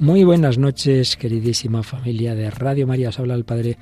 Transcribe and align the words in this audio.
Muy 0.00 0.22
buenas 0.22 0.58
noches, 0.58 1.16
queridísima 1.16 1.82
familia 1.82 2.36
de 2.36 2.52
Radio 2.52 2.86
María. 2.86 3.08
Os 3.08 3.18
habla 3.18 3.34
el 3.34 3.44
Padre 3.44 3.78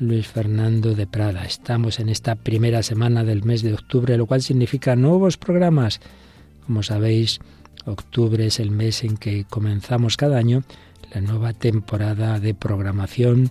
Luis 0.00 0.26
Fernando 0.26 0.96
de 0.96 1.06
Prada. 1.06 1.44
Estamos 1.44 2.00
en 2.00 2.08
esta 2.08 2.34
primera 2.34 2.82
semana 2.82 3.22
del 3.22 3.44
mes 3.44 3.62
de 3.62 3.72
octubre, 3.72 4.16
lo 4.16 4.26
cual 4.26 4.42
significa 4.42 4.96
nuevos 4.96 5.36
programas. 5.36 6.00
Como 6.66 6.82
sabéis, 6.82 7.38
octubre 7.84 8.44
es 8.44 8.58
el 8.58 8.72
mes 8.72 9.04
en 9.04 9.16
que 9.16 9.44
comenzamos 9.44 10.16
cada 10.16 10.36
año 10.36 10.64
la 11.14 11.20
nueva 11.20 11.52
temporada 11.52 12.40
de 12.40 12.54
programación 12.54 13.48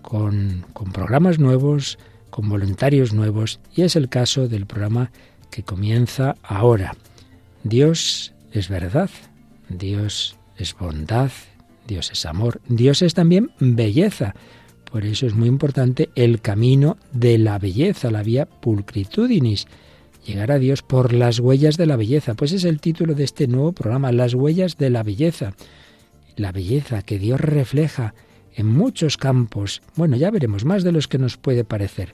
con, 0.00 0.64
con 0.72 0.92
programas 0.92 1.40
nuevos, 1.40 1.98
con 2.30 2.48
voluntarios 2.48 3.12
nuevos, 3.12 3.58
y 3.74 3.82
es 3.82 3.96
el 3.96 4.08
caso 4.08 4.46
del 4.46 4.66
programa 4.66 5.10
que 5.50 5.64
comienza 5.64 6.36
ahora. 6.44 6.94
Dios 7.64 8.32
es 8.52 8.68
verdad, 8.68 9.10
Dios 9.68 10.37
es 10.58 10.76
bondad, 10.76 11.30
Dios 11.86 12.10
es 12.10 12.26
amor, 12.26 12.60
Dios 12.68 13.02
es 13.02 13.14
también 13.14 13.50
belleza. 13.58 14.34
Por 14.90 15.04
eso 15.04 15.26
es 15.26 15.34
muy 15.34 15.48
importante 15.48 16.10
el 16.14 16.40
camino 16.40 16.96
de 17.12 17.38
la 17.38 17.58
belleza, 17.58 18.10
la 18.10 18.22
vía 18.22 18.46
pulcritudinis. 18.46 19.66
Llegar 20.26 20.50
a 20.50 20.58
Dios 20.58 20.82
por 20.82 21.12
las 21.12 21.40
huellas 21.40 21.76
de 21.76 21.86
la 21.86 21.96
belleza. 21.96 22.34
Pues 22.34 22.52
es 22.52 22.64
el 22.64 22.80
título 22.80 23.14
de 23.14 23.24
este 23.24 23.46
nuevo 23.46 23.72
programa, 23.72 24.12
Las 24.12 24.34
huellas 24.34 24.76
de 24.76 24.90
la 24.90 25.02
belleza. 25.02 25.54
La 26.36 26.52
belleza 26.52 27.02
que 27.02 27.18
Dios 27.18 27.40
refleja 27.40 28.14
en 28.54 28.66
muchos 28.66 29.16
campos. 29.16 29.82
Bueno, 29.94 30.16
ya 30.16 30.30
veremos 30.30 30.64
más 30.64 30.84
de 30.84 30.92
los 30.92 31.06
que 31.06 31.18
nos 31.18 31.36
puede 31.36 31.64
parecer. 31.64 32.12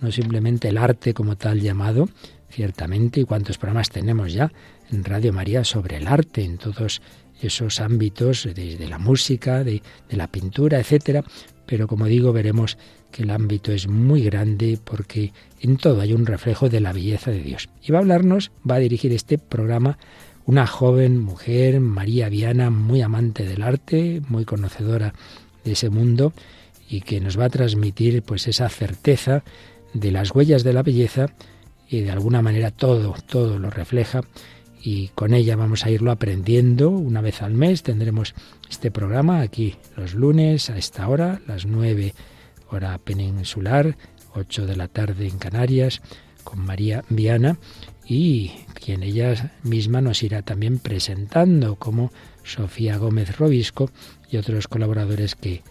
No 0.00 0.10
simplemente 0.10 0.68
el 0.68 0.78
arte 0.78 1.14
como 1.14 1.36
tal 1.36 1.60
llamado, 1.60 2.08
ciertamente, 2.50 3.20
y 3.20 3.24
cuántos 3.24 3.58
programas 3.58 3.90
tenemos 3.90 4.32
ya 4.32 4.52
en 4.90 5.04
Radio 5.04 5.32
María 5.32 5.64
sobre 5.64 5.98
el 5.98 6.06
arte, 6.08 6.44
en 6.44 6.58
todos 6.58 7.02
esos 7.46 7.80
ámbitos, 7.80 8.48
desde 8.54 8.88
la 8.88 8.98
música, 8.98 9.64
de, 9.64 9.82
la 10.10 10.28
pintura, 10.28 10.78
etcétera. 10.78 11.24
Pero 11.66 11.86
como 11.86 12.06
digo, 12.06 12.32
veremos 12.32 12.78
que 13.10 13.22
el 13.22 13.30
ámbito 13.30 13.72
es 13.72 13.88
muy 13.88 14.22
grande 14.22 14.78
porque 14.82 15.32
en 15.60 15.76
todo 15.76 16.00
hay 16.00 16.12
un 16.12 16.26
reflejo 16.26 16.68
de 16.68 16.80
la 16.80 16.92
belleza 16.92 17.30
de 17.30 17.40
Dios. 17.40 17.68
Y 17.82 17.92
va 17.92 17.98
a 17.98 18.02
hablarnos, 18.02 18.52
va 18.68 18.76
a 18.76 18.80
dirigir 18.80 19.12
este 19.12 19.38
programa 19.38 19.98
una 20.44 20.66
joven 20.66 21.20
mujer, 21.20 21.80
María 21.80 22.28
Viana, 22.28 22.70
muy 22.70 23.00
amante 23.00 23.44
del 23.44 23.62
arte, 23.62 24.22
muy 24.28 24.44
conocedora 24.44 25.14
de 25.64 25.72
ese 25.72 25.88
mundo 25.88 26.32
y 26.88 27.02
que 27.02 27.20
nos 27.20 27.38
va 27.38 27.44
a 27.44 27.50
transmitir 27.50 28.22
pues 28.22 28.48
esa 28.48 28.68
certeza 28.68 29.44
de 29.94 30.10
las 30.10 30.34
huellas 30.34 30.64
de 30.64 30.72
la 30.72 30.82
belleza 30.82 31.26
y 31.88 32.00
de 32.00 32.10
alguna 32.10 32.42
manera 32.42 32.70
todo, 32.70 33.14
todo 33.26 33.58
lo 33.58 33.70
refleja 33.70 34.22
y 34.82 35.08
con 35.08 35.32
ella 35.32 35.54
vamos 35.54 35.84
a 35.86 35.90
irlo 35.90 36.10
aprendiendo 36.10 36.90
una 36.90 37.20
vez 37.20 37.40
al 37.40 37.54
mes. 37.54 37.84
Tendremos 37.84 38.34
este 38.68 38.90
programa 38.90 39.40
aquí 39.40 39.76
los 39.96 40.14
lunes 40.14 40.70
a 40.70 40.76
esta 40.76 41.08
hora, 41.08 41.40
las 41.46 41.66
9 41.66 42.14
hora 42.68 42.98
peninsular, 42.98 43.96
8 44.34 44.66
de 44.66 44.76
la 44.76 44.88
tarde 44.88 45.28
en 45.28 45.38
Canarias, 45.38 46.02
con 46.42 46.58
María 46.60 47.04
Viana 47.08 47.58
y 48.04 48.50
quien 48.74 49.04
ella 49.04 49.54
misma 49.62 50.00
nos 50.00 50.22
irá 50.24 50.42
también 50.42 50.80
presentando 50.80 51.76
como 51.76 52.10
Sofía 52.42 52.96
Gómez 52.96 53.38
Robisco 53.38 53.90
y 54.28 54.38
otros 54.38 54.66
colaboradores 54.66 55.36
que 55.36 55.62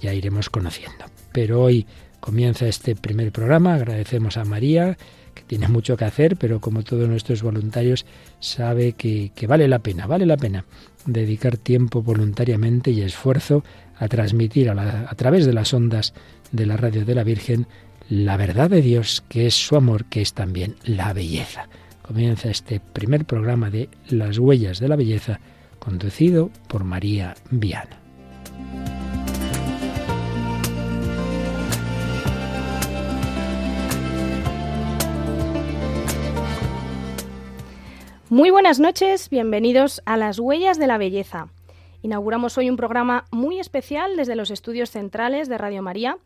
ya 0.00 0.14
iremos 0.14 0.48
conociendo. 0.48 1.06
Pero 1.32 1.62
hoy 1.62 1.86
comienza 2.20 2.68
este 2.68 2.94
primer 2.94 3.32
programa, 3.32 3.74
agradecemos 3.74 4.36
a 4.36 4.44
María 4.44 4.96
que 5.40 5.44
tiene 5.46 5.68
mucho 5.68 5.96
que 5.96 6.04
hacer, 6.04 6.36
pero 6.36 6.60
como 6.60 6.82
todos 6.82 7.08
nuestros 7.08 7.42
voluntarios 7.42 8.06
sabe 8.38 8.92
que, 8.92 9.32
vale 9.48 9.68
la 9.68 9.80
pena, 9.80 10.06
vale 10.06 10.26
la 10.26 10.36
pena 10.36 10.64
dedicar 11.06 11.56
tiempo 11.56 12.02
voluntariamente 12.02 12.90
y 12.90 13.00
esfuerzo 13.00 13.64
a 13.96 14.08
transmitir 14.08 14.70
a 14.70 15.14
través 15.16 15.46
de 15.46 15.52
las 15.52 15.72
ondas 15.74 16.14
de 16.52 16.66
la 16.66 16.76
radio 16.76 17.04
de 17.04 17.14
la 17.14 17.24
Virgen 17.24 17.66
la 18.08 18.36
verdad 18.36 18.68
de 18.68 18.82
Dios, 18.82 19.22
que 19.28 19.46
es 19.46 19.54
su 19.54 19.76
amor, 19.76 20.04
que 20.06 20.20
es 20.20 20.34
también 20.34 20.74
la 20.84 21.12
belleza. 21.12 21.68
Comienza 22.02 22.50
este 22.50 22.80
primer 22.80 23.24
programa 23.24 23.70
de 23.70 23.88
Las 24.08 24.38
huellas 24.38 24.80
de 24.80 24.88
la 24.88 24.96
belleza, 24.96 25.38
conducido 25.78 26.50
por 26.66 26.82
María 26.82 27.36
Viana. 27.50 28.00
Muy 38.30 38.50
buenas 38.50 38.78
noches, 38.78 39.28
bienvenidos 39.28 40.02
a 40.06 40.16
Las 40.16 40.38
Huellas 40.38 40.78
de 40.78 40.86
la 40.86 40.98
Belleza. 40.98 41.48
Inauguramos 42.00 42.56
hoy 42.58 42.70
un 42.70 42.76
programa 42.76 43.24
muy 43.32 43.58
especial 43.58 44.14
desde 44.16 44.36
los 44.36 44.52
estudios 44.52 44.88
centrales 44.88 45.48
de 45.48 45.58
Radio 45.58 45.82
María, 45.82 46.16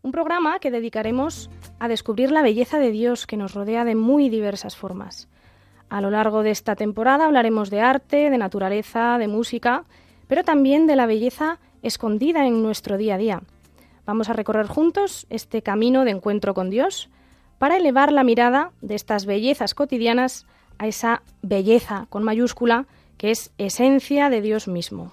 un 0.00 0.12
programa 0.12 0.60
que 0.60 0.70
dedicaremos 0.70 1.50
a 1.78 1.88
descubrir 1.88 2.30
la 2.30 2.40
belleza 2.40 2.78
de 2.78 2.90
Dios 2.90 3.26
que 3.26 3.36
nos 3.36 3.52
rodea 3.52 3.84
de 3.84 3.94
muy 3.94 4.30
diversas 4.30 4.76
formas. 4.76 5.28
A 5.90 6.00
lo 6.00 6.08
largo 6.08 6.42
de 6.42 6.52
esta 6.52 6.74
temporada 6.74 7.26
hablaremos 7.26 7.68
de 7.68 7.82
arte, 7.82 8.30
de 8.30 8.38
naturaleza, 8.38 9.18
de 9.18 9.28
música, 9.28 9.84
pero 10.28 10.44
también 10.44 10.86
de 10.86 10.96
la 10.96 11.04
belleza 11.04 11.58
escondida 11.82 12.46
en 12.46 12.62
nuestro 12.62 12.96
día 12.96 13.16
a 13.16 13.18
día. 13.18 13.42
Vamos 14.06 14.30
a 14.30 14.32
recorrer 14.32 14.68
juntos 14.68 15.26
este 15.28 15.60
camino 15.60 16.06
de 16.06 16.12
encuentro 16.12 16.54
con 16.54 16.70
Dios 16.70 17.10
para 17.58 17.76
elevar 17.76 18.10
la 18.10 18.24
mirada 18.24 18.72
de 18.80 18.94
estas 18.94 19.26
bellezas 19.26 19.74
cotidianas 19.74 20.46
a 20.82 20.88
esa 20.88 21.22
belleza 21.42 22.06
con 22.10 22.24
mayúscula 22.24 22.86
que 23.16 23.30
es 23.30 23.52
esencia 23.56 24.30
de 24.30 24.40
Dios 24.40 24.66
mismo. 24.66 25.12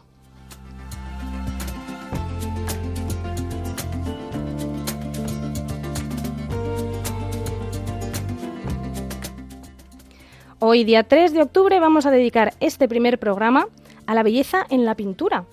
Hoy, 10.57 10.83
día 10.85 11.03
3 11.03 11.33
de 11.33 11.43
octubre, 11.43 11.79
vamos 11.79 12.07
a 12.07 12.11
dedicar 12.11 12.55
este 12.59 12.87
primer 12.87 13.19
programa 13.19 13.67
a 14.07 14.15
la 14.15 14.23
belleza 14.23 14.65
en 14.71 14.85
la 14.85 14.95
pintura. 14.95 15.45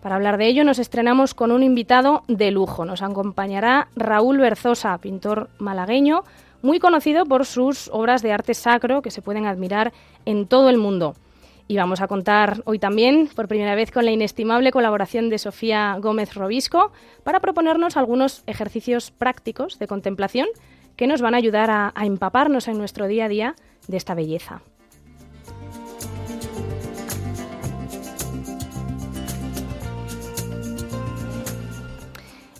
Para 0.00 0.14
hablar 0.14 0.38
de 0.38 0.46
ello 0.46 0.62
nos 0.62 0.78
estrenamos 0.78 1.34
con 1.34 1.50
un 1.50 1.64
invitado 1.64 2.22
de 2.28 2.52
lujo. 2.52 2.84
Nos 2.84 3.02
acompañará 3.02 3.88
Raúl 3.96 4.38
Berzosa, 4.38 4.96
pintor 4.98 5.50
malagueño, 5.58 6.22
muy 6.64 6.80
conocido 6.80 7.26
por 7.26 7.44
sus 7.44 7.90
obras 7.92 8.22
de 8.22 8.32
arte 8.32 8.54
sacro 8.54 9.02
que 9.02 9.10
se 9.10 9.20
pueden 9.20 9.44
admirar 9.44 9.92
en 10.24 10.46
todo 10.46 10.70
el 10.70 10.78
mundo. 10.78 11.14
Y 11.68 11.76
vamos 11.76 12.00
a 12.00 12.08
contar 12.08 12.62
hoy 12.64 12.78
también, 12.78 13.28
por 13.36 13.48
primera 13.48 13.74
vez, 13.74 13.90
con 13.90 14.06
la 14.06 14.10
inestimable 14.10 14.72
colaboración 14.72 15.28
de 15.28 15.38
Sofía 15.38 15.96
Gómez 16.00 16.34
Robisco 16.34 16.90
para 17.22 17.40
proponernos 17.40 17.98
algunos 17.98 18.44
ejercicios 18.46 19.10
prácticos 19.10 19.78
de 19.78 19.86
contemplación 19.86 20.48
que 20.96 21.06
nos 21.06 21.20
van 21.20 21.34
a 21.34 21.36
ayudar 21.36 21.70
a, 21.70 21.92
a 21.94 22.06
empaparnos 22.06 22.66
en 22.66 22.78
nuestro 22.78 23.08
día 23.08 23.26
a 23.26 23.28
día 23.28 23.54
de 23.86 23.98
esta 23.98 24.14
belleza. 24.14 24.62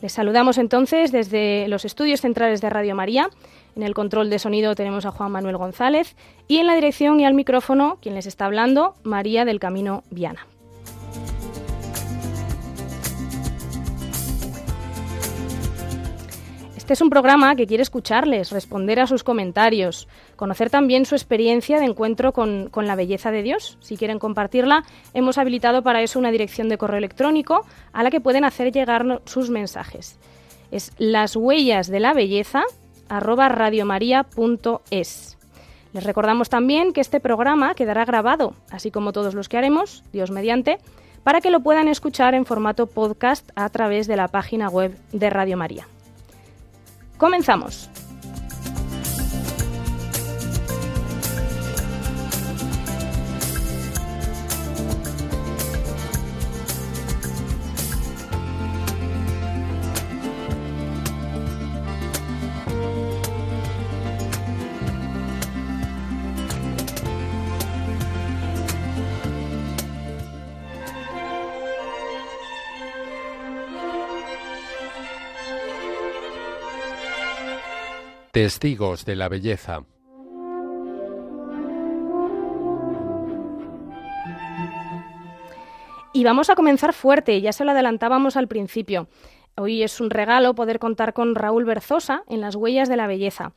Les 0.03 0.13
saludamos 0.13 0.59
entonces 0.59 1.11
desde 1.11 1.67
los 1.69 1.87
estudios 1.87 2.21
centrales 2.21 2.61
de 2.61 2.69
Radio 2.69 2.95
María 2.95 3.31
en 3.77 3.83
el 3.83 3.95
control 3.95 4.31
de 4.31 4.39
sonido 4.39 4.75
tenemos 4.75 5.07
a 5.07 5.11
Juan 5.11 5.33
Manuel 5.33 5.57
González 5.57 6.17
y 6.47 6.59
en 6.59 6.67
la 6.67 6.75
dirección 6.75 7.21
y 7.21 7.25
al 7.25 7.35
micrófono, 7.35 7.99
quien 8.01 8.15
les 8.15 8.27
está 8.27 8.47
hablando, 8.47 8.95
María 9.03 9.45
del 9.45 9.61
Camino 9.61 10.03
Viana. 10.11 10.47
Este 16.77 16.93
es 16.93 17.01
un 17.01 17.09
programa 17.09 17.56
que 17.56 17.67
quiere 17.67 17.82
escucharles, 17.82 18.50
responder 18.50 19.00
a 19.00 19.06
sus 19.06 19.25
comentarios, 19.25 20.06
conocer 20.37 20.69
también 20.69 21.06
su 21.06 21.15
experiencia 21.15 21.79
de 21.79 21.87
encuentro 21.87 22.35
con, 22.35 22.69
con, 22.69 22.87
la 22.87 22.94
belleza 22.94 23.31
de 23.31 23.43
Dios. 23.43 23.79
Si 23.81 23.97
quieren 23.97 24.19
compartirla, 24.19 24.85
hemos 25.15 25.38
habilitado 25.38 25.82
para 25.82 26.03
eso 26.03 26.19
una 26.19 26.31
dirección 26.31 26.69
de 26.69 26.76
correo 26.76 26.99
electrónico 26.99 27.65
a 27.94 28.03
la 28.03 28.11
que 28.11 28.21
pueden 28.21 28.44
hacer 28.44 28.71
llegar 28.71 29.23
sus 29.25 29.49
mensajes. 29.49 30.19
Es 30.71 30.93
las 30.99 31.37
huellas 31.37 31.88
de 31.88 32.00
la 32.00 32.12
belleza 32.12 32.65
arroba 33.09 33.49
radiomaria.es. 33.49 35.39
Les 35.93 36.05
recordamos 36.05 36.49
también 36.49 36.93
que 36.93 37.01
este 37.01 37.21
programa 37.21 37.75
quedará 37.75 38.05
grabado, 38.05 38.55
así 38.71 38.91
como 38.91 39.12
todos 39.12 39.35
los 39.35 39.49
que 39.49 39.56
haremos, 39.56 40.03
Dios 40.12 40.31
mediante, 40.31 40.79
para 41.23 41.41
que 41.41 41.51
lo 41.51 41.61
puedan 41.61 41.89
escuchar 41.89 42.35
en 42.35 42.45
formato 42.45 42.87
podcast 42.87 43.49
a 43.55 43.69
través 43.71 44.06
de 44.06 44.17
la 44.17 44.29
página 44.29 44.69
web 44.69 44.97
de 45.12 45.31
Radio 45.31 45.56
María. 45.56 45.87
Comenzamos. 47.17 47.89
Testigos 78.35 79.05
de 79.05 79.15
la 79.15 79.29
belleza. 79.29 79.85
Y 86.13 86.25
vamos 86.25 86.51
a 86.51 86.57
comenzar 86.57 86.95
fuerte, 86.95 87.41
ya 87.41 87.53
se 87.53 87.65
lo 87.65 87.71
adelantábamos 87.71 88.37
al 88.37 88.49
principio. 88.49 89.07
Hoy 89.57 89.85
es 89.85 90.01
un 90.01 90.11
regalo 90.11 90.57
poder 90.57 90.81
contar 90.81 91.13
con 91.13 91.37
Raúl 91.37 91.65
Berzosa 91.65 92.25
en 92.27 92.41
Las 92.41 92.57
Huellas 92.57 92.89
de 92.89 92.97
la 92.97 93.07
Belleza. 93.07 93.53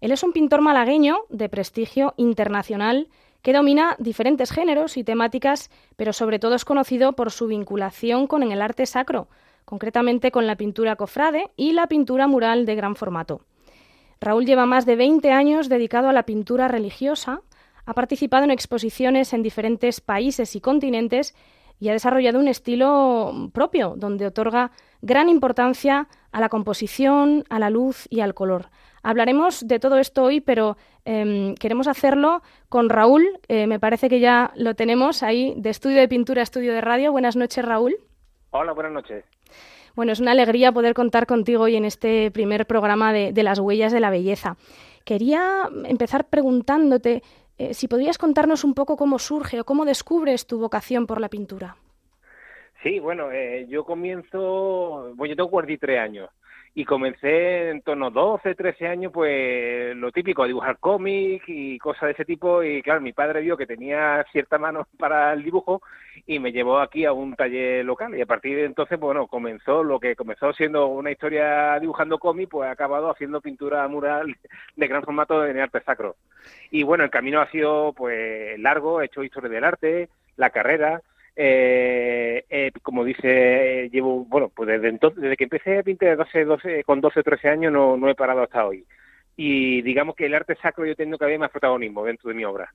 Él 0.00 0.12
es 0.12 0.22
un 0.22 0.32
pintor 0.32 0.62
malagueño 0.62 1.26
de 1.28 1.50
prestigio 1.50 2.14
internacional 2.16 3.08
que 3.42 3.52
domina 3.52 3.96
diferentes 3.98 4.50
géneros 4.50 4.96
y 4.96 5.04
temáticas, 5.04 5.70
pero 5.96 6.14
sobre 6.14 6.38
todo 6.38 6.54
es 6.54 6.64
conocido 6.64 7.12
por 7.12 7.32
su 7.32 7.48
vinculación 7.48 8.26
con 8.26 8.42
el 8.50 8.62
arte 8.62 8.86
sacro, 8.86 9.28
concretamente 9.66 10.30
con 10.30 10.46
la 10.46 10.56
pintura 10.56 10.96
cofrade 10.96 11.50
y 11.54 11.72
la 11.72 11.86
pintura 11.86 12.26
mural 12.28 12.64
de 12.64 12.76
gran 12.76 12.96
formato. 12.96 13.42
Raúl 14.22 14.46
lleva 14.46 14.66
más 14.66 14.86
de 14.86 14.96
20 14.96 15.30
años 15.32 15.68
dedicado 15.68 16.08
a 16.08 16.12
la 16.12 16.22
pintura 16.22 16.68
religiosa, 16.68 17.42
ha 17.84 17.94
participado 17.94 18.44
en 18.44 18.52
exposiciones 18.52 19.32
en 19.32 19.42
diferentes 19.42 20.00
países 20.00 20.54
y 20.54 20.60
continentes 20.60 21.34
y 21.80 21.88
ha 21.88 21.92
desarrollado 21.92 22.38
un 22.38 22.46
estilo 22.46 23.50
propio, 23.52 23.94
donde 23.96 24.26
otorga 24.26 24.70
gran 25.00 25.28
importancia 25.28 26.06
a 26.30 26.40
la 26.40 26.48
composición, 26.48 27.42
a 27.50 27.58
la 27.58 27.70
luz 27.70 28.06
y 28.08 28.20
al 28.20 28.34
color. 28.34 28.70
Hablaremos 29.02 29.66
de 29.66 29.80
todo 29.80 29.98
esto 29.98 30.22
hoy, 30.22 30.40
pero 30.40 30.76
em, 31.04 31.56
queremos 31.56 31.88
hacerlo 31.88 32.42
con 32.68 32.88
Raúl. 32.88 33.26
Eh, 33.48 33.66
me 33.66 33.80
parece 33.80 34.08
que 34.08 34.20
ya 34.20 34.52
lo 34.54 34.76
tenemos 34.76 35.24
ahí, 35.24 35.54
de 35.56 35.70
estudio 35.70 35.98
de 35.98 36.06
pintura, 36.06 36.42
estudio 36.42 36.72
de 36.72 36.80
radio. 36.80 37.10
Buenas 37.10 37.34
noches, 37.34 37.64
Raúl. 37.64 37.96
Hola, 38.52 38.72
buenas 38.72 38.92
noches. 38.92 39.24
Bueno, 39.94 40.12
es 40.12 40.20
una 40.20 40.32
alegría 40.32 40.72
poder 40.72 40.94
contar 40.94 41.26
contigo 41.26 41.64
hoy 41.64 41.76
en 41.76 41.84
este 41.84 42.30
primer 42.30 42.66
programa 42.66 43.12
de, 43.12 43.32
de 43.32 43.42
las 43.42 43.58
huellas 43.58 43.92
de 43.92 44.00
la 44.00 44.10
belleza. 44.10 44.56
Quería 45.04 45.68
empezar 45.84 46.28
preguntándote 46.28 47.22
eh, 47.58 47.74
si 47.74 47.88
podrías 47.88 48.18
contarnos 48.18 48.64
un 48.64 48.74
poco 48.74 48.96
cómo 48.96 49.18
surge 49.18 49.60
o 49.60 49.64
cómo 49.64 49.84
descubres 49.84 50.46
tu 50.46 50.58
vocación 50.58 51.06
por 51.06 51.20
la 51.20 51.28
pintura. 51.28 51.76
Sí, 52.82 52.98
bueno, 52.98 53.30
eh, 53.30 53.66
yo 53.68 53.84
comienzo, 53.84 55.12
bueno, 55.14 55.26
yo 55.26 55.36
tengo 55.36 55.50
43 55.50 56.00
años 56.00 56.30
y 56.74 56.86
comencé 56.86 57.70
en 57.70 57.82
torno 57.82 58.06
a 58.06 58.10
12, 58.10 58.54
13 58.54 58.88
años, 58.88 59.12
pues 59.12 59.94
lo 59.94 60.10
típico, 60.10 60.42
a 60.42 60.46
dibujar 60.46 60.78
cómics 60.78 61.44
y 61.46 61.78
cosas 61.78 62.04
de 62.04 62.10
ese 62.12 62.24
tipo. 62.24 62.62
Y 62.62 62.80
claro, 62.80 63.02
mi 63.02 63.12
padre 63.12 63.42
vio 63.42 63.58
que 63.58 63.66
tenía 63.66 64.24
cierta 64.32 64.56
mano 64.58 64.86
para 64.98 65.34
el 65.34 65.42
dibujo 65.42 65.82
y 66.26 66.38
me 66.38 66.50
llevó 66.50 66.78
aquí 66.78 67.04
a 67.04 67.12
un 67.12 67.34
taller 67.34 67.84
local. 67.84 68.16
Y 68.16 68.22
a 68.22 68.26
partir 68.26 68.56
de 68.56 68.64
entonces, 68.64 68.98
bueno, 68.98 69.26
comenzó 69.26 69.84
lo 69.84 70.00
que 70.00 70.16
comenzó 70.16 70.52
siendo 70.54 70.86
una 70.86 71.10
historia 71.10 71.78
dibujando 71.78 72.18
cómics, 72.18 72.50
pues 72.50 72.68
ha 72.68 72.72
acabado 72.72 73.10
haciendo 73.10 73.42
pintura 73.42 73.86
mural 73.88 74.34
de 74.76 74.88
gran 74.88 75.02
formato 75.02 75.44
en 75.44 75.58
arte 75.58 75.82
sacro. 75.82 76.16
Y 76.70 76.84
bueno, 76.84 77.04
el 77.04 77.10
camino 77.10 77.40
ha 77.42 77.50
sido 77.50 77.92
pues 77.92 78.58
largo, 78.58 79.02
he 79.02 79.06
hecho 79.06 79.22
historia 79.22 79.50
del 79.50 79.64
arte, 79.64 80.08
la 80.36 80.48
carrera 80.48 81.02
eh, 81.34 82.44
eh, 82.48 82.72
como 82.82 83.04
dice, 83.04 83.88
llevo, 83.90 84.24
bueno, 84.24 84.50
pues 84.54 84.68
desde 84.68 84.88
entonces, 84.88 85.22
desde 85.22 85.36
que 85.36 85.44
empecé 85.44 85.78
a 85.78 85.82
pintar 85.82 86.16
12, 86.16 86.44
12, 86.44 86.84
con 86.84 87.00
12 87.00 87.20
o 87.20 87.22
13 87.22 87.48
años 87.48 87.72
no, 87.72 87.96
no 87.96 88.08
he 88.08 88.14
parado 88.14 88.42
hasta 88.42 88.66
hoy. 88.66 88.84
Y 89.36 89.80
digamos 89.82 90.14
que 90.14 90.26
el 90.26 90.34
arte 90.34 90.56
sacro 90.60 90.84
yo 90.84 90.94
tengo 90.94 91.16
que 91.16 91.24
haber 91.24 91.38
más 91.38 91.50
protagonismo 91.50 92.04
dentro 92.04 92.28
de 92.28 92.34
mi 92.34 92.44
obra. 92.44 92.72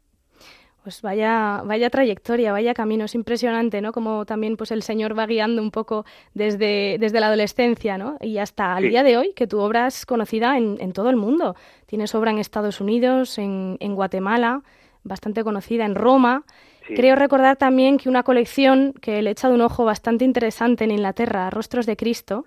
Pues 0.87 1.01
vaya, 1.01 1.63
vaya 1.65 1.89
trayectoria, 1.89 2.53
vaya 2.53 2.73
camino, 2.73 3.05
es 3.05 3.13
impresionante, 3.13 3.81
¿no? 3.81 3.91
Como 3.91 4.25
también 4.25 4.55
pues 4.55 4.71
el 4.71 4.83
Señor 4.83 5.19
va 5.19 5.27
guiando 5.27 5.61
un 5.61 5.69
poco 5.69 6.05
desde, 6.33 6.97
desde 6.97 7.19
la 7.19 7.27
adolescencia, 7.27 7.97
¿no? 7.97 8.17
Y 8.21 8.37
hasta 8.37 8.77
el 8.77 8.89
día 8.89 9.03
de 9.03 9.17
hoy, 9.17 9.33
que 9.35 9.47
tu 9.47 9.59
obra 9.59 9.87
es 9.87 10.05
conocida 10.05 10.57
en, 10.57 10.77
en, 10.79 10.93
todo 10.93 11.09
el 11.09 11.17
mundo. 11.17 11.57
Tienes 11.87 12.15
obra 12.15 12.31
en 12.31 12.37
Estados 12.37 12.79
Unidos, 12.79 13.37
en, 13.37 13.75
en 13.81 13.95
Guatemala, 13.95 14.61
bastante 15.03 15.43
conocida 15.43 15.85
en 15.85 15.93
Roma. 15.93 16.45
Creo 16.95 17.15
recordar 17.15 17.57
también 17.57 17.97
que 17.97 18.09
una 18.09 18.23
colección 18.23 18.93
que 19.01 19.21
le 19.21 19.29
he 19.29 19.31
echado 19.31 19.53
un 19.53 19.61
ojo 19.61 19.85
bastante 19.85 20.25
interesante 20.25 20.83
en 20.83 20.91
Inglaterra, 20.91 21.49
Rostros 21.49 21.85
de 21.85 21.95
Cristo. 21.95 22.45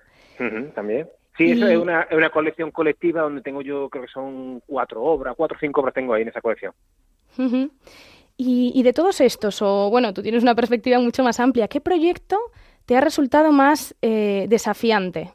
también. 0.75 1.09
Sí, 1.37 1.53
eso 1.53 1.69
es 1.69 1.79
una, 1.79 2.07
una, 2.11 2.31
colección 2.31 2.71
colectiva 2.71 3.23
donde 3.23 3.41
tengo 3.41 3.63
yo, 3.63 3.89
creo 3.89 4.05
que 4.05 4.11
son 4.11 4.63
cuatro 4.67 5.03
obras, 5.03 5.35
cuatro 5.37 5.57
o 5.57 5.61
cinco 5.61 5.81
obras 5.81 5.95
tengo 5.95 6.13
ahí 6.13 6.23
en 6.23 6.29
esa 6.29 6.41
colección. 6.41 6.75
y, 8.37 8.73
y, 8.75 8.83
de 8.83 8.93
todos 8.93 9.21
estos, 9.21 9.63
o 9.63 9.89
bueno, 9.91 10.13
tú 10.13 10.23
tienes 10.23 10.43
una 10.43 10.55
perspectiva 10.55 10.99
mucho 10.99 11.23
más 11.23 11.41
amplia, 11.41 11.69
¿qué 11.69 11.81
proyecto 11.81 12.39
te 12.85 12.97
ha 12.97 13.01
resultado 13.01 13.53
más 13.53 13.95
eh, 14.03 14.47
desafiante? 14.49 15.33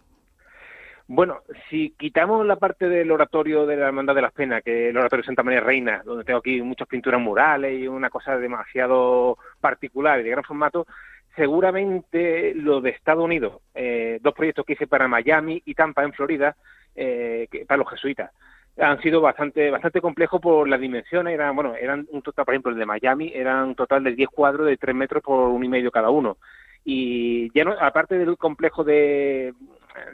Bueno, 1.07 1.41
si 1.69 1.91
quitamos 1.91 2.43
la 2.47 2.55
parte 2.55 2.89
del 2.89 3.11
oratorio 3.11 3.67
de 3.67 3.77
la 3.77 3.87
Hermandad 3.87 4.15
de 4.15 4.23
las 4.23 4.33
Penas, 4.33 4.63
que 4.63 4.85
es 4.85 4.89
el 4.89 4.97
oratorio 4.97 5.21
de 5.21 5.27
Santa 5.27 5.43
María 5.43 5.59
Reina, 5.59 6.01
donde 6.03 6.23
tengo 6.23 6.39
aquí 6.39 6.61
muchas 6.63 6.87
pinturas 6.87 7.21
murales 7.21 7.79
y 7.79 7.87
una 7.87 8.09
cosa 8.09 8.37
demasiado 8.37 9.37
particular 9.61 10.19
y 10.19 10.23
de 10.23 10.31
gran 10.31 10.43
formato, 10.43 10.87
seguramente 11.35 12.55
lo 12.55 12.81
de 12.81 12.89
Estados 12.89 13.23
Unidos, 13.23 13.61
eh, 13.75 14.19
dos 14.21 14.33
proyectos 14.33 14.65
que 14.65 14.73
hice 14.73 14.87
para 14.87 15.07
Miami 15.07 15.61
y 15.63 15.75
Tampa 15.75 16.03
en 16.03 16.13
Florida, 16.13 16.55
eh, 16.95 17.47
para 17.67 17.77
los 17.77 17.89
jesuitas, 17.91 18.31
han 18.77 18.99
sido 19.01 19.21
bastante 19.21 19.69
bastante 19.69 20.01
complejos 20.01 20.41
por 20.41 20.67
las 20.67 20.79
dimensiones. 20.79 21.35
Eran, 21.35 21.55
bueno, 21.55 21.75
eran 21.75 22.07
un 22.11 22.21
total, 22.23 22.45
por 22.45 22.53
ejemplo, 22.55 22.71
el 22.71 22.79
de 22.79 22.85
Miami, 22.85 23.31
eran 23.33 23.69
un 23.69 23.75
total 23.75 24.03
de 24.03 24.15
10 24.15 24.29
cuadros 24.29 24.65
de 24.67 24.77
3 24.77 24.95
metros 24.95 25.21
por 25.21 25.49
un 25.49 25.63
y 25.63 25.69
medio 25.69 25.91
cada 25.91 26.09
uno. 26.09 26.37
Y 26.83 27.51
ya 27.57 27.63
no, 27.63 27.71
aparte 27.79 28.17
del 28.17 28.37
complejo 28.37 28.83
de, 28.83 29.53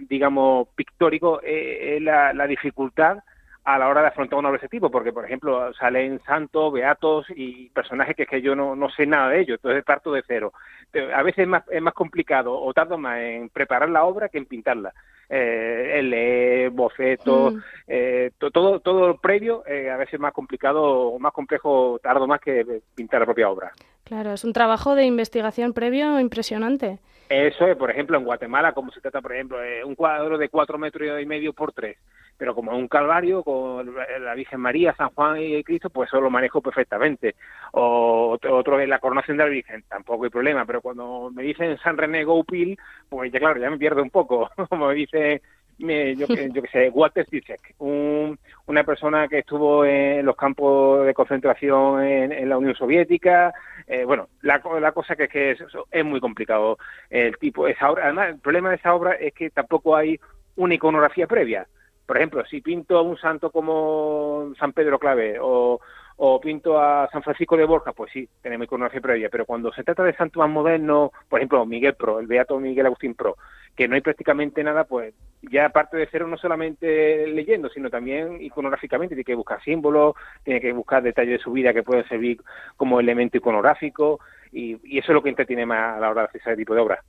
digamos, 0.07 0.68
pictórico, 0.75 1.42
eh, 1.44 1.98
es 1.98 2.01
la, 2.01 2.33
la, 2.33 2.48
dificultad 2.48 3.19
a 3.63 3.78
la 3.78 3.88
hora 3.88 4.01
de 4.01 4.07
afrontar 4.07 4.39
una 4.39 4.50
obra 4.50 4.60
de 4.60 4.66
ese 4.66 4.72
tipo, 4.72 4.89
porque, 4.89 5.13
por 5.13 5.25
ejemplo, 5.25 5.74
salen 5.74 6.19
santos, 6.25 6.74
beatos 6.74 7.28
y 7.36 7.69
personajes 7.69 8.16
que, 8.16 8.24
es 8.24 8.30
que 8.30 8.42
yo 8.42 8.56
no, 8.56 8.75
no 8.75 8.89
sé 8.89 9.06
nada 9.06 9.30
de 9.30 9.42
ellos, 9.42 9.57
entonces 9.57 9.83
parto 9.83 10.12
de 10.12 10.24
cero. 10.28 10.54
A 11.16 11.24
veces 11.24 11.44
es 11.44 11.48
más, 11.48 11.63
es 11.69 11.81
más 11.81 11.94
complicado 11.94 12.60
o 12.60 12.74
tardo 12.74 12.98
más 12.98 13.19
en 13.19 13.50
preparar 13.50 13.89
la 13.89 14.04
obra 14.04 14.30
que 14.30 14.39
en 14.39 14.45
pintarla. 14.45 14.94
Eh, 15.33 16.00
el 16.00 16.10
leer, 16.10 16.72
bocetos, 16.72 17.54
mm. 17.54 17.60
eh, 17.88 18.31
todo, 18.51 18.82
todo 18.82 19.15
previo, 19.15 19.63
eh, 19.65 19.89
a 19.89 19.96
veces 19.96 20.15
es 20.15 20.20
más 20.20 20.34
complicado 20.34 20.84
o 20.84 21.20
más 21.20 21.32
complejo, 21.32 22.00
tardo 22.03 22.27
más 22.27 22.41
que 22.41 22.82
pintar 22.96 23.22
la 23.22 23.25
propia 23.25 23.50
obra. 23.50 23.72
Claro, 24.12 24.34
es 24.34 24.44
un 24.44 24.51
trabajo 24.51 24.94
de 24.94 25.06
investigación 25.06 25.72
previo 25.72 26.20
impresionante. 26.20 27.00
Eso 27.30 27.65
es, 27.65 27.77
por 27.77 27.89
ejemplo, 27.89 28.18
en 28.18 28.25
Guatemala, 28.25 28.74
como 28.74 28.91
se 28.91 29.00
trata, 29.00 29.22
por 29.22 29.32
ejemplo, 29.32 29.58
de 29.58 29.86
un 29.86 29.96
cuadro 29.96 30.38
de 30.38 30.50
cuatro 30.50 30.77
metros 30.77 31.22
y 31.22 31.25
medio 31.25 31.53
por 31.53 31.72
tres, 31.72 31.98
pero 32.36 32.53
como 32.53 32.75
un 32.75 32.89
calvario 32.89 33.41
con 33.41 33.96
la 33.96 34.36
Virgen 34.36 34.60
María, 34.60 34.94
San 34.98 35.12
Juan 35.12 35.41
y 35.41 35.63
Cristo, 35.63 35.89
pues 35.89 36.10
eso 36.10 36.20
lo 36.20 36.30
manejo 36.30 36.60
perfectamente. 36.62 37.36
O 37.72 38.38
otro 38.50 38.82
es 38.82 38.89
la 38.89 39.00
coronación 39.00 39.38
de 39.38 39.44
la 39.46 39.50
Virgen, 39.50 39.86
tampoco 39.88 40.25
hay 40.25 40.30
problema, 40.30 40.65
pero 40.65 40.82
cuando 40.82 41.32
me 41.34 41.44
dicen 41.44 41.77
San 41.77 41.96
René 41.96 42.25
Goupil, 42.25 42.77
pues 43.08 43.32
ya 43.32 43.39
claro, 43.39 43.62
ya 43.62 43.70
me 43.70 43.77
pierdo 43.77 44.03
un 44.03 44.10
poco. 44.10 44.50
como 44.70 44.88
me 44.88 44.96
dice 44.96 45.41
yo, 45.81 46.27
yo 46.27 46.61
que 46.61 46.69
sé, 46.71 46.89
Walter 46.89 47.25
Zizek, 47.29 47.75
un, 47.79 48.38
una 48.67 48.83
persona 48.83 49.27
que 49.27 49.39
estuvo 49.39 49.83
en 49.85 50.25
los 50.25 50.35
campos 50.35 51.05
de 51.05 51.13
concentración 51.13 52.03
en, 52.03 52.50
la 52.50 52.57
Unión 52.57 52.75
Soviética. 52.75 53.53
Eh, 53.88 54.05
bueno, 54.05 54.29
la, 54.41 54.61
la, 54.79 54.91
cosa 54.91 55.15
que 55.15 55.23
es 55.23 55.29
que 55.29 55.51
es, 55.51 55.59
es, 55.91 56.05
muy 56.05 56.19
complicado 56.19 56.77
el 57.09 57.38
tipo. 57.38 57.67
Esa 57.67 57.91
obra, 57.91 58.05
además, 58.05 58.29
el 58.29 58.39
problema 58.39 58.69
de 58.69 58.75
esa 58.75 58.93
obra 58.93 59.13
es 59.13 59.33
que 59.33 59.50
tampoco 59.50 59.95
hay 59.95 60.19
una 60.55 60.75
iconografía 60.75 61.27
previa. 61.27 61.67
Por 62.05 62.17
ejemplo, 62.17 62.43
si 62.45 62.61
pinto 62.61 62.97
a 62.97 63.01
un 63.01 63.17
santo 63.17 63.51
como 63.51 64.53
San 64.59 64.73
Pedro 64.73 65.00
Clave 65.00 65.38
o, 65.39 65.79
o 66.18 66.39
pinto 66.39 66.80
a 66.80 67.10
San 67.12 67.24
Francisco 67.24 67.58
de 67.58 67.65
Borja, 67.65 67.94
pues 67.94 68.12
sí, 68.12 68.27
tenemos 68.41 68.65
iconografía 68.65 69.01
previa, 69.01 69.30
pero 69.30 69.46
cuando 69.46 69.72
se 69.74 69.84
trata 69.84 70.03
de 70.03 70.13
santos 70.13 70.39
más 70.39 70.50
modernos, 70.50 71.12
por 71.30 71.39
ejemplo, 71.39 71.65
Miguel 71.65 71.96
Pro, 71.96 72.20
el 72.20 72.27
Beato 72.27 72.60
Miguel 72.60 72.86
Agustín 72.86 73.15
Pro, 73.15 73.38
que 73.75 73.88
no 73.88 73.96
hay 73.96 74.01
prácticamente 74.01 74.63
nada, 74.63 74.84
pues 74.84 75.13
ya 75.41 75.65
aparte 75.65 75.98
de 75.98 76.08
cero 76.12 76.27
no 76.27 76.38
solamente 76.38 77.27
leyendo, 77.27 77.70
sino 77.70 77.89
también 77.89 78.41
iconográficamente, 78.41 79.15
tiene 79.15 79.25
que 79.25 79.36
buscar 79.36 79.63
símbolos, 79.63 80.15
tiene 80.44 80.62
que 80.62 80.74
buscar 80.74 81.01
detalles 81.01 81.39
de 81.39 81.44
su 81.44 81.51
vida 81.51 81.74
que 81.74 81.84
pueden 81.84 82.08
servir 82.08 82.41
como 82.77 83.00
elemento 83.00 83.38
iconográfico, 83.38 84.20
y, 84.51 84.77
y 84.84 85.00
eso 85.00 85.12
es 85.12 85.15
lo 85.15 85.24
que 85.24 85.30
entretiene 85.30 85.65
más 85.65 85.98
a 85.98 86.00
la 86.00 86.10
hora 86.10 86.22
de 86.24 86.27
hacer 86.27 86.41
ese 86.41 86.58
tipo 86.58 86.75
de 86.75 86.82
obras. 86.82 87.00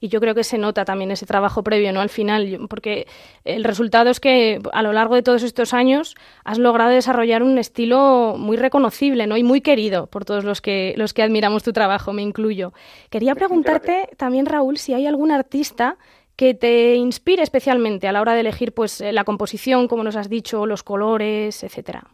Y 0.00 0.08
yo 0.08 0.20
creo 0.20 0.34
que 0.34 0.44
se 0.44 0.58
nota 0.58 0.84
también 0.84 1.10
ese 1.10 1.26
trabajo 1.26 1.62
previo, 1.62 1.92
¿no? 1.92 2.00
Al 2.00 2.10
final, 2.10 2.66
porque 2.68 3.06
el 3.44 3.64
resultado 3.64 4.10
es 4.10 4.20
que 4.20 4.60
a 4.72 4.82
lo 4.82 4.92
largo 4.92 5.14
de 5.14 5.22
todos 5.22 5.42
estos 5.42 5.72
años 5.72 6.14
has 6.44 6.58
logrado 6.58 6.90
desarrollar 6.90 7.42
un 7.42 7.58
estilo 7.58 8.36
muy 8.38 8.56
reconocible, 8.56 9.26
¿no? 9.26 9.36
Y 9.36 9.42
muy 9.42 9.60
querido 9.60 10.06
por 10.06 10.24
todos 10.24 10.44
los 10.44 10.60
que 10.60 10.94
los 10.96 11.14
que 11.14 11.22
admiramos 11.22 11.62
tu 11.62 11.72
trabajo, 11.72 12.12
me 12.12 12.22
incluyo. 12.22 12.72
Quería 13.08 13.34
preguntarte 13.34 14.08
también, 14.16 14.46
Raúl, 14.46 14.76
si 14.76 14.94
hay 14.94 15.06
algún 15.06 15.30
artista 15.30 15.96
que 16.36 16.54
te 16.54 16.94
inspire 16.94 17.42
especialmente 17.42 18.08
a 18.08 18.12
la 18.12 18.20
hora 18.22 18.32
de 18.32 18.40
elegir, 18.40 18.72
pues, 18.72 19.00
la 19.00 19.24
composición, 19.24 19.88
como 19.88 20.04
nos 20.04 20.16
has 20.16 20.30
dicho, 20.30 20.64
los 20.64 20.82
colores, 20.82 21.62
etcétera. 21.62 22.04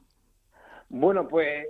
Bueno, 0.89 1.27
pues 1.27 1.67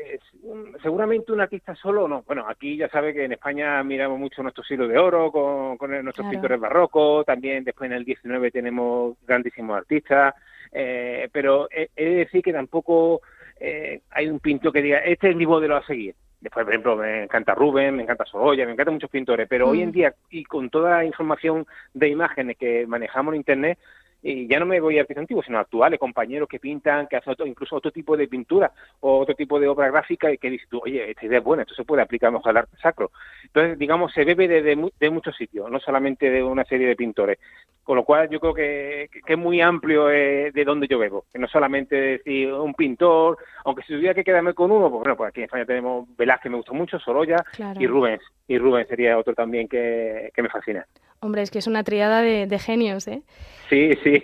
seguramente 0.83 1.33
un 1.33 1.41
artista 1.41 1.75
solo 1.75 2.07
no. 2.07 2.23
Bueno, 2.27 2.45
aquí 2.49 2.77
ya 2.77 2.89
sabe 2.89 3.15
que 3.15 3.25
en 3.25 3.33
España 3.33 3.83
miramos 3.83 4.19
mucho 4.19 4.43
nuestro 4.43 4.63
siglo 4.63 4.87
de 4.87 4.99
oro 4.99 5.33
con, 5.33 6.05
nuestros 6.05 6.29
pintores 6.29 6.61
barrocos, 6.61 7.25
también 7.25 7.65
después 7.65 7.91
en 7.91 7.97
el 7.97 8.05
19 8.05 8.51
tenemos 8.51 9.17
grandísimos 9.27 9.79
artistas, 9.79 10.35
eh, 10.71 11.29
pero 11.33 11.69
he, 11.71 11.89
de 11.97 12.17
decir 12.17 12.43
que 12.43 12.53
tampoco 12.53 13.23
eh, 13.59 14.03
hay 14.11 14.29
un 14.29 14.39
pintor 14.39 14.73
que 14.73 14.83
diga, 14.83 14.99
este 14.99 15.31
es 15.31 15.37
mi 15.37 15.47
modelo 15.47 15.77
a 15.77 15.87
seguir. 15.87 16.15
Después, 16.39 16.65
por 16.65 16.75
ejemplo, 16.75 16.97
me 16.97 17.25
encanta 17.25 17.55
Rubén, 17.55 17.97
me 17.97 18.03
encanta 18.03 18.27
Sorolla, 18.27 18.67
me 18.67 18.73
encantan 18.73 18.95
muchos 18.95 19.11
pintores, 19.11 19.49
pero 19.49 19.71
hoy 19.71 19.81
en 19.81 19.89
mm. 19.89 19.93
día, 19.93 20.15
y 20.31 20.45
con 20.45 20.69
toda 20.69 20.99
la 20.99 21.05
información 21.05 21.67
de 21.95 22.09
imágenes 22.09 22.59
que 22.59 22.87
manejamos 22.87 23.33
en 23.33 23.39
Internet, 23.39 23.79
y 24.23 24.49
ya 24.49 24.59
no 24.59 24.67
me 24.67 24.81
voy 24.81 24.99
a 24.99 25.03
artistas 25.03 25.23
antiguos, 25.23 25.47
sino 25.47 25.59
actuales, 25.59 26.01
compañeros 26.01 26.49
que 26.49 26.59
pintan, 26.59 27.07
que 27.07 27.17
hacen 27.17 27.35
incluso 27.47 27.77
otro 27.77 27.91
tipo 27.91 28.17
de 28.17 28.29
pintura 28.29 28.73
o 29.01 29.19
otro 29.19 29.35
tipo 29.35 29.61
de 29.61 29.69
obra 29.69 29.89
gráfica 29.89 30.33
y 30.33 30.39
que 30.39 30.51
dices 30.51 30.69
tú, 30.69 30.81
oye, 30.83 31.11
esta 31.11 31.27
idea 31.27 31.39
es 31.39 31.45
buena, 31.45 31.63
esto 31.63 31.75
se 31.75 31.85
puede 31.85 32.03
aplicar 32.03 32.33
mejor 32.33 32.51
al 32.51 32.57
arte 32.59 32.77
sacro. 32.79 33.11
Entonces, 33.45 33.79
digamos, 33.79 34.13
se 34.13 34.25
bebe 34.25 34.49
de, 34.49 34.63
de, 34.63 35.11
muchos 35.11 35.37
sitios, 35.37 35.71
no 35.71 35.79
solamente 35.79 36.31
de 36.31 36.43
una 36.43 36.65
serie 36.65 36.89
de 36.89 36.97
pintores. 36.97 37.39
Con 37.85 37.97
lo 37.97 38.05
cual 38.05 38.29
yo 38.29 38.41
creo 38.41 38.53
que, 38.53 39.09
es 39.27 39.39
muy 39.39 39.61
amplio 39.61 40.11
eh, 40.11 40.51
de 40.53 40.65
donde 40.65 40.89
yo 40.89 40.99
bebo, 40.99 41.27
que 41.33 41.39
no 41.39 41.47
solamente 41.47 41.95
decir 41.95 42.53
un 42.53 42.75
pintor, 42.75 43.39
aunque 43.65 43.83
si 43.83 43.95
tuviera 43.95 44.15
que 44.15 44.25
quedarme 44.25 44.55
con 44.55 44.73
uno, 44.73 44.91
pues 44.91 45.05
bueno, 45.05 45.17
pues 45.17 45.29
aquí 45.29 45.41
en 45.41 45.45
España 45.45 45.65
tenemos 45.65 46.09
Velázquez, 46.17 46.51
me 46.51 46.57
gusta 46.57 46.73
mucho, 46.73 46.99
Sorolla 46.99 47.45
y 47.79 47.87
Rubens. 47.87 48.23
Y 48.49 48.59
Rubens 48.59 48.89
sería 48.89 49.17
otro 49.17 49.35
también 49.35 49.69
que, 49.69 50.31
que 50.35 50.43
me 50.43 50.49
fascina. 50.49 50.85
Hombre, 51.21 51.43
es 51.43 51.51
que 51.51 51.59
es 51.59 51.67
una 51.67 51.85
triada 51.85 52.21
de, 52.21 52.59
genios, 52.59 53.09
¿eh? 53.09 53.23
Sí, 53.69 53.91
sí. 54.03 54.23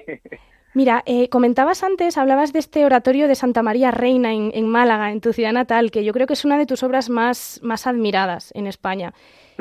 Mira, 0.75 1.03
eh, 1.05 1.29
comentabas 1.29 1.83
antes, 1.83 2.17
hablabas 2.17 2.53
de 2.53 2.59
este 2.59 2.87
oratorio 2.87 3.29
de 3.29 3.35
Santa 3.35 3.63
María 3.63 3.91
Reina 3.91 4.33
en, 4.33 4.67
Málaga, 4.69 5.11
en 5.11 5.21
tu 5.21 5.35
ciudad 5.35 5.53
natal, 5.53 5.91
que 5.91 6.03
yo 6.03 6.15
creo 6.15 6.27
que 6.27 6.33
es 6.33 6.47
una 6.47 6.57
de 6.57 6.65
tus 6.65 6.83
obras 6.83 7.11
más, 7.11 7.61
más 7.63 7.87
admiradas 7.87 8.53
en 8.55 8.67
España. 8.67 9.13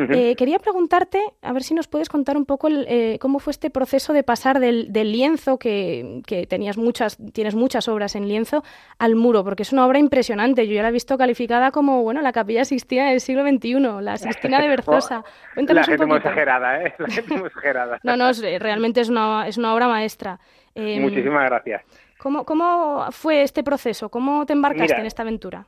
Eh, 0.09 0.35
quería 0.35 0.59
preguntarte, 0.59 1.21
a 1.41 1.53
ver 1.53 1.63
si 1.63 1.73
nos 1.73 1.87
puedes 1.87 2.09
contar 2.09 2.37
un 2.37 2.45
poco 2.45 2.69
eh, 2.69 3.17
cómo 3.19 3.39
fue 3.39 3.51
este 3.51 3.69
proceso 3.69 4.13
de 4.13 4.23
pasar 4.23 4.59
del, 4.59 4.91
lienzo, 4.91 5.57
que, 5.57 6.21
tenías 6.49 6.77
muchas, 6.77 7.17
tienes 7.33 7.55
muchas 7.55 7.87
obras 7.87 8.15
en 8.15 8.27
lienzo, 8.27 8.63
al 8.99 9.15
muro, 9.15 9.43
porque 9.43 9.63
es 9.63 9.73
una 9.73 9.85
obra 9.85 9.99
impresionante. 9.99 10.67
Yo 10.67 10.73
ya 10.73 10.83
la 10.83 10.89
he 10.89 10.91
visto 10.91 11.17
calificada 11.17 11.71
como, 11.71 12.03
bueno, 12.03 12.21
la 12.21 12.31
capilla 12.31 12.65
Sixtina 12.65 13.09
del 13.09 13.21
siglo 13.21 13.43
XXI, 13.47 13.79
la 14.01 14.17
Sixtina 14.17 14.61
de 14.61 14.67
Berzosa. 14.69 15.23
Cuéntanos 15.53 15.87
la 15.87 15.91
gente 15.91 16.05
muy 16.05 16.17
exagerada, 16.17 16.83
¿eh? 16.83 16.93
La 16.97 17.07
gente 17.07 17.37
muy 17.37 17.47
exagerada. 17.47 17.99
no, 18.03 18.17
no, 18.17 18.31
realmente 18.59 19.01
es 19.01 19.09
una, 19.09 19.47
es 19.47 19.57
una 19.57 19.73
obra 19.73 19.87
maestra. 19.87 20.39
Em, 20.75 21.01
Muchísimas 21.01 21.49
gracias. 21.49 21.83
¿cómo, 22.21 22.45
¿Cómo 22.45 23.11
fue 23.11 23.41
este 23.41 23.63
proceso? 23.63 24.09
¿Cómo 24.09 24.45
te 24.45 24.53
embarcaste 24.53 24.99
en 24.99 25.05
esta 25.05 25.23
aventura? 25.23 25.65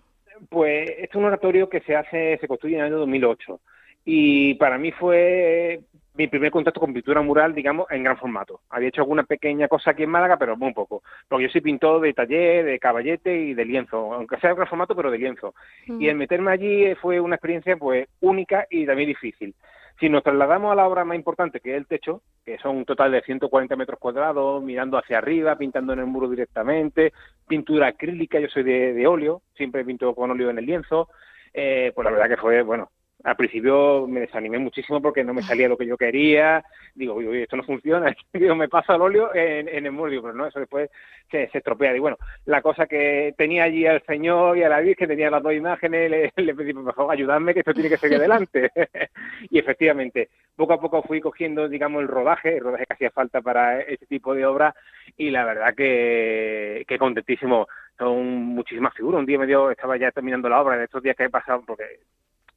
Pues 0.49 0.89
es 0.97 1.13
un 1.15 1.25
oratorio 1.25 1.69
que 1.69 1.81
se 1.81 1.95
hace, 1.95 2.37
se 2.39 2.47
construye 2.47 2.75
en 2.75 2.81
el 2.81 2.87
año 2.87 2.97
2008 2.99 3.59
y 4.05 4.55
para 4.55 4.77
mí 4.77 4.91
fue 4.91 5.81
mi 6.15 6.27
primer 6.27 6.51
contacto 6.51 6.79
con 6.79 6.93
pintura 6.93 7.21
mural, 7.21 7.55
digamos, 7.55 7.89
en 7.89 8.03
gran 8.03 8.17
formato. 8.17 8.61
Había 8.69 8.89
hecho 8.89 9.01
alguna 9.01 9.23
pequeña 9.23 9.67
cosa 9.67 9.91
aquí 9.91 10.03
en 10.03 10.11
Málaga, 10.11 10.37
pero 10.37 10.55
muy 10.55 10.73
poco. 10.73 11.01
Porque 11.27 11.45
yo 11.45 11.49
soy 11.49 11.61
pintor 11.61 12.01
de 12.01 12.13
taller, 12.13 12.65
de 12.65 12.79
caballete 12.79 13.35
y 13.35 13.53
de 13.53 13.65
lienzo, 13.65 14.13
aunque 14.13 14.37
sea 14.37 14.51
en 14.51 14.57
gran 14.57 14.67
formato, 14.67 14.95
pero 14.95 15.09
de 15.09 15.17
lienzo. 15.17 15.55
Mm. 15.87 16.01
Y 16.01 16.09
el 16.09 16.15
meterme 16.15 16.51
allí 16.51 16.93
fue 16.95 17.19
una 17.19 17.35
experiencia 17.35 17.77
pues 17.77 18.07
única 18.21 18.67
y 18.69 18.85
también 18.85 19.09
difícil. 19.09 19.55
Si 19.99 20.09
nos 20.09 20.23
trasladamos 20.23 20.71
a 20.71 20.75
la 20.75 20.87
obra 20.87 21.05
más 21.05 21.15
importante, 21.15 21.59
que 21.59 21.71
es 21.71 21.77
el 21.77 21.87
techo, 21.87 22.21
que 22.45 22.57
son 22.57 22.77
un 22.77 22.85
total 22.85 23.11
de 23.11 23.21
140 23.21 23.75
metros 23.75 23.99
cuadrados, 23.99 24.61
mirando 24.63 24.97
hacia 24.97 25.19
arriba, 25.19 25.55
pintando 25.55 25.93
en 25.93 25.99
el 25.99 26.07
muro 26.07 26.29
directamente, 26.29 27.13
pintura 27.47 27.87
acrílica, 27.87 28.39
yo 28.39 28.47
soy 28.49 28.63
de, 28.63 29.07
óleo, 29.07 29.41
siempre 29.55 29.85
pinto 29.85 30.13
con 30.13 30.31
óleo 30.31 30.49
en 30.49 30.57
el 30.57 30.65
lienzo, 30.65 31.09
eh, 31.53 31.91
pues 31.93 32.05
la 32.05 32.11
verdad 32.11 32.27
que 32.27 32.41
fue, 32.41 32.63
bueno, 32.63 32.89
al 33.23 33.37
principio 33.37 34.05
me 34.05 34.19
desanimé 34.19 34.59
muchísimo 34.59 35.01
porque 35.01 35.23
no 35.23 35.33
me 35.33 35.41
salía 35.41 35.69
lo 35.69 35.77
que 35.77 35.85
yo 35.85 35.97
quería. 35.97 36.63
Digo, 36.93 37.13
uy, 37.13 37.43
esto 37.43 37.55
no 37.55 37.63
funciona. 37.63 38.13
Digo, 38.33 38.53
me 38.53 38.67
pasa 38.67 38.95
el 38.95 39.01
óleo 39.01 39.33
en, 39.33 39.67
el 39.69 39.91
muro. 39.93 40.21
pero 40.21 40.33
no, 40.33 40.45
eso 40.45 40.59
después 40.59 40.89
se, 41.31 41.47
se, 41.49 41.59
estropea. 41.59 41.95
Y 41.95 41.99
bueno, 41.99 42.17
la 42.45 42.61
cosa 42.61 42.85
que 42.85 43.33
tenía 43.37 43.63
allí 43.63 43.87
al 43.87 44.03
Señor 44.03 44.57
y 44.57 44.63
a 44.63 44.69
la 44.69 44.81
Virgen, 44.81 45.07
tenía 45.07 45.29
las 45.29 45.41
dos 45.41 45.53
imágenes, 45.53 46.11
le, 46.11 46.33
le 46.43 46.53
pedí, 46.53 46.73
por 46.73 46.93
favor, 46.93 47.13
ayudadme, 47.13 47.53
que 47.53 47.61
esto 47.61 47.73
tiene 47.73 47.89
que 47.89 47.97
seguir 47.97 48.17
adelante. 48.17 48.69
y 49.49 49.57
efectivamente, 49.57 50.29
poco 50.57 50.73
a 50.73 50.81
poco 50.81 51.01
fui 51.03 51.21
cogiendo, 51.21 51.69
digamos, 51.69 52.01
el 52.01 52.09
rodaje, 52.09 52.57
el 52.57 52.63
rodaje 52.63 52.85
que 52.85 52.93
hacía 52.93 53.11
falta 53.11 53.41
para 53.41 53.79
ese 53.79 54.05
tipo 54.05 54.35
de 54.35 54.45
obra. 54.45 54.75
Y 55.15 55.29
la 55.29 55.45
verdad 55.45 55.73
que, 55.73 56.83
que 56.87 56.97
contentísimo. 56.97 57.67
Son 57.97 58.25
muchísimas 58.25 58.93
figuras. 58.95 59.19
Un 59.19 59.27
día 59.27 59.37
me 59.37 59.45
dio, 59.45 59.69
estaba 59.69 59.95
ya 59.97 60.11
terminando 60.11 60.49
la 60.49 60.59
obra, 60.59 60.75
en 60.75 60.81
estos 60.81 61.03
días 61.03 61.15
que 61.15 61.25
he 61.25 61.29
pasado, 61.29 61.63
porque 61.65 61.99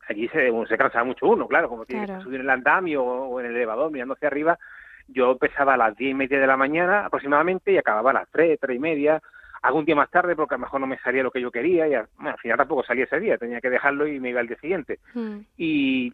allí 0.08 0.28
se, 0.28 0.50
se 0.68 0.78
cansaba 0.78 1.04
mucho 1.04 1.26
uno, 1.26 1.46
claro, 1.46 1.68
como 1.68 1.84
tiene 1.84 2.06
que 2.06 2.20
subir 2.20 2.40
en 2.40 2.46
el 2.46 2.50
andamio 2.50 3.04
o, 3.04 3.40
en 3.40 3.46
el 3.46 3.56
elevador 3.56 3.90
mirando 3.90 4.14
hacia 4.14 4.28
arriba. 4.28 4.58
Yo 5.08 5.32
empezaba 5.32 5.74
a 5.74 5.76
las 5.76 5.96
diez 5.96 6.12
y 6.12 6.14
media 6.14 6.40
de 6.40 6.46
la 6.46 6.56
mañana 6.56 7.06
aproximadamente 7.06 7.72
y 7.72 7.78
acababa 7.78 8.10
a 8.10 8.14
las 8.14 8.28
tres, 8.30 8.58
tres 8.60 8.76
y 8.76 8.80
media, 8.80 9.22
algún 9.62 9.84
día 9.84 9.94
más 9.94 10.10
tarde 10.10 10.34
porque 10.34 10.54
a 10.54 10.58
lo 10.58 10.62
mejor 10.62 10.80
no 10.80 10.86
me 10.86 10.98
salía 10.98 11.22
lo 11.22 11.30
que 11.30 11.40
yo 11.40 11.50
quería 11.50 11.88
y 11.88 11.94
al 11.94 12.08
final 12.38 12.58
tampoco 12.58 12.84
salía 12.84 13.04
ese 13.04 13.20
día, 13.20 13.38
tenía 13.38 13.60
que 13.60 13.70
dejarlo 13.70 14.06
y 14.06 14.18
me 14.20 14.30
iba 14.30 14.40
al 14.40 14.48
día 14.48 14.58
siguiente. 14.58 14.98
Hmm. 15.14 15.38
Y, 15.56 16.12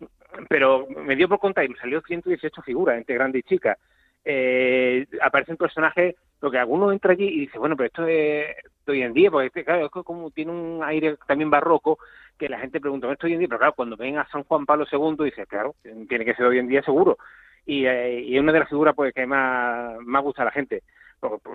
pero 0.49 0.87
me 0.89 1.17
dio 1.17 1.29
por 1.29 1.39
contar 1.39 1.65
y 1.65 1.69
me 1.69 1.79
salió 1.79 2.01
118 2.03 2.63
figuras, 2.63 2.97
entre 2.99 3.15
grandes 3.15 3.41
y 3.41 3.49
chicas. 3.49 3.79
Eh, 4.25 5.07
aparecen 5.21 5.57
personajes, 5.57 6.15
lo 6.41 6.51
que 6.51 6.59
alguno 6.59 6.93
entra 6.93 7.13
allí 7.13 7.27
y 7.27 7.41
dice, 7.41 7.59
bueno, 7.59 7.77
pero 7.77 7.89
esto 7.89 8.07
es 8.07 8.57
de 8.87 8.93
hoy 8.93 9.03
en 9.03 9.13
día, 9.13 9.31
porque 9.31 9.47
este, 9.49 9.65
claro, 9.65 9.87
es 9.87 9.91
como 9.91 10.31
tiene 10.31 10.53
un 10.53 10.83
aire 10.85 11.17
también 11.27 11.51
barroco, 11.51 11.99
que 12.43 12.49
la 12.49 12.59
gente 12.59 12.81
pregunta, 12.81 13.11
¿esto 13.13 13.29
hoy 13.29 13.35
en 13.35 13.39
día? 13.39 13.49
Pero 13.49 13.61
claro, 13.61 13.75
cuando 13.75 13.97
ven 13.97 14.19
a 14.19 14.27
San 14.29 14.43
Juan 14.43 14.67
Pablo 14.67 14.85
II, 14.91 15.25
dice, 15.25 15.47
claro, 15.47 15.77
tiene 15.83 16.25
que 16.25 16.35
ser 16.35 16.45
hoy 16.45 16.59
en 16.59 16.67
día 16.67 16.83
seguro. 16.83 17.17
Y, 17.65 17.87
eh, 17.87 18.21
y 18.21 18.35
es 18.35 18.43
una 18.43 18.53
de 18.53 18.59
las 18.59 18.69
figuras 18.69 18.97
pues 18.97 19.15
que 19.15 19.25
más, 19.27 19.97
más 20.01 20.23
gusta 20.25 20.43
a 20.43 20.47
la 20.47 20.51
gente. 20.51 20.83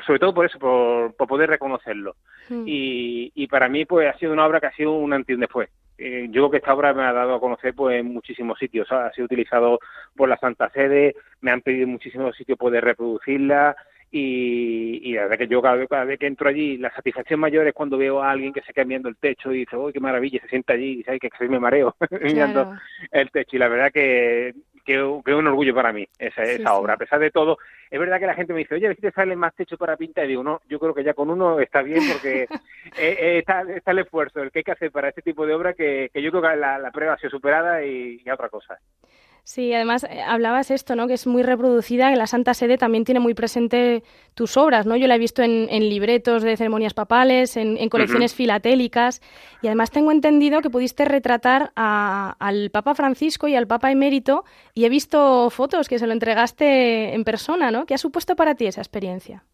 sobre 0.06 0.20
todo 0.20 0.34
por 0.34 0.46
eso, 0.46 0.58
por, 0.58 1.14
poder 1.28 1.50
reconocerlo. 1.50 2.16
Hmm. 2.48 2.64
Y, 2.66 3.34
y 3.36 3.48
para 3.48 3.68
mí, 3.68 3.84
pues 3.84 4.08
ha 4.08 4.18
sido 4.18 4.32
una 4.32 4.46
obra 4.46 4.62
que 4.62 4.68
ha 4.68 4.76
sido 4.76 4.94
un 4.94 5.12
antes 5.12 5.30
y 5.30 5.34
un 5.34 5.42
después. 5.42 5.70
Eh, 5.98 6.28
yo 6.30 6.44
creo 6.44 6.52
que 6.52 6.58
esta 6.58 6.74
obra 6.74 6.94
me 6.94 7.04
ha 7.04 7.12
dado 7.12 7.36
a 7.36 7.40
conocer 7.42 7.74
pues 7.74 8.00
en 8.00 8.14
muchísimos 8.14 8.58
sitios. 8.58 8.90
Ha 8.90 9.12
sido 9.12 9.26
utilizado 9.26 9.80
por 10.16 10.30
la 10.30 10.38
Santa 10.38 10.70
Sede, 10.70 11.16
me 11.42 11.52
han 11.52 11.62
pedido 11.62 11.84
en 11.84 11.92
muchísimos 11.92 12.34
sitios 12.38 12.58
poder 12.58 12.86
reproducirla 12.86 13.76
y, 14.10 15.02
y 15.04 15.14
la 15.14 15.24
verdad 15.24 15.38
que 15.38 15.48
yo 15.48 15.62
cada 15.62 16.06
vez, 16.06 16.20
que 16.20 16.28
entro 16.28 16.48
allí, 16.48 16.78
la 16.78 16.94
satisfacción 16.94 17.40
mayor 17.40 17.68
es 17.68 17.74
cuando 17.74 17.98
veo 17.98 18.22
a 18.22 18.32
alguien 18.32 18.54
que 18.54 18.62
se 18.62 18.74
queda 18.74 18.86
mirando 18.86 19.10
el 19.10 19.18
techo 19.18 19.52
y 19.52 19.60
dice, 19.60 19.76
¡uy, 19.76 19.92
qué 19.92 20.00
maravilla! 20.00 20.40
Se 20.42 20.48
sienta 20.48 20.74
allí 20.74 20.92
y 20.92 20.96
dice, 20.98 21.12
¡ay, 21.12 21.20
que 21.20 21.30
casi 21.30 21.48
me 21.50 21.60
mareo! 21.60 21.96
mirando 22.22 22.74
el 23.12 23.30
techo. 23.32 23.58
Y 23.58 23.60
la 23.60 23.68
verdad 23.68 23.92
que, 23.92 24.54
que, 24.86 24.94
es 24.94 25.36
un 25.36 25.48
orgullo 25.48 25.76
para 25.76 25.92
mí 25.92 26.08
esa, 26.18 26.44
esa 26.44 26.74
obra. 26.76 26.94
A 26.94 26.98
pesar 26.98 27.20
de 27.20 27.32
todo, 27.32 27.58
es 27.92 28.00
verdad 28.00 28.20
que 28.20 28.28
la 28.28 28.36
gente 28.36 28.54
me 28.54 28.60
dice, 28.60 28.76
oye, 28.76 28.86
a 28.86 28.90
ver 28.90 28.96
si 28.96 29.02
te 29.02 29.12
sale 29.12 29.36
más 29.36 29.54
techo 29.54 29.78
para 29.78 29.98
pintar. 29.98 30.24
Y 30.26 30.30
digo, 30.30 30.44
no, 30.44 30.62
yo 30.70 30.80
creo 30.80 30.94
que 30.94 31.04
ya 31.04 31.14
con 31.14 31.30
uno 31.30 31.60
está 31.60 31.82
bien 31.82 32.02
porque 32.10 32.44
eh, 32.98 33.18
eh, 33.20 33.38
está, 33.40 33.64
está, 33.64 33.92
el 33.92 34.00
esfuerzo, 34.00 34.42
el 34.42 34.52
que 34.52 34.60
hay 34.60 34.64
que 34.64 34.72
hacer 34.72 34.92
para 34.92 35.10
este 35.10 35.22
tipo 35.22 35.46
de 35.46 35.54
obra 35.54 35.74
que, 35.74 36.10
que 36.14 36.22
yo 36.22 36.32
creo 36.32 36.44
que 36.44 36.56
la, 36.56 36.80
la 36.80 36.92
prueba 36.92 37.14
ha 37.14 37.18
sido 37.18 37.32
superada 37.32 37.84
y, 37.84 38.22
y 38.26 38.30
otra 38.30 38.48
cosa. 38.48 38.80
Sí, 39.48 39.74
además 39.74 40.04
eh, 40.04 40.20
hablabas 40.28 40.72
esto, 40.72 40.98
¿no? 40.98 41.08
Que 41.08 41.14
es 41.14 41.26
muy 41.26 41.42
reproducida, 41.42 42.10
que 42.10 42.18
la 42.18 42.28
Santa 42.28 42.54
Sede 42.54 42.78
también 42.78 43.06
tiene 43.06 43.22
muy 43.22 43.34
presente 43.34 44.04
tus 44.34 44.58
obras, 44.58 44.86
¿no? 44.86 44.98
Yo 44.98 45.08
la 45.08 45.16
he 45.16 45.20
visto 45.20 45.42
en, 45.42 45.70
libretos 45.90 46.44
de 46.44 46.58
ceremonias 46.58 46.94
papales, 46.94 47.56
en, 47.56 47.88
colecciones 47.88 48.36
filatélicas, 48.36 49.22
y 49.62 49.68
además 49.68 49.90
tengo 49.90 50.12
entendido 50.12 50.60
que 50.60 50.70
pudiste 50.70 51.06
retratar 51.06 51.72
al 51.78 52.72
Papa 52.72 52.94
Francisco 52.94 53.48
y 53.48 53.56
al 53.56 53.68
Papa 53.68 53.90
Emérito, 53.90 54.44
y 54.74 54.84
he 54.84 54.90
visto 54.90 55.50
fotos 55.50 55.88
que 55.88 55.98
se 55.98 56.08
lo 56.08 56.12
entregaste 56.12 57.14
en 57.14 57.24
persona, 57.24 57.72
¿no? 57.72 57.86
¿Qué 57.86 57.94
ha 57.94 57.98
supuesto 57.98 58.36
para 58.36 58.54
ti 58.54 58.68
esa 58.68 58.82
experiencia? 58.82 59.46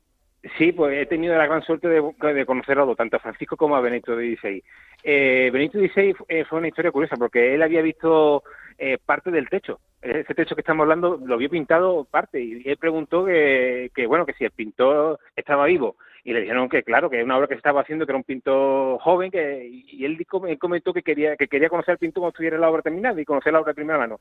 Sí, 0.58 0.72
pues 0.72 0.98
he 0.98 1.06
tenido 1.06 1.38
la 1.38 1.46
gran 1.46 1.62
suerte 1.62 1.88
de, 1.88 2.02
de 2.34 2.46
conocerlo 2.48 2.96
tanto 2.96 3.18
a 3.18 3.20
Francisco 3.20 3.56
como 3.56 3.76
a 3.76 3.82
Benito 3.82 4.16
XVI. 4.16 4.64
Eh, 5.04 5.52
Benito 5.54 5.78
XVI 5.78 6.16
eh, 6.30 6.46
fue 6.46 6.58
una 6.58 6.70
historia 6.70 6.92
curiosa 6.92 7.16
porque 7.16 7.54
él 7.54 7.62
había 7.62 7.84
visto 7.84 8.44
eh, 8.78 8.98
parte 9.04 9.32
del 9.32 9.50
techo. 9.50 9.80
Ese 10.02 10.34
techo 10.34 10.56
que 10.56 10.62
estamos 10.62 10.84
hablando 10.84 11.20
lo 11.24 11.38
vio 11.38 11.50
pintado 11.50 12.04
parte 12.04 12.42
y 12.42 12.62
él 12.66 12.78
preguntó 12.78 13.26
que, 13.26 13.90
bueno, 14.08 14.26
que 14.26 14.34
si 14.34 14.44
el 14.44 14.52
pintor 14.52 15.20
estaba 15.36 15.66
vivo. 15.66 15.96
Y 16.26 16.34
le 16.34 16.42
dijeron 16.42 16.70
que 16.70 16.84
claro, 16.84 17.10
que 17.10 17.18
era 17.18 17.26
una 17.26 17.38
obra 17.38 17.48
que 17.48 17.56
se 17.56 17.60
estaba 17.60 17.82
haciendo, 17.82 18.06
que 18.06 18.12
era 18.12 18.18
un 18.18 18.24
pintor 18.24 19.00
joven, 19.00 19.32
que 19.32 19.66
y 19.70 20.06
él 20.06 20.26
comentó 20.28 20.94
que 20.94 21.04
quería 21.04 21.36
que 21.36 21.48
quería 21.48 21.70
conocer 21.70 21.94
al 21.94 21.98
pintor 21.98 22.22
cuando 22.22 22.34
estuviera 22.34 22.58
la 22.58 22.70
obra 22.70 22.82
terminada 22.82 23.20
y 23.20 23.26
conocer 23.26 23.52
la 23.52 23.60
obra 23.60 23.72
de 23.72 23.76
primera 23.76 24.00
mano. 24.00 24.20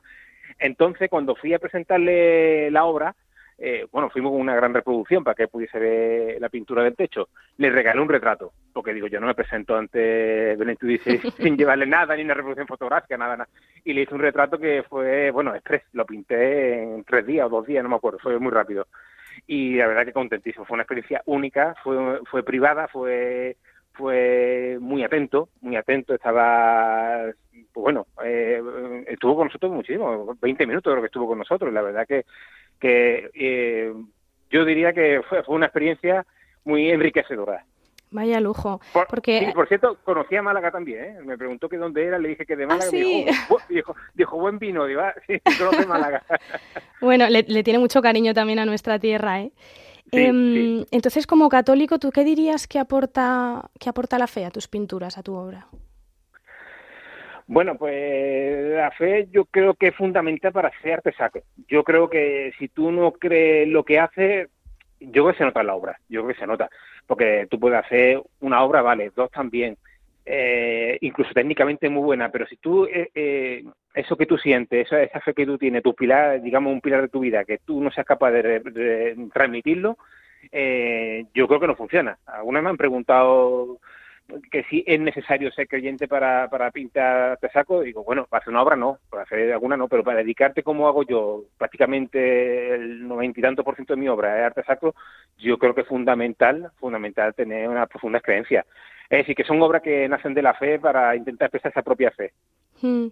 Entonces, 0.58 1.08
cuando 1.08 1.36
fui 1.36 1.54
a 1.54 1.58
presentarle 1.58 2.70
la 2.70 2.84
obra, 2.84 3.14
eh, 3.64 3.86
bueno, 3.92 4.10
fuimos 4.10 4.32
con 4.32 4.40
una 4.40 4.56
gran 4.56 4.74
reproducción 4.74 5.22
para 5.22 5.36
que 5.36 5.46
pudiese 5.46 5.78
ver 5.78 6.40
la 6.40 6.48
pintura 6.48 6.82
del 6.82 6.96
techo. 6.96 7.28
Le 7.58 7.70
regalé 7.70 8.00
un 8.00 8.08
retrato, 8.08 8.52
porque 8.72 8.92
digo, 8.92 9.06
yo 9.06 9.20
no 9.20 9.28
me 9.28 9.36
presento 9.36 9.76
ante 9.76 10.56
Benito 10.56 10.84
XVI 10.84 11.30
sin 11.38 11.56
llevarle 11.56 11.86
nada, 11.86 12.16
ni 12.16 12.24
una 12.24 12.34
reproducción 12.34 12.66
fotográfica, 12.66 13.16
nada, 13.16 13.36
nada. 13.36 13.48
Y 13.84 13.92
le 13.92 14.02
hice 14.02 14.16
un 14.16 14.20
retrato 14.20 14.58
que 14.58 14.82
fue, 14.82 15.30
bueno, 15.30 15.54
express, 15.54 15.84
lo 15.92 16.04
pinté 16.04 16.82
en 16.82 17.04
tres 17.04 17.24
días 17.24 17.46
o 17.46 17.50
dos 17.50 17.64
días, 17.64 17.84
no 17.84 17.88
me 17.88 17.94
acuerdo, 17.94 18.18
fue 18.18 18.36
muy 18.40 18.50
rápido. 18.50 18.88
Y 19.46 19.76
la 19.76 19.86
verdad 19.86 20.06
que 20.06 20.12
contentísimo, 20.12 20.64
fue 20.64 20.74
una 20.74 20.82
experiencia 20.82 21.22
única, 21.26 21.76
fue, 21.84 22.18
fue 22.24 22.42
privada, 22.42 22.88
fue 22.88 23.56
fue 23.94 24.78
muy 24.80 25.04
atento, 25.04 25.50
muy 25.60 25.76
atento, 25.76 26.14
estaba, 26.14 27.24
pues 27.50 27.82
bueno, 27.82 28.06
eh, 28.24 28.62
estuvo 29.06 29.36
con 29.36 29.48
nosotros 29.48 29.72
muchísimo, 29.72 30.34
20 30.40 30.66
minutos 30.66 30.90
creo 30.90 31.02
que 31.02 31.06
estuvo 31.06 31.28
con 31.28 31.38
nosotros, 31.38 31.72
la 31.72 31.82
verdad 31.82 32.06
que, 32.06 32.24
que 32.80 33.30
eh, 33.34 33.92
yo 34.50 34.64
diría 34.64 34.92
que 34.92 35.22
fue, 35.28 35.42
fue 35.42 35.54
una 35.54 35.66
experiencia 35.66 36.26
muy 36.64 36.90
enriquecedora. 36.90 37.64
Vaya 38.12 38.40
lujo. 38.40 38.80
Por, 38.92 39.06
porque... 39.06 39.40
Sí, 39.40 39.52
por 39.54 39.66
cierto, 39.68 39.96
conocía 40.04 40.40
a 40.40 40.42
Málaga 40.42 40.70
también, 40.70 41.04
¿eh? 41.04 41.18
Me 41.24 41.38
preguntó 41.38 41.68
que 41.68 41.78
dónde 41.78 42.04
era, 42.04 42.18
le 42.18 42.28
dije 42.28 42.44
que 42.44 42.56
de 42.56 42.66
Málaga. 42.66 42.86
¿Ah, 42.86 42.90
sí? 42.90 43.24
dijo, 43.24 43.58
dijo, 43.70 43.96
dijo, 44.14 44.38
buen 44.38 44.58
vino, 44.58 44.84
digo, 44.84 45.00
ah, 45.00 45.14
sí, 45.26 45.40
conoce 45.58 45.86
Málaga. 45.86 46.22
bueno, 47.00 47.28
le, 47.30 47.42
le, 47.42 47.62
tiene 47.62 47.78
mucho 47.78 48.02
cariño 48.02 48.34
también 48.34 48.58
a 48.58 48.66
nuestra 48.66 48.98
tierra, 48.98 49.40
¿eh? 49.40 49.52
Sí, 50.12 50.18
eh, 50.18 50.30
sí. 50.30 50.86
Entonces, 50.90 51.26
como 51.26 51.48
católico, 51.48 51.98
¿tú 51.98 52.10
qué 52.10 52.22
dirías 52.22 52.68
que 52.68 52.78
aporta, 52.78 53.70
que 53.80 53.88
aporta 53.88 54.18
la 54.18 54.26
fe 54.26 54.44
a 54.44 54.50
tus 54.50 54.68
pinturas, 54.68 55.16
a 55.16 55.22
tu 55.22 55.34
obra? 55.34 55.68
Bueno, 57.52 57.76
pues 57.76 58.72
la 58.74 58.90
fe 58.92 59.28
yo 59.30 59.44
creo 59.44 59.74
que 59.74 59.88
es 59.88 59.94
fundamental 59.94 60.52
para 60.52 60.72
ser 60.80 60.94
arte 60.94 61.12
sacro. 61.12 61.42
Yo 61.68 61.84
creo 61.84 62.08
que 62.08 62.50
si 62.58 62.68
tú 62.68 62.90
no 62.90 63.12
crees 63.12 63.68
lo 63.68 63.84
que 63.84 63.98
haces, 63.98 64.48
yo 64.98 65.24
creo 65.24 65.32
que 65.32 65.38
se 65.38 65.44
nota 65.44 65.62
la 65.62 65.74
obra, 65.74 66.00
yo 66.08 66.22
creo 66.22 66.34
que 66.34 66.40
se 66.40 66.46
nota, 66.46 66.70
porque 67.06 67.46
tú 67.50 67.60
puedes 67.60 67.78
hacer 67.78 68.22
una 68.40 68.62
obra, 68.64 68.80
vale, 68.80 69.12
dos 69.14 69.30
también, 69.30 69.76
eh, 70.24 70.96
incluso 71.02 71.34
técnicamente 71.34 71.90
muy 71.90 72.02
buena, 72.02 72.30
pero 72.30 72.46
si 72.46 72.56
tú, 72.56 72.86
eh, 72.86 73.10
eh, 73.14 73.64
eso 73.92 74.16
que 74.16 74.24
tú 74.24 74.38
sientes, 74.38 74.86
esa, 74.86 75.02
esa, 75.02 75.20
fe 75.20 75.34
que 75.34 75.44
tú 75.44 75.58
tienes, 75.58 75.82
tu 75.82 75.94
pilar, 75.94 76.40
digamos 76.40 76.72
un 76.72 76.80
pilar 76.80 77.02
de 77.02 77.08
tu 77.08 77.20
vida, 77.20 77.44
que 77.44 77.58
tú 77.58 77.82
no 77.82 77.90
seas 77.90 78.06
capaz 78.06 78.30
de, 78.30 78.60
de 78.60 79.28
transmitirlo, 79.30 79.98
eh, 80.50 81.26
yo 81.34 81.46
creo 81.46 81.60
que 81.60 81.66
no 81.66 81.76
funciona. 81.76 82.18
Algunas 82.26 82.62
me 82.62 82.70
han 82.70 82.76
preguntado 82.76 83.78
que 84.50 84.64
si 84.64 84.84
es 84.86 85.00
necesario 85.00 85.50
ser 85.52 85.68
creyente 85.68 86.08
para, 86.08 86.48
para 86.48 86.70
pintar 86.70 87.38
te 87.38 87.50
saco, 87.50 87.82
digo, 87.82 88.04
bueno, 88.04 88.26
para 88.26 88.40
hacer 88.40 88.52
una 88.52 88.62
obra 88.62 88.76
no, 88.76 88.98
para 89.10 89.24
hacer 89.24 89.52
alguna 89.52 89.76
no, 89.76 89.88
pero 89.88 90.04
para 90.04 90.18
dedicarte 90.18 90.62
como 90.62 90.88
hago 90.88 91.02
yo, 91.02 91.44
prácticamente 91.58 92.74
el 92.74 93.06
noventa 93.06 93.40
y 93.40 93.42
tanto 93.42 93.64
por 93.64 93.74
ciento 93.74 93.94
de 93.94 94.00
mi 94.00 94.08
obra 94.08 94.38
es 94.38 94.44
arte 94.44 94.62
sacro, 94.64 94.94
yo 95.38 95.58
creo 95.58 95.74
que 95.74 95.82
es 95.82 95.88
fundamental, 95.88 96.70
fundamental 96.78 97.34
tener 97.34 97.68
una 97.68 97.86
profunda 97.86 98.20
creencia. 98.20 98.64
Es 99.08 99.18
decir, 99.18 99.34
que 99.34 99.44
son 99.44 99.60
obras 99.60 99.82
que 99.82 100.08
nacen 100.08 100.32
de 100.32 100.42
la 100.42 100.54
fe 100.54 100.78
para 100.78 101.14
intentar 101.14 101.46
expresar 101.46 101.70
esa 101.70 101.82
propia 101.82 102.10
fe. 102.10 102.32
Hmm. 102.82 103.06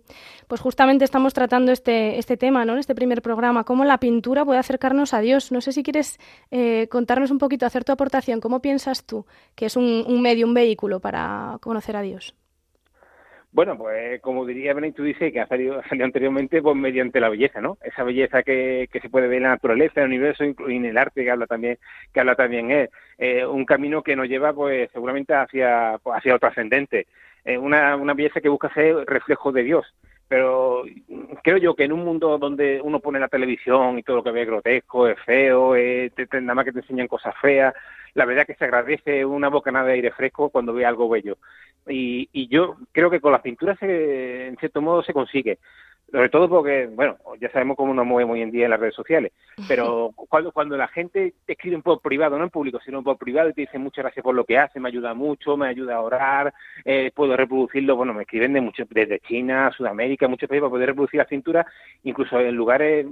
Pues 0.49 0.61
justamente 0.61 1.05
estamos 1.05 1.33
tratando 1.33 1.71
este, 1.71 2.19
este 2.19 2.37
tema, 2.37 2.65
¿no? 2.65 2.73
En 2.73 2.81
este 2.81 2.97
primer 2.97 3.23
programa, 3.23 3.63
cómo 3.63 3.85
la 3.85 3.99
pintura 3.99 4.45
puede 4.45 4.59
acercarnos 4.59 5.15
a 5.15 5.21
Dios. 5.21 5.53
No 5.53 5.61
sé 5.61 5.73
si 5.73 5.85
quieres 5.85 6.19
eh, 6.51 6.89
contarnos 6.89 7.31
un 7.31 7.39
poquito, 7.39 7.67
hacer 7.67 7.85
tu 7.85 7.93
aportación. 7.93 8.41
¿Cómo 8.41 8.61
piensas 8.61 9.07
tú 9.07 9.27
que 9.55 9.67
es 9.67 9.77
un, 9.77 10.21
medio, 10.21 10.47
un 10.47 10.55
vehículo 10.55 10.99
para 10.99 11.59
conocer 11.61 11.97
a 11.97 12.03
Dios? 12.03 12.35
Bueno, 13.53 13.77
pues 13.77 14.21
como 14.21 14.47
diría 14.47 14.75
Benito 14.75 15.03
dice, 15.03 15.33
que 15.33 15.41
ha 15.41 15.47
salido, 15.47 15.83
salido, 15.89 16.05
anteriormente, 16.05 16.63
pues 16.63 16.77
mediante 16.77 17.21
la 17.21 17.29
belleza, 17.29 17.61
¿no? 17.61 17.79
Esa 17.83 18.03
belleza 18.03 18.43
que, 18.43 18.89
que, 18.93 19.01
se 19.01 19.09
puede 19.09 19.29
ver 19.29 19.39
en 19.39 19.43
la 19.45 19.51
naturaleza, 19.51 20.01
en 20.01 20.07
el 20.07 20.19
universo 20.19 20.45
y 20.45 20.77
en 20.77 20.85
el 20.85 20.99
arte 20.99 21.23
que 21.23 21.31
habla 21.31 21.47
también, 21.47 21.79
que 22.13 22.21
habla 22.21 22.35
también 22.35 22.73
él. 22.73 22.91
Eh, 23.19 23.47
un 23.47 23.65
camino 23.65 24.03
que 24.03 24.17
nos 24.17 24.29
lleva, 24.29 24.53
pues, 24.53 24.91
seguramente 24.93 25.35
hacia, 25.35 25.99
pues, 26.03 26.17
hacia 26.17 26.33
lo 26.33 26.39
trascendente. 26.41 27.07
Una, 27.45 27.97
una 27.97 28.15
belleza 28.15 28.41
que 28.41 28.49
busca 28.49 28.73
ser 28.73 28.97
reflejo 29.07 29.53
de 29.53 29.63
Dios. 29.63 29.87
Pero 30.29 30.85
creo 31.43 31.57
yo 31.57 31.75
que 31.75 31.85
en 31.85 31.93
un 31.93 32.05
mundo 32.05 32.39
donde 32.39 32.81
uno 32.81 33.01
pone 33.01 33.19
la 33.19 33.27
televisión 33.27 33.99
y 33.99 34.05
todo 34.05 34.17
lo 34.17 34.23
que 34.23 34.31
ve 34.31 34.43
es 34.43 34.47
grotesco, 34.47 35.09
es 35.09 35.19
feo, 35.27 35.73
te, 35.75 36.29
nada 36.41 36.55
más 36.55 36.65
que 36.65 36.73
te 36.73 36.79
enseñan 36.79 37.09
cosas 37.09 37.35
feas, 37.43 37.75
la 38.15 38.25
verdad 38.27 38.47
que 38.47 38.55
se 38.55 38.65
agradece 38.65 39.25
una 39.25 39.49
bocanada 39.49 39.87
de 39.87 39.95
aire 39.95 40.13
fresco 40.13 40.51
cuando 40.51 40.73
ve 40.73 40.87
algo 40.87 41.09
bello. 41.09 41.37
Y, 41.89 42.29
y 42.33 42.47
yo 42.47 42.77
creo 42.93 43.11
que 43.11 43.21
con 43.21 43.33
las 43.33 43.41
pinturas 43.41 43.77
se, 43.81 44.47
en 44.47 44.57
cierto 44.59 44.81
modo 44.81 45.03
se 45.03 45.13
consigue. 45.13 45.59
Sobre 46.11 46.29
todo 46.29 46.49
porque, 46.49 46.89
bueno, 46.93 47.17
ya 47.41 47.51
sabemos 47.53 47.77
cómo 47.77 47.95
nos 47.95 48.05
movemos 48.05 48.35
hoy 48.35 48.43
en 48.43 48.51
día 48.51 48.65
en 48.65 48.71
las 48.71 48.81
redes 48.81 48.95
sociales, 48.95 49.33
pero 49.69 50.11
cuando, 50.29 50.51
cuando 50.51 50.77
la 50.77 50.89
gente 50.89 51.35
te 51.47 51.53
escribe 51.53 51.79
por 51.79 52.01
privado, 52.01 52.37
no 52.37 52.45
en 52.45 52.51
público, 52.51 52.81
sino 52.85 53.03
por 53.03 53.17
privado 53.17 53.49
y 53.49 53.53
te 53.53 53.61
dice 53.63 53.79
muchas 53.79 54.05
gracias 54.05 54.25
por 54.25 54.35
lo 54.35 54.45
que 54.45 54.59
hace, 54.59 54.81
me 54.81 54.89
ayuda 54.89 55.15
mucho, 55.15 55.57
me 55.57 55.69
ayuda 55.69 55.97
a 55.97 56.01
orar, 56.01 56.53
eh, 56.85 57.13
puedo 57.15 57.37
reproducirlo, 57.37 57.95
bueno, 57.95 58.13
me 58.13 58.23
escriben 58.23 58.53
de 58.53 58.61
muchos, 58.61 58.89
desde 58.89 59.21
China, 59.21 59.71
Sudamérica, 59.77 60.27
muchos 60.27 60.49
países 60.49 60.63
para 60.63 60.71
poder 60.71 60.89
reproducir 60.89 61.19
la 61.19 61.27
cintura, 61.27 61.67
incluso 62.03 62.41
en 62.41 62.57
lugares 62.57 63.07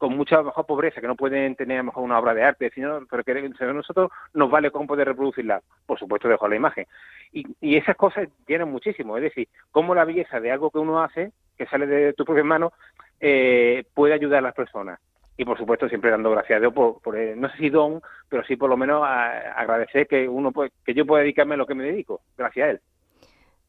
con 0.00 0.16
mucha 0.16 0.42
mejor 0.42 0.64
pobreza, 0.64 1.02
que 1.02 1.06
no 1.06 1.14
pueden 1.14 1.56
tener 1.56 1.76
a 1.76 1.82
lo 1.82 1.88
mejor 1.88 2.04
una 2.04 2.18
obra 2.18 2.32
de 2.32 2.42
arte, 2.42 2.70
sino, 2.74 3.00
pero 3.10 3.22
que 3.22 3.32
a 3.32 3.72
nosotros 3.74 4.10
nos 4.32 4.50
vale 4.50 4.70
cómo 4.70 4.86
poder 4.86 5.06
reproducirla. 5.06 5.60
Por 5.84 5.98
supuesto, 5.98 6.26
dejo 6.26 6.48
la 6.48 6.56
imagen. 6.56 6.86
Y, 7.34 7.44
y 7.60 7.76
esas 7.76 7.96
cosas 7.96 8.26
llenan 8.48 8.70
muchísimo. 8.70 9.18
Es 9.18 9.24
decir, 9.24 9.46
cómo 9.70 9.94
la 9.94 10.06
belleza 10.06 10.40
de 10.40 10.52
algo 10.52 10.70
que 10.70 10.78
uno 10.78 11.02
hace, 11.02 11.32
que 11.60 11.66
sale 11.66 11.86
de 11.86 12.14
tus 12.14 12.24
propias 12.24 12.46
manos, 12.46 12.72
eh, 13.20 13.84
puede 13.92 14.14
ayudar 14.14 14.38
a 14.38 14.48
las 14.48 14.54
personas. 14.54 14.98
Y 15.36 15.44
por 15.44 15.58
supuesto, 15.58 15.90
siempre 15.90 16.10
dando 16.10 16.30
gracias 16.30 16.56
a 16.56 16.60
Dios 16.60 16.72
por, 16.72 17.02
por 17.02 17.18
eh, 17.18 17.36
no 17.36 17.50
sé 17.50 17.58
si 17.58 17.68
don, 17.68 18.00
pero 18.30 18.42
sí 18.44 18.56
por 18.56 18.70
lo 18.70 18.78
menos 18.78 19.02
a, 19.04 19.52
agradecer 19.60 20.06
que 20.06 20.26
uno 20.26 20.52
puede, 20.52 20.72
que 20.86 20.94
yo 20.94 21.04
pueda 21.04 21.22
dedicarme 21.22 21.54
a 21.54 21.58
lo 21.58 21.66
que 21.66 21.74
me 21.74 21.84
dedico, 21.84 22.22
gracias 22.38 22.66
a 22.66 22.70
él. 22.70 22.80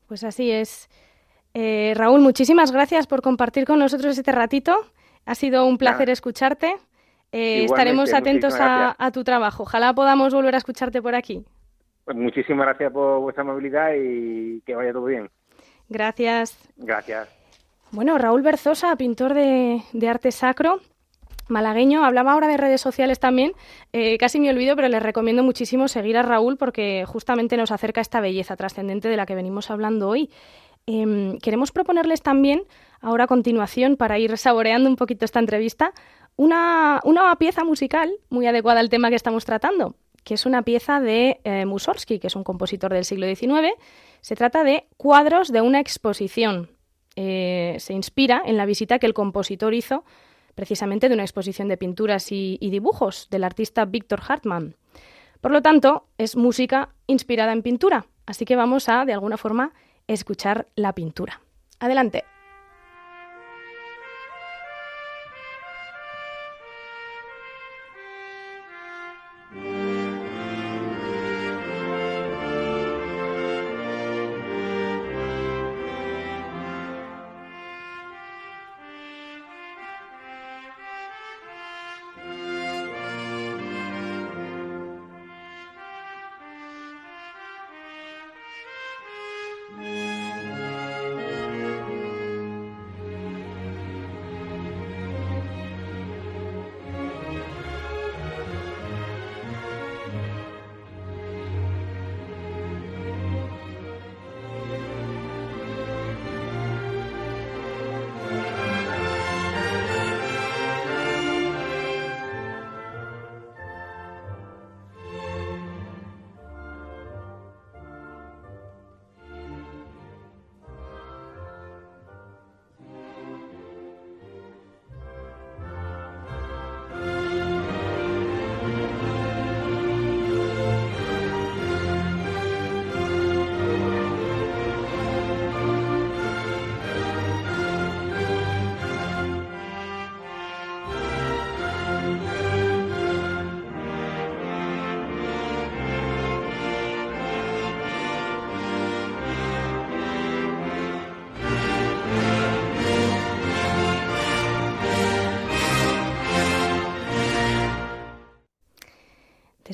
Pues 0.08 0.24
así 0.24 0.52
es. 0.52 0.90
Eh, 1.54 1.92
Raúl, 1.98 2.22
muchísimas 2.22 2.72
gracias 2.72 3.08
por 3.08 3.22
compartir 3.22 3.66
con 3.66 3.78
nosotros 3.78 4.18
este 4.18 4.32
ratito. 4.32 4.74
Ha 5.26 5.36
sido 5.36 5.66
un 5.66 5.78
placer 5.78 6.10
ah. 6.10 6.14
escucharte. 6.14 6.74
Eh, 7.34 7.66
estaremos 7.66 8.14
atentos 8.14 8.58
a, 8.58 8.96
a, 8.98 9.12
tu 9.12 9.26
trabajo. 9.26 9.64
Ojalá 9.64 9.94
podamos 9.94 10.34
volver 10.34 10.56
a 10.56 10.60
escucharte 10.60 11.02
por 11.02 11.16
aquí. 11.16 11.44
Pues 12.06 12.16
muchísimas 12.16 12.68
gracias 12.68 12.94
por 12.94 13.20
vuestra 13.20 13.42
amabilidad 13.42 13.92
y 13.98 14.62
que 14.62 14.76
vaya 14.76 14.94
todo 14.94 15.06
bien. 15.06 15.30
Gracias. 15.90 16.58
Gracias. 16.78 17.41
Bueno, 17.92 18.18
Raúl 18.18 18.42
Berzosa, 18.42 18.96
pintor 18.96 19.34
de, 19.34 19.84
arte 20.08 20.32
sacro, 20.32 20.80
malagueño. 21.50 22.06
Hablaba 22.06 22.32
ahora 22.32 22.48
de 22.48 22.56
redes 22.56 22.80
sociales 22.80 23.20
también. 23.20 23.52
Eh, 23.92 24.18
casi 24.18 24.40
me 24.40 24.50
olvido, 24.50 24.78
pero 24.78 24.88
les 24.88 25.04
recomiendo 25.04 25.44
muchísimo 25.44 25.90
seguir 25.90 26.16
a 26.16 26.22
Raúl 26.22 26.56
porque 26.56 27.04
justamente 27.06 27.58
nos 27.58 27.70
acerca 27.70 28.00
esta 28.00 28.22
belleza 28.22 28.56
trascendente 28.56 29.10
de 29.10 29.18
la 29.18 29.26
que 29.26 29.36
venimos 29.36 29.70
hablando 29.70 30.08
hoy. 30.08 30.30
Eh, 30.88 31.38
queremos 31.42 31.74
proponerles 31.74 32.22
también, 32.22 32.64
ahora 33.02 33.26
a 33.26 33.28
continuación, 33.28 33.98
para 33.98 34.18
ir 34.18 34.38
saboreando 34.38 34.90
un 34.90 34.96
poquito 34.96 35.26
esta 35.26 35.40
entrevista, 35.40 35.92
una, 36.38 37.02
una 37.04 37.36
pieza 37.36 37.66
musical 37.66 38.10
muy 38.30 38.48
adecuada 38.48 38.80
al 38.80 38.90
tema 38.90 39.10
que 39.10 39.16
estamos 39.16 39.44
tratando, 39.44 39.96
que 40.24 40.36
es 40.36 40.46
una 40.46 40.62
pieza 40.62 41.02
de 41.02 41.42
eh, 41.44 41.66
Mussorgsky, 41.66 42.20
que 42.20 42.28
es 42.28 42.38
un 42.38 42.46
compositor 42.46 42.94
del 42.94 43.04
siglo 43.04 43.28
XIX. 43.28 43.74
Se 44.22 44.36
trata 44.38 44.64
de 44.64 44.88
cuadros 44.96 45.52
de 45.52 45.60
una 45.60 45.82
exposición. 45.82 46.70
Eh, 47.16 47.76
se 47.80 47.94
inspira 47.94 48.42
en 48.46 48.58
la 48.58 48.66
visita 48.66 49.00
que 49.00 49.08
el 49.08 49.14
compositor 49.14 49.74
hizo 49.74 50.04
precisamente 50.56 51.08
de 51.08 51.14
una 51.14 51.24
exposición 51.24 51.68
de 51.68 51.78
pinturas 51.78 52.32
y, 52.32 52.58
y 52.62 52.70
dibujos 52.70 53.28
del 53.30 53.44
artista 53.44 53.86
Víctor 53.86 54.22
Hartmann. 54.28 54.76
Por 55.40 55.52
lo 55.52 55.62
tanto, 55.62 56.08
es 56.18 56.36
música 56.36 56.90
inspirada 57.08 57.52
en 57.52 57.64
pintura. 57.64 58.06
Así 58.26 58.46
que 58.46 58.56
vamos 58.56 58.90
a, 58.90 59.06
de 59.06 59.14
alguna 59.14 59.38
forma, 59.38 59.74
escuchar 60.08 60.68
la 60.76 60.94
pintura. 60.94 61.42
Adelante. 61.80 62.24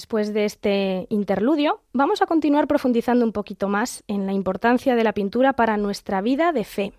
Después 0.08 0.34
de 0.34 0.46
este 0.46 1.06
interludio, 1.10 1.82
vamos 1.92 2.22
a 2.22 2.28
continuar 2.28 2.66
profundizando 2.66 3.26
un 3.26 3.34
poquito 3.34 3.68
más 3.68 4.06
en 4.08 4.26
la 4.26 4.32
importancia 4.32 4.96
de 4.96 5.04
la 5.04 5.12
pintura 5.12 5.52
para 5.52 5.76
nuestra 5.76 6.22
vida 6.22 6.54
de 6.54 6.64
fe. 6.64 6.94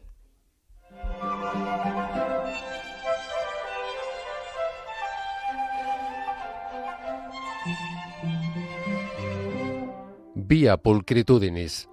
Vía 10.35 10.77
pulcritudinis. 10.77 11.88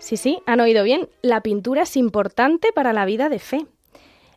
Sí, 0.00 0.18
sí, 0.18 0.38
han 0.44 0.60
oído 0.60 0.84
bien. 0.84 1.08
La 1.22 1.40
pintura 1.40 1.84
es 1.84 1.96
importante 1.96 2.72
para 2.74 2.92
la 2.92 3.06
vida 3.06 3.30
de 3.30 3.38
fe. 3.38 3.66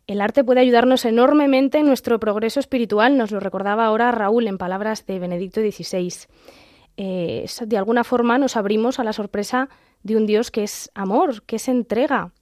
El 0.06 0.20
arte 0.20 0.44
puede 0.44 0.60
ayudarnos 0.60 1.04
enormemente 1.04 1.78
en 1.78 1.86
nuestro 1.86 2.18
progreso 2.18 2.60
espiritual, 2.60 3.16
nos 3.16 3.30
lo 3.30 3.40
recordaba 3.40 3.86
ahora 3.86 4.10
Raúl 4.10 4.48
en 4.48 4.58
palabras 4.58 5.06
de 5.06 5.18
Benedicto 5.18 5.60
XVI. 5.60 6.26
Eh, 6.96 7.46
de 7.66 7.78
alguna 7.78 8.04
forma 8.04 8.38
nos 8.38 8.56
abrimos 8.56 8.98
a 8.98 9.04
la 9.04 9.12
sorpresa 9.12 9.68
de 10.02 10.16
un 10.16 10.26
Dios 10.26 10.50
que 10.50 10.64
es 10.64 10.90
amor, 10.94 11.42
que 11.44 11.56
es 11.56 11.68
entrega, 11.68 12.32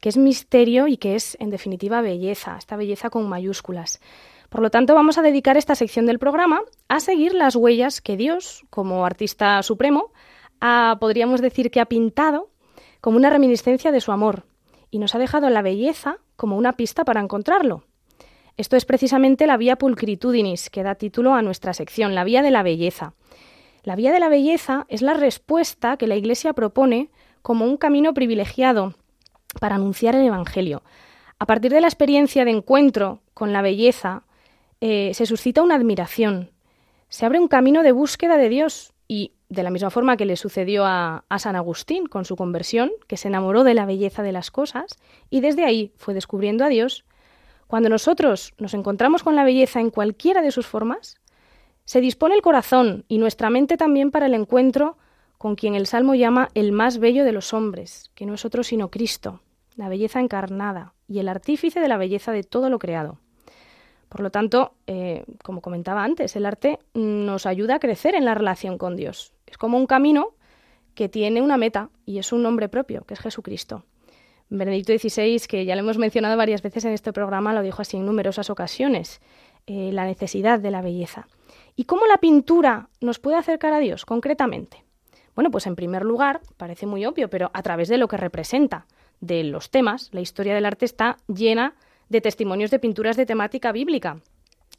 que 0.00 0.08
es 0.08 0.16
misterio 0.16 0.88
y 0.88 0.96
que 0.96 1.16
es, 1.16 1.36
en 1.40 1.50
definitiva, 1.50 2.00
belleza, 2.00 2.56
esta 2.58 2.76
belleza 2.76 3.10
con 3.10 3.28
mayúsculas. 3.28 4.00
Por 4.48 4.60
lo 4.60 4.70
tanto, 4.70 4.94
vamos 4.94 5.18
a 5.18 5.22
dedicar 5.22 5.56
esta 5.56 5.74
sección 5.74 6.06
del 6.06 6.18
programa 6.18 6.62
a 6.88 7.00
seguir 7.00 7.34
las 7.34 7.56
huellas 7.56 8.00
que 8.00 8.16
Dios, 8.16 8.64
como 8.70 9.04
artista 9.04 9.62
supremo, 9.62 10.12
ha, 10.60 10.96
podríamos 11.00 11.40
decir 11.40 11.70
que 11.70 11.80
ha 11.80 11.86
pintado 11.86 12.50
como 13.00 13.16
una 13.16 13.30
reminiscencia 13.30 13.92
de 13.92 14.00
su 14.00 14.12
amor, 14.12 14.44
y 14.96 14.98
nos 14.98 15.14
ha 15.14 15.18
dejado 15.18 15.50
la 15.50 15.60
belleza 15.60 16.20
como 16.36 16.56
una 16.56 16.72
pista 16.72 17.04
para 17.04 17.20
encontrarlo. 17.20 17.84
Esto 18.56 18.76
es 18.76 18.86
precisamente 18.86 19.46
la 19.46 19.58
vía 19.58 19.76
pulcritudinis, 19.76 20.70
que 20.70 20.82
da 20.82 20.94
título 20.94 21.34
a 21.34 21.42
nuestra 21.42 21.74
sección, 21.74 22.14
la 22.14 22.24
vía 22.24 22.40
de 22.40 22.50
la 22.50 22.62
belleza. 22.62 23.12
La 23.82 23.94
vía 23.94 24.10
de 24.10 24.20
la 24.20 24.30
belleza 24.30 24.86
es 24.88 25.02
la 25.02 25.12
respuesta 25.12 25.98
que 25.98 26.06
la 26.06 26.16
Iglesia 26.16 26.54
propone 26.54 27.10
como 27.42 27.66
un 27.66 27.76
camino 27.76 28.14
privilegiado 28.14 28.94
para 29.60 29.74
anunciar 29.74 30.14
el 30.14 30.24
Evangelio. 30.24 30.82
A 31.38 31.44
partir 31.44 31.70
de 31.72 31.82
la 31.82 31.88
experiencia 31.88 32.46
de 32.46 32.52
encuentro 32.52 33.20
con 33.34 33.52
la 33.52 33.60
belleza, 33.60 34.22
eh, 34.80 35.12
se 35.12 35.26
suscita 35.26 35.60
una 35.60 35.74
admiración, 35.74 36.52
se 37.10 37.26
abre 37.26 37.38
un 37.38 37.48
camino 37.48 37.82
de 37.82 37.92
búsqueda 37.92 38.38
de 38.38 38.48
Dios 38.48 38.94
y 39.08 39.32
de 39.48 39.62
la 39.62 39.70
misma 39.70 39.90
forma 39.90 40.16
que 40.16 40.26
le 40.26 40.36
sucedió 40.36 40.84
a, 40.84 41.24
San 41.38 41.56
Agustín 41.56 42.06
con 42.06 42.24
su 42.24 42.36
conversión, 42.36 42.90
que 43.06 43.16
se 43.16 43.28
enamoró 43.28 43.64
de 43.64 43.74
la 43.74 43.86
belleza 43.86 44.22
de 44.22 44.32
las 44.32 44.50
cosas 44.50 44.96
y 45.30 45.40
desde 45.40 45.64
ahí 45.64 45.92
fue 45.96 46.14
descubriendo 46.14 46.64
a 46.64 46.68
Dios, 46.68 47.04
cuando 47.66 47.88
nosotros 47.88 48.54
nos 48.58 48.74
encontramos 48.74 49.22
con 49.22 49.36
la 49.36 49.44
belleza 49.44 49.80
en 49.80 49.90
cualquiera 49.90 50.42
de 50.42 50.50
sus 50.50 50.66
formas, 50.66 51.16
se 51.84 52.00
dispone 52.00 52.34
el 52.34 52.42
corazón 52.42 53.04
y 53.08 53.18
nuestra 53.18 53.50
mente 53.50 53.76
también 53.76 54.10
para 54.10 54.26
el 54.26 54.34
encuentro 54.34 54.96
con 55.38 55.54
quien 55.54 55.74
el 55.74 55.86
Salmo 55.86 56.14
llama 56.14 56.48
el 56.54 56.72
más 56.72 56.98
bello 56.98 57.24
de 57.24 57.32
los 57.32 57.52
hombres, 57.52 58.10
que 58.14 58.26
no 58.26 58.34
es 58.34 58.44
otro 58.44 58.62
sino 58.62 58.90
Cristo, 58.90 59.40
la 59.76 59.88
belleza 59.88 60.20
encarnada 60.20 60.94
y 61.06 61.18
el 61.18 61.28
artífice 61.28 61.78
de 61.80 61.88
la 61.88 61.98
belleza 61.98 62.32
de 62.32 62.42
todo 62.42 62.70
lo 62.70 62.78
creado. 62.78 63.18
Por 64.08 64.20
lo 64.20 64.30
tanto, 64.30 64.74
eh, 64.86 65.24
como 65.42 65.60
comentaba 65.60 66.04
antes, 66.04 66.36
el 66.36 66.46
arte 66.46 66.78
nos 66.94 67.46
ayuda 67.46 67.76
a 67.76 67.78
crecer 67.80 68.14
en 68.14 68.24
la 68.24 68.34
relación 68.34 68.78
con 68.78 68.96
Dios. 68.96 69.32
Es 69.46 69.58
como 69.58 69.78
un 69.78 69.86
camino 69.86 70.34
que 70.94 71.08
tiene 71.08 71.42
una 71.42 71.56
meta 71.56 71.90
y 72.04 72.18
es 72.18 72.32
un 72.32 72.42
nombre 72.42 72.68
propio, 72.68 73.04
que 73.04 73.14
es 73.14 73.20
Jesucristo. 73.20 73.84
Benedicto 74.48 74.92
XVI, 74.96 75.40
que 75.48 75.64
ya 75.64 75.74
lo 75.74 75.80
hemos 75.80 75.98
mencionado 75.98 76.36
varias 76.36 76.62
veces 76.62 76.84
en 76.84 76.92
este 76.92 77.12
programa, 77.12 77.52
lo 77.52 77.62
dijo 77.62 77.82
así 77.82 77.96
en 77.96 78.06
numerosas 78.06 78.48
ocasiones, 78.48 79.20
eh, 79.66 79.90
la 79.92 80.04
necesidad 80.04 80.60
de 80.60 80.70
la 80.70 80.82
belleza. 80.82 81.26
¿Y 81.74 81.84
cómo 81.84 82.06
la 82.06 82.18
pintura 82.18 82.88
nos 83.00 83.18
puede 83.18 83.36
acercar 83.36 83.72
a 83.72 83.80
Dios 83.80 84.06
concretamente? 84.06 84.84
Bueno, 85.34 85.50
pues 85.50 85.66
en 85.66 85.76
primer 85.76 86.04
lugar, 86.04 86.40
parece 86.56 86.86
muy 86.86 87.04
obvio, 87.04 87.28
pero 87.28 87.50
a 87.52 87.62
través 87.62 87.88
de 87.88 87.98
lo 87.98 88.08
que 88.08 88.16
representa, 88.16 88.86
de 89.20 89.44
los 89.44 89.70
temas, 89.70 90.10
la 90.12 90.20
historia 90.20 90.54
del 90.54 90.66
arte 90.66 90.84
está 90.84 91.16
llena 91.26 91.74
de 92.08 92.20
testimonios 92.20 92.70
de 92.70 92.78
pinturas 92.78 93.16
de 93.16 93.26
temática 93.26 93.72
bíblica, 93.72 94.20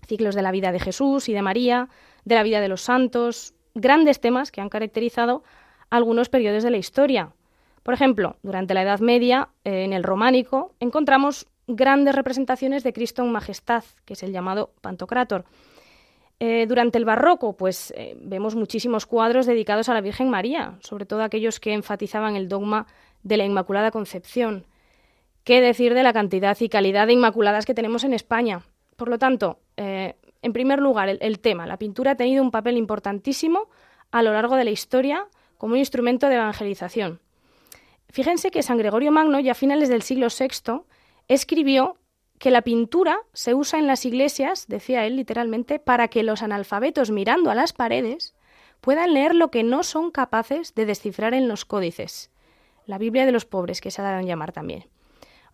ciclos 0.08 0.36
de 0.36 0.42
la 0.42 0.52
vida 0.52 0.72
de 0.72 0.80
Jesús 0.80 1.30
y 1.30 1.34
de 1.34 1.42
María, 1.42 1.90
de 2.26 2.36
la 2.36 2.44
vida 2.44 2.62
de 2.62 2.68
los 2.68 2.82
santos, 2.82 3.54
grandes 3.76 4.20
temas 4.20 4.52
que 4.52 4.62
han 4.62 4.70
caracterizado 4.70 5.44
algunos 5.90 6.30
periodos 6.30 6.64
de 6.64 6.72
la 6.72 6.78
historia. 6.78 7.34
Por 7.84 7.94
ejemplo, 7.94 8.36
durante 8.44 8.74
la 8.74 8.82
Edad 8.82 9.00
Media, 9.00 9.50
eh, 9.64 9.84
en 9.84 9.94
el 9.94 10.04
románico, 10.04 10.74
encontramos 10.80 11.48
grandes 11.68 12.16
representaciones 12.16 12.84
de 12.84 12.94
Cristo 12.94 13.24
en 13.24 13.32
majestad, 13.32 13.84
que 14.06 14.14
es 14.14 14.24
el 14.24 14.32
llamado 14.32 14.72
Pantocrátor. 14.82 15.46
Eh, 16.40 16.66
durante 16.68 16.98
el 16.98 17.06
barroco, 17.06 17.58
pues 17.58 17.94
eh, 17.98 18.16
vemos 18.20 18.56
muchísimos 18.56 19.06
cuadros 19.06 19.46
dedicados 19.46 19.90
a 19.90 19.94
la 19.94 20.02
Virgen 20.02 20.30
María, 20.30 20.78
sobre 20.82 21.06
todo 21.06 21.24
aquellos 21.24 21.60
que 21.60 21.74
enfatizaban 21.74 22.36
el 22.36 22.48
dogma 22.48 22.86
de 23.24 23.38
la 23.38 23.46
Inmaculada 23.46 23.92
Concepción. 23.92 24.66
¿Qué 25.48 25.62
decir 25.62 25.94
de 25.94 26.04
la 26.04 26.12
cantidad 26.12 26.58
y 26.60 26.68
calidad 26.68 27.08
de 27.08 27.14
inmaculadas 27.14 27.66
que 27.66 27.74
tenemos 27.74 28.04
en 28.04 28.12
España? 28.12 28.64
Por 28.98 29.08
lo 29.08 29.18
tanto, 29.18 29.62
eh, 29.78 30.16
en 30.42 30.52
primer 30.52 30.82
lugar, 30.82 31.08
el, 31.08 31.40
tema. 31.40 31.66
La 31.66 31.78
pintura 31.78 32.12
ha 32.12 32.16
tenido 32.16 32.44
un 32.44 32.52
papel 32.52 32.76
importantísimo 32.76 33.70
a 34.12 34.24
lo 34.24 34.34
largo 34.34 34.58
de 34.58 34.66
la 34.66 34.72
historia 34.72 35.26
como 35.58 35.76
un 35.76 35.80
instrumento 35.80 36.28
de 36.28 36.36
evangelización. 36.36 37.22
Fíjense 38.10 38.52
que 38.52 38.62
San 38.62 38.78
Gregorio 38.78 39.14
Magno, 39.14 39.40
ya 39.40 39.54
a 39.54 39.56
finales 39.56 39.88
del 39.88 40.02
siglo 40.02 40.28
VI, 40.28 40.82
escribió 41.30 41.96
que 42.40 42.52
la 42.52 42.62
pintura 42.62 43.22
se 43.32 43.54
usa 43.54 43.80
en 43.80 43.88
las 43.88 44.04
iglesias, 44.04 44.66
decía 44.68 45.06
él 45.06 45.16
literalmente, 45.16 45.80
para 45.80 46.10
que 46.10 46.24
los 46.24 46.44
analfabetos 46.44 47.10
mirando 47.10 47.52
a 47.52 47.56
las 47.56 47.72
paredes 47.72 48.36
puedan 48.82 49.14
leer 49.14 49.34
lo 49.34 49.50
que 49.50 49.64
no 49.64 49.84
son 49.84 50.12
capaces 50.12 50.76
de 50.76 50.86
descifrar 50.86 51.34
en 51.34 51.48
los 51.48 51.64
códices. 51.64 52.32
La 52.86 52.98
Biblia 52.98 53.26
de 53.26 53.32
los 53.32 53.46
pobres, 53.46 53.80
que 53.80 53.92
se 53.92 54.02
ha 54.02 54.04
dado 54.04 54.20
en 54.20 54.28
llamar 54.28 54.52
también. 54.52 54.88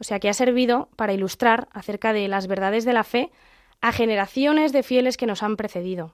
O 0.04 0.06
sea 0.06 0.20
que 0.20 0.28
ha 0.28 0.34
servido 0.34 0.90
para 0.98 1.14
ilustrar 1.14 1.70
acerca 1.72 2.12
de 2.12 2.28
las 2.28 2.48
verdades 2.48 2.84
de 2.84 2.92
la 2.92 3.06
fe 3.06 3.32
a 3.80 3.94
generaciones 3.94 4.74
de 4.74 4.84
fieles 4.84 5.16
que 5.16 5.26
nos 5.26 5.44
han 5.44 5.56
precedido. 5.56 6.14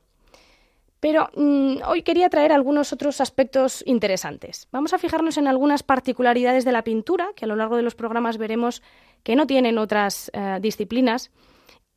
Pero 0.99 1.31
mm, 1.35 1.77
hoy 1.87 2.03
quería 2.03 2.29
traer 2.29 2.51
algunos 2.51 2.93
otros 2.93 3.19
aspectos 3.19 3.81
interesantes. 3.87 4.67
Vamos 4.71 4.93
a 4.93 4.99
fijarnos 4.99 5.39
en 5.39 5.47
algunas 5.47 5.81
particularidades 5.81 6.65
de 6.65 6.71
la 6.71 6.83
pintura, 6.83 7.29
que 7.35 7.45
a 7.45 7.47
lo 7.47 7.55
largo 7.55 7.77
de 7.77 7.81
los 7.81 7.95
programas 7.95 8.37
veremos 8.37 8.83
que 9.23 9.35
no 9.35 9.47
tienen 9.47 9.79
otras 9.79 10.29
eh, 10.35 10.59
disciplinas, 10.61 11.31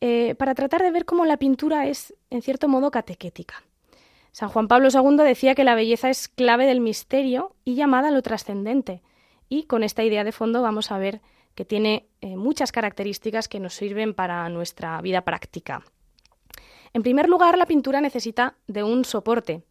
eh, 0.01 0.35
para 0.37 0.55
tratar 0.55 0.83
de 0.83 0.93
ver 0.93 1.05
cómo 1.05 1.27
la 1.27 1.37
pintura 1.37 1.89
es, 1.89 2.15
en 2.31 2.41
cierto 2.41 2.69
modo, 2.69 2.91
catequética. 2.91 3.65
San 4.31 4.49
Juan 4.49 4.67
Pablo 4.67 4.89
II 4.91 5.19
decía 5.19 5.55
que 5.55 5.65
la 5.65 5.75
belleza 5.75 6.09
es 6.09 6.29
clave 6.29 6.65
del 6.65 6.81
misterio 6.81 7.55
y 7.67 7.75
llamada 7.75 8.09
a 8.09 8.13
lo 8.13 8.23
trascendente. 8.23 9.03
Y 9.51 9.65
con 9.65 9.83
esta 9.83 10.03
idea 10.05 10.25
de 10.25 10.33
fondo 10.33 10.63
vamos 10.63 10.91
a 10.91 10.97
ver 10.97 11.21
que 11.55 11.65
tiene 11.65 12.09
eh, 12.21 12.37
muchas 12.37 12.73
características 12.73 13.49
que 13.49 13.61
nos 13.61 13.75
sirven 13.75 14.15
para 14.15 14.49
nuestra 14.49 15.01
vida 15.01 15.23
práctica. 15.23 15.83
En 16.95 17.03
primer 17.03 17.29
lugar, 17.29 17.57
la 17.57 17.67
pintura 17.67 18.01
necesita 18.01 18.57
de 18.67 18.83
un 18.83 19.05
soporte. 19.05 19.63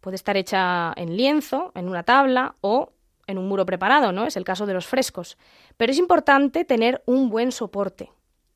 Puede 0.00 0.16
estar 0.16 0.36
hecha 0.36 0.92
en 0.96 1.16
lienzo, 1.16 1.72
en 1.74 1.88
una 1.88 2.02
tabla 2.02 2.54
o 2.60 2.92
en 3.26 3.38
un 3.38 3.48
muro 3.48 3.64
preparado, 3.64 4.12
¿no? 4.12 4.26
Es 4.26 4.36
el 4.36 4.44
caso 4.44 4.66
de 4.66 4.74
los 4.74 4.86
frescos. 4.86 5.38
Pero 5.76 5.92
es 5.92 5.98
importante 5.98 6.64
tener 6.64 7.02
un 7.06 7.30
buen 7.30 7.52
soporte 7.52 8.10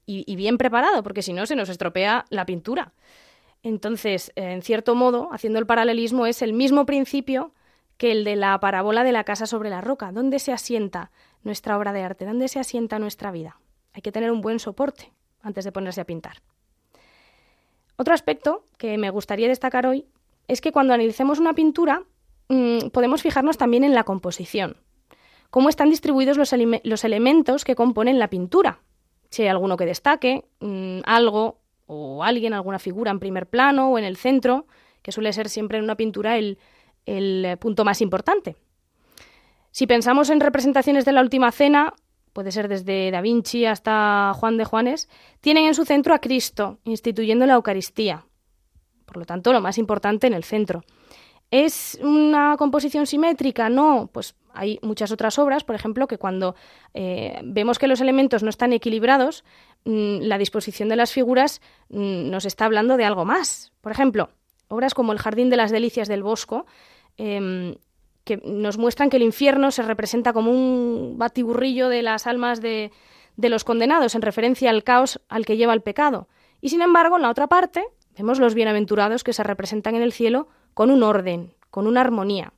y, 0.07 0.37
bien 0.37 0.57
preparado, 0.57 1.03
porque 1.03 1.23
si 1.23 1.33
no 1.33 1.47
se 1.47 1.57
nos 1.57 1.69
estropea 1.69 2.27
la 2.31 2.47
pintura. 2.47 2.93
Entonces, 3.63 4.31
en 4.37 4.63
cierto 4.63 4.95
modo, 4.95 5.29
haciendo 5.33 5.59
el 5.59 5.67
paralelismo, 5.67 6.27
es 6.27 6.43
el 6.43 6.53
mismo 6.53 6.87
principio 6.87 7.53
que 7.97 8.13
el 8.13 8.25
de 8.25 8.37
la 8.37 8.61
parábola 8.61 9.03
de 9.03 9.13
la 9.13 9.25
casa 9.25 9.47
sobre 9.47 9.71
la 9.71 9.81
roca. 9.81 10.13
¿Dónde 10.13 10.39
se 10.39 10.53
asienta 10.53 11.11
nuestra 11.47 11.79
obra 11.79 11.93
de 11.93 12.03
arte? 12.03 12.27
¿Dónde 12.27 12.49
se 12.49 12.59
asienta 12.59 12.99
nuestra 12.99 13.31
vida? 13.31 13.59
Hay 13.95 14.03
que 14.03 14.13
tener 14.13 14.31
un 14.31 14.43
buen 14.43 14.59
soporte 14.59 15.13
antes 15.41 15.65
de 15.65 15.73
ponerse 15.73 16.03
a 16.03 16.05
pintar. 16.05 16.43
Otro 17.97 18.13
aspecto 18.13 18.65
que 18.77 18.99
me 18.99 19.09
gustaría 19.09 19.49
destacar 19.49 19.87
hoy 19.87 20.07
es 20.49 20.61
que 20.61 20.73
cuando 20.73 20.93
analicemos 20.93 21.39
una 21.39 21.55
pintura 21.55 22.03
mm, 22.49 22.89
podemos 22.93 23.23
fijarnos 23.23 23.57
también 23.57 23.85
en 23.85 23.95
la 23.95 24.05
composición. 24.05 24.77
Cómo 25.51 25.69
están 25.69 25.89
distribuidos 25.89 26.37
los, 26.37 27.05
elementos 27.05 27.65
que 27.65 27.75
componen 27.75 28.19
la 28.19 28.29
pintura. 28.29 28.81
Si 29.31 29.43
hay 29.43 29.49
alguno 29.49 29.77
que 29.77 29.87
destaque, 29.87 30.45
mm, 30.61 31.01
algo 31.05 31.61
o 31.87 32.23
alguien, 32.25 32.53
alguna 32.53 32.79
figura 32.79 33.11
en 33.11 33.21
primer 33.21 33.47
plano 33.47 33.91
o 33.91 33.99
en 33.99 34.05
el 34.05 34.17
centro, 34.17 34.67
que 35.03 35.13
suele 35.13 35.33
ser 35.33 35.49
siempre 35.49 35.79
en 35.79 35.85
una 35.85 35.97
pintura 35.97 36.37
el, 36.37 36.59
el 37.07 37.57
punto 37.59 37.85
más 37.85 38.01
importante. 38.03 38.57
Si 39.77 39.87
pensamos 39.87 40.31
en 40.31 40.41
representaciones 40.41 41.05
de 41.05 41.13
la 41.13 41.21
Última 41.21 41.53
Cena, 41.53 41.93
puede 42.33 42.51
ser 42.51 42.67
desde 42.67 43.11
Da 43.11 43.21
Vinci 43.21 43.67
hasta 43.67 44.33
Juan 44.35 44.57
de 44.57 44.65
Juanes, 44.65 45.07
tienen 45.43 45.67
en 45.67 45.75
su 45.75 45.85
centro 45.85 46.15
a 46.15 46.19
Cristo, 46.19 46.79
instituyendo 46.85 47.45
la 47.45 47.57
Eucaristía. 47.57 48.25
Por 49.05 49.19
lo 49.19 49.27
tanto, 49.27 49.53
lo 49.53 49.61
más 49.61 49.77
importante 49.77 50.29
en 50.29 50.33
el 50.33 50.45
centro. 50.45 50.83
¿Es 51.51 51.99
una 52.03 52.57
composición 52.57 53.07
simétrica? 53.07 53.69
No, 53.69 54.09
pues 54.11 54.35
hay 54.55 54.79
muchas 54.81 55.13
otras 55.13 55.39
obras, 55.39 55.63
por 55.63 55.75
ejemplo, 55.75 56.07
que 56.07 56.17
cuando 56.17 56.55
eh, 56.95 57.39
vemos 57.45 57.79
que 57.79 57.87
los 57.87 58.01
elementos 58.01 58.43
no 58.43 58.49
están 58.49 58.73
equilibrados, 58.73 59.45
mm, 59.85 60.21
la 60.23 60.39
disposición 60.39 60.89
de 60.89 60.97
las 60.97 61.13
figuras 61.13 61.61
mm, 61.91 62.31
nos 62.31 62.47
está 62.47 62.65
hablando 62.65 62.97
de 62.97 63.05
algo 63.05 63.27
más. 63.27 63.75
Por 63.83 63.93
ejemplo, 63.93 64.31
obras 64.69 64.95
como 64.95 65.13
El 65.13 65.19
Jardín 65.19 65.51
de 65.51 65.59
las 65.59 65.71
Delicias 65.71 66.09
del 66.09 66.23
Bosco, 66.23 66.65
em, 67.19 67.75
que 68.27 68.43
nos 68.45 68.77
muestran 68.77 69.09
que 69.09 69.19
el 69.19 69.23
infierno 69.23 69.71
se 69.71 69.83
representa 69.83 70.33
como 70.33 70.51
un 70.51 71.15
batiburrillo 71.17 71.89
de 71.89 72.03
las 72.03 72.27
almas 72.27 72.61
de, 72.61 72.91
de 73.37 73.49
los 73.49 73.63
condenados, 73.63 74.17
en 74.17 74.23
referencia 74.23 74.69
al 74.69 74.83
caos 74.83 75.21
al 75.29 75.47
que 75.47 75.57
lleva 75.57 75.73
el 75.73 75.81
pecado. 75.81 76.29
Y 76.61 76.71
sin 76.71 76.83
embargo, 76.83 77.17
en 77.17 77.23
la 77.23 77.31
otra 77.31 77.47
parte, 77.47 77.85
vemos 78.17 78.41
los 78.41 78.55
bienaventurados 78.55 79.23
que 79.23 79.33
se 79.33 79.45
representan 79.45 79.95
en 79.95 80.03
el 80.03 80.13
cielo 80.13 80.49
con 80.75 80.91
un 80.91 81.05
orden, 81.05 81.55
con 81.71 81.87
una 81.87 82.01
armonía. 82.01 82.53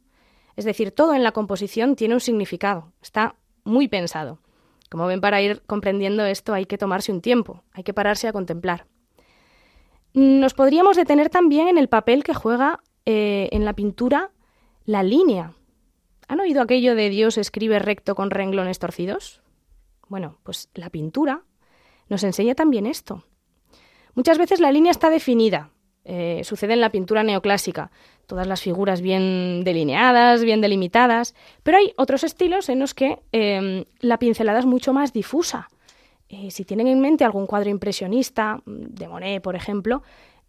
Es 0.56 0.64
decir, 0.64 0.90
todo 0.90 1.14
en 1.14 1.22
la 1.22 1.32
composición 1.32 1.96
tiene 1.96 2.14
un 2.14 2.20
significado, 2.20 2.92
está 3.02 3.36
muy 3.62 3.88
pensado. 3.88 4.38
Como 4.90 5.06
ven, 5.06 5.20
para 5.20 5.42
ir 5.42 5.60
comprendiendo 5.66 6.24
esto 6.24 6.54
hay 6.54 6.64
que 6.64 6.78
tomarse 6.78 7.12
un 7.12 7.20
tiempo, 7.20 7.62
hay 7.72 7.84
que 7.84 7.92
pararse 7.92 8.26
a 8.26 8.32
contemplar. 8.32 8.86
Nos 10.14 10.54
podríamos 10.54 10.96
detener 10.96 11.28
también 11.28 11.68
en 11.68 11.76
el 11.76 11.90
papel 11.90 12.24
que 12.24 12.32
juega 12.32 12.80
eh, 13.04 13.50
en 13.52 13.66
la 13.66 13.74
pintura 13.74 14.30
la 14.88 15.02
línea. 15.02 15.52
¿Han 16.28 16.40
oído 16.40 16.60
aquello 16.62 16.94
de 16.94 17.08
Dios 17.08 17.38
escribe 17.38 17.78
recto 17.78 18.14
con 18.14 18.30
renglones 18.30 18.78
torcidos? 18.78 19.40
Bueno, 20.08 20.38
pues 20.42 20.68
la 20.74 20.90
pintura 20.90 21.42
nos 22.08 22.22
enseña 22.22 22.54
también 22.54 22.86
esto. 22.86 23.24
Muchas 24.14 24.36
veces 24.38 24.60
la 24.60 24.70
línea 24.70 24.90
está 24.90 25.10
definida. 25.10 25.70
Eh, 26.04 26.42
sucede 26.44 26.74
en 26.74 26.80
la 26.80 26.90
pintura 26.90 27.22
neoclásica, 27.22 27.90
todas 28.26 28.46
las 28.46 28.62
figuras 28.62 29.02
bien 29.02 29.62
delineadas, 29.64 30.42
bien 30.42 30.60
delimitadas, 30.60 31.34
pero 31.62 31.78
hay 31.78 31.92
otros 31.96 32.24
estilos 32.24 32.68
en 32.68 32.78
los 32.78 32.94
que 32.94 33.20
em, 33.32 33.84
la 34.00 34.18
pincelada 34.18 34.58
es 34.58 34.66
mucho 34.66 34.92
más 34.92 35.12
difusa. 35.12 35.68
Eh, 36.28 36.50
si 36.50 36.64
tienen 36.64 36.88
en 36.88 37.00
mente 37.00 37.24
algún 37.24 37.46
cuadro 37.46 37.70
impresionista, 37.70 38.62
de 38.66 39.08
Monet, 39.08 39.42
por 39.42 39.56
ejemplo, 39.56 40.02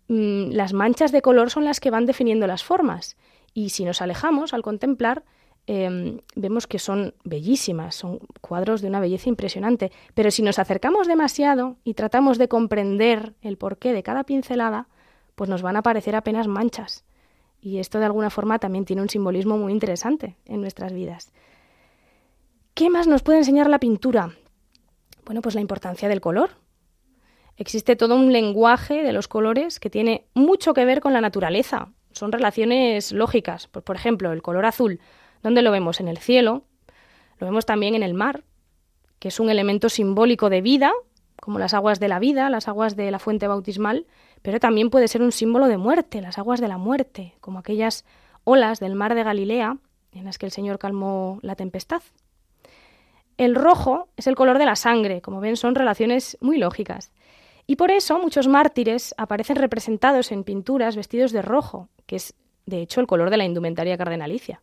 mm, 0.07 0.51
las 0.51 0.73
manchas 0.73 1.11
de 1.11 1.21
color 1.21 1.49
son 1.49 1.65
las 1.65 1.79
que 1.79 1.91
van 1.91 2.05
definiendo 2.05 2.47
las 2.47 2.63
formas. 2.63 3.17
Y 3.53 3.69
si 3.69 3.83
nos 3.83 4.01
alejamos 4.01 4.53
al 4.53 4.61
contemplar, 4.61 5.23
Em, 5.71 6.17
vemos 6.36 6.65
que 6.65 6.79
son 6.79 7.13
bellísimas, 7.23 7.93
son 7.93 8.21
cuadros 8.41 8.82
de 8.82 8.88
una 8.88 8.99
belleza 8.99 9.29
impresionante. 9.29 9.91
Pero 10.15 10.32
si 10.32 10.41
nos 10.41 10.58
acercamos 10.58 11.08
demasiado 11.08 11.77
y 11.84 11.93
tratamos 11.93 12.39
de 12.39 12.47
comprender 12.47 13.36
el 13.43 13.55
porqué 13.55 13.93
de 13.93 14.01
cada 14.01 14.23
pincelada, 14.23 14.88
pues 15.36 15.47
nos 15.47 15.62
van 15.62 15.75
a 15.75 15.79
aparecer 15.79 16.15
apenas 16.15 16.47
manchas. 16.47 17.05
Y 17.62 17.77
esto 17.77 17.99
de 17.99 18.05
alguna 18.05 18.32
forma 18.32 18.58
también 18.58 18.84
tiene 18.84 19.03
un 19.03 19.10
simbolismo 19.10 19.60
muy 19.60 19.71
interesante 19.71 20.38
en 20.45 20.62
nuestras 20.62 20.91
vidas. 20.91 21.32
¿Qué 22.73 22.89
más 22.89 23.05
nos 23.05 23.21
puede 23.21 23.38
enseñar 23.38 23.69
la 23.69 23.77
pintura? 23.77 24.34
Bueno, 25.23 25.43
pues 25.43 25.53
la 25.53 25.62
importancia 25.62 26.10
del 26.10 26.19
color. 26.19 26.49
Existe 27.58 27.95
todo 27.95 28.15
un 28.15 28.34
lenguaje 28.34 29.03
de 29.03 29.13
los 29.13 29.27
colores 29.27 29.79
que 29.79 29.91
tiene 29.91 30.25
mucho 30.34 30.73
que 30.73 30.86
ver 30.86 30.99
con 30.99 31.13
la 31.13 31.21
naturaleza. 31.21 31.89
Son 32.12 32.32
relaciones 32.32 33.12
lógicas. 33.12 33.67
por 33.67 33.95
ejemplo, 33.95 34.32
el 34.32 34.41
color 34.41 34.65
azul 34.65 34.99
¿Dónde 35.43 35.62
lo 35.62 35.71
vemos? 35.71 35.99
En 35.99 36.08
el 36.08 36.17
cielo, 36.17 36.63
lo 37.39 37.47
vemos 37.47 37.65
también 37.65 37.95
en 37.95 38.04
el 38.04 38.13
mar, 38.13 38.43
que 39.19 39.30
es 39.30 39.39
un 39.39 39.49
elemento 39.49 39.89
simbólico 39.89 40.49
de 40.49 40.62
vida, 40.62 40.91
como 41.39 41.60
las 41.60 41.73
aguas 41.73 41.99
de 41.99 42.08
la 42.08 42.19
vida, 42.19 42.49
las 42.49 42.67
aguas 42.67 42.95
de 42.95 43.12
la 43.12 43.19
fuente 43.19 43.47
bautismal, 43.47 44.06
pero 44.41 44.60
también 44.60 44.89
puede 44.89 45.08
ser 45.08 45.21
un 45.21 45.32
símbolo 45.32 45.67
de 45.67 45.78
muerte, 45.78 46.21
las 46.21 46.38
aguas 46.38 46.60
de 46.60 46.67
la 46.67 46.78
muerte, 46.78 47.36
como 47.39 47.60
aquellas 47.60 48.06
olas 48.43 48.80
del 48.80 48.95
mar 48.95 49.15
de 49.15 49.23
Galilea 49.23 49.78
en 50.12 50.25
las 50.25 50.38
que 50.38 50.45
el 50.45 50.52
Señor 50.52 50.80
calmó 50.80 51.39
la 51.41 51.56
tempestad. 51.56 52.02
El 53.38 53.56
rojo 53.56 54.10
es 54.17 54.28
el 54.28 54.36
color 54.36 54.58
de 54.58 54.65
la 54.65 54.75
sangre, 54.75 55.21
como 55.21 55.39
ven 55.39 55.56
son 55.56 55.75
relaciones 55.75 56.38
muy 56.41 56.58
lógicas. 56.58 57.12
Y 57.67 57.75
por 57.75 57.91
eso 57.91 58.19
muchos 58.19 58.47
mártires 58.47 59.13
aparecen 59.17 59.56
representados 59.56 60.32
en 60.32 60.43
pinturas 60.43 60.95
vestidos 60.95 61.32
de 61.32 61.41
rojo, 61.41 61.88
que 62.06 62.15
es 62.17 62.34
de 62.65 62.82
hecho 62.82 62.99
el 62.99 63.08
color 63.08 63.30
de 63.30 63.38
la 63.38 63.45
indumentaria 63.45 63.97
cardenalicia. 63.97 64.62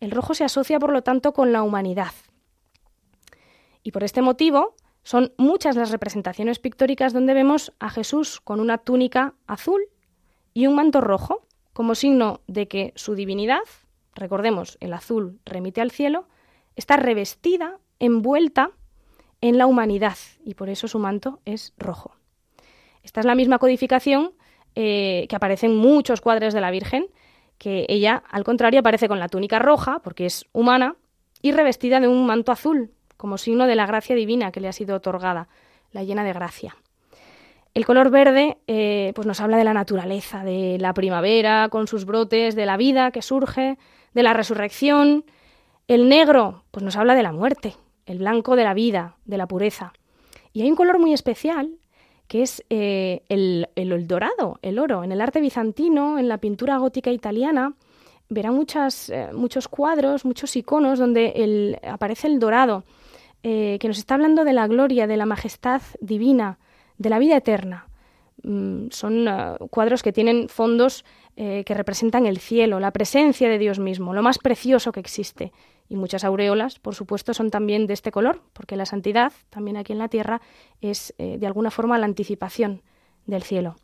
El 0.00 0.10
rojo 0.10 0.34
se 0.34 0.44
asocia, 0.44 0.78
por 0.78 0.92
lo 0.92 1.02
tanto, 1.02 1.32
con 1.32 1.52
la 1.52 1.62
humanidad. 1.62 2.12
Y 3.82 3.92
por 3.92 4.04
este 4.04 4.22
motivo 4.22 4.74
son 5.02 5.32
muchas 5.36 5.76
las 5.76 5.90
representaciones 5.90 6.58
pictóricas 6.58 7.12
donde 7.12 7.34
vemos 7.34 7.72
a 7.78 7.90
Jesús 7.90 8.40
con 8.40 8.58
una 8.58 8.78
túnica 8.78 9.34
azul 9.46 9.80
y 10.52 10.66
un 10.66 10.74
manto 10.74 11.00
rojo, 11.00 11.46
como 11.72 11.94
signo 11.94 12.40
de 12.46 12.66
que 12.66 12.92
su 12.96 13.14
divinidad, 13.14 13.60
recordemos, 14.14 14.78
el 14.80 14.92
azul 14.92 15.38
remite 15.44 15.80
al 15.80 15.90
cielo, 15.90 16.26
está 16.74 16.96
revestida, 16.96 17.78
envuelta 18.00 18.72
en 19.40 19.58
la 19.58 19.66
humanidad, 19.66 20.16
y 20.44 20.54
por 20.54 20.68
eso 20.68 20.88
su 20.88 20.98
manto 20.98 21.40
es 21.44 21.74
rojo. 21.78 22.16
Esta 23.02 23.20
es 23.20 23.26
la 23.26 23.34
misma 23.34 23.58
codificación 23.58 24.32
eh, 24.74 25.26
que 25.28 25.36
aparece 25.36 25.66
en 25.66 25.76
muchos 25.76 26.20
cuadros 26.20 26.52
de 26.52 26.60
la 26.60 26.70
Virgen, 26.70 27.06
que 27.58 27.86
ella, 27.88 28.22
al 28.30 28.44
contrario, 28.44 28.80
aparece 28.80 29.08
con 29.08 29.18
la 29.18 29.28
túnica 29.28 29.58
roja, 29.58 30.00
porque 30.00 30.26
es 30.26 30.46
humana, 30.52 30.96
y 31.42 31.52
revestida 31.52 32.00
de 32.00 32.08
un 32.08 32.26
manto 32.26 32.52
azul, 32.52 32.90
como 33.16 33.38
signo 33.38 33.66
de 33.66 33.76
la 33.76 33.86
gracia 33.86 34.16
divina 34.16 34.52
que 34.52 34.60
le 34.60 34.68
ha 34.68 34.72
sido 34.72 34.96
otorgada, 34.96 35.48
la 35.92 36.04
llena 36.04 36.24
de 36.24 36.32
gracia. 36.32 36.76
El 37.74 37.84
color 37.84 38.10
verde 38.10 38.56
eh, 38.66 39.12
pues 39.14 39.26
nos 39.26 39.40
habla 39.40 39.58
de 39.58 39.64
la 39.64 39.74
naturaleza, 39.74 40.44
de 40.44 40.78
la 40.78 40.94
primavera 40.94 41.68
con 41.68 41.86
sus 41.86 42.06
brotes, 42.06 42.56
de 42.56 42.64
la 42.64 42.78
vida 42.78 43.10
que 43.10 43.20
surge, 43.20 43.78
de 44.14 44.22
la 44.22 44.32
resurrección. 44.32 45.24
El 45.86 46.08
negro 46.08 46.64
pues 46.70 46.82
nos 46.82 46.96
habla 46.96 47.14
de 47.14 47.22
la 47.22 47.32
muerte, 47.32 47.74
el 48.06 48.18
blanco 48.18 48.56
de 48.56 48.64
la 48.64 48.72
vida, 48.72 49.16
de 49.26 49.36
la 49.36 49.46
pureza. 49.46 49.92
Y 50.54 50.62
hay 50.62 50.70
un 50.70 50.76
color 50.76 50.98
muy 50.98 51.12
especial 51.12 51.70
que 52.28 52.42
es 52.42 52.64
eh, 52.70 53.22
el, 53.28 53.66
dorado, 54.06 54.58
el 54.62 54.78
oro. 54.78 55.04
En 55.04 55.12
el 55.12 55.20
arte 55.20 55.40
bizantino, 55.40 56.18
en 56.18 56.28
la 56.28 56.38
pintura 56.38 56.78
gótica 56.78 57.10
italiana, 57.10 57.74
verá 58.28 58.50
muchas, 58.50 59.10
eh, 59.10 59.30
muchos 59.32 59.68
cuadros, 59.68 60.24
muchos 60.24 60.56
iconos 60.56 60.98
donde 60.98 61.78
aparece 61.84 62.26
el 62.26 62.38
dorado, 62.38 62.84
eh, 63.42 63.78
que 63.80 63.88
nos 63.88 63.98
está 63.98 64.14
hablando 64.14 64.44
de 64.44 64.52
la 64.52 64.66
gloria, 64.66 65.06
de 65.06 65.16
la 65.16 65.26
majestad 65.26 65.82
divina, 66.00 66.58
de 66.98 67.10
la 67.10 67.18
vida 67.18 67.36
eterna. 67.36 67.86
Mm, 68.42 68.88
son 68.90 69.28
cuadros 69.70 70.02
que 70.02 70.12
tienen 70.12 70.48
fondos 70.48 71.04
que 71.36 71.74
representan 71.74 72.24
el 72.24 72.38
cielo, 72.38 72.80
la 72.80 72.92
presencia 72.92 73.50
de 73.50 73.58
Dios 73.58 73.78
mismo, 73.78 74.14
lo 74.14 74.22
más 74.22 74.38
precioso 74.38 74.90
que 74.90 75.00
existe 75.00 75.52
y 75.88 75.96
muchas 75.96 76.24
aureolas, 76.24 76.78
por 76.78 76.94
supuesto, 76.94 77.34
son 77.34 77.50
también 77.50 77.86
de 77.86 77.94
este 77.94 78.10
color, 78.10 78.42
porque 78.52 78.76
la 78.76 78.86
santidad, 78.86 79.32
también 79.50 79.76
aquí 79.76 79.92
en 79.92 79.98
la 79.98 80.08
tierra, 80.08 80.40
es 80.80 81.14
eh, 81.18 81.38
de 81.38 81.46
alguna 81.46 81.70
forma 81.70 81.98
la 81.98 82.06
anticipación 82.06 82.82
del 83.26 83.42
cielo. 83.42 83.76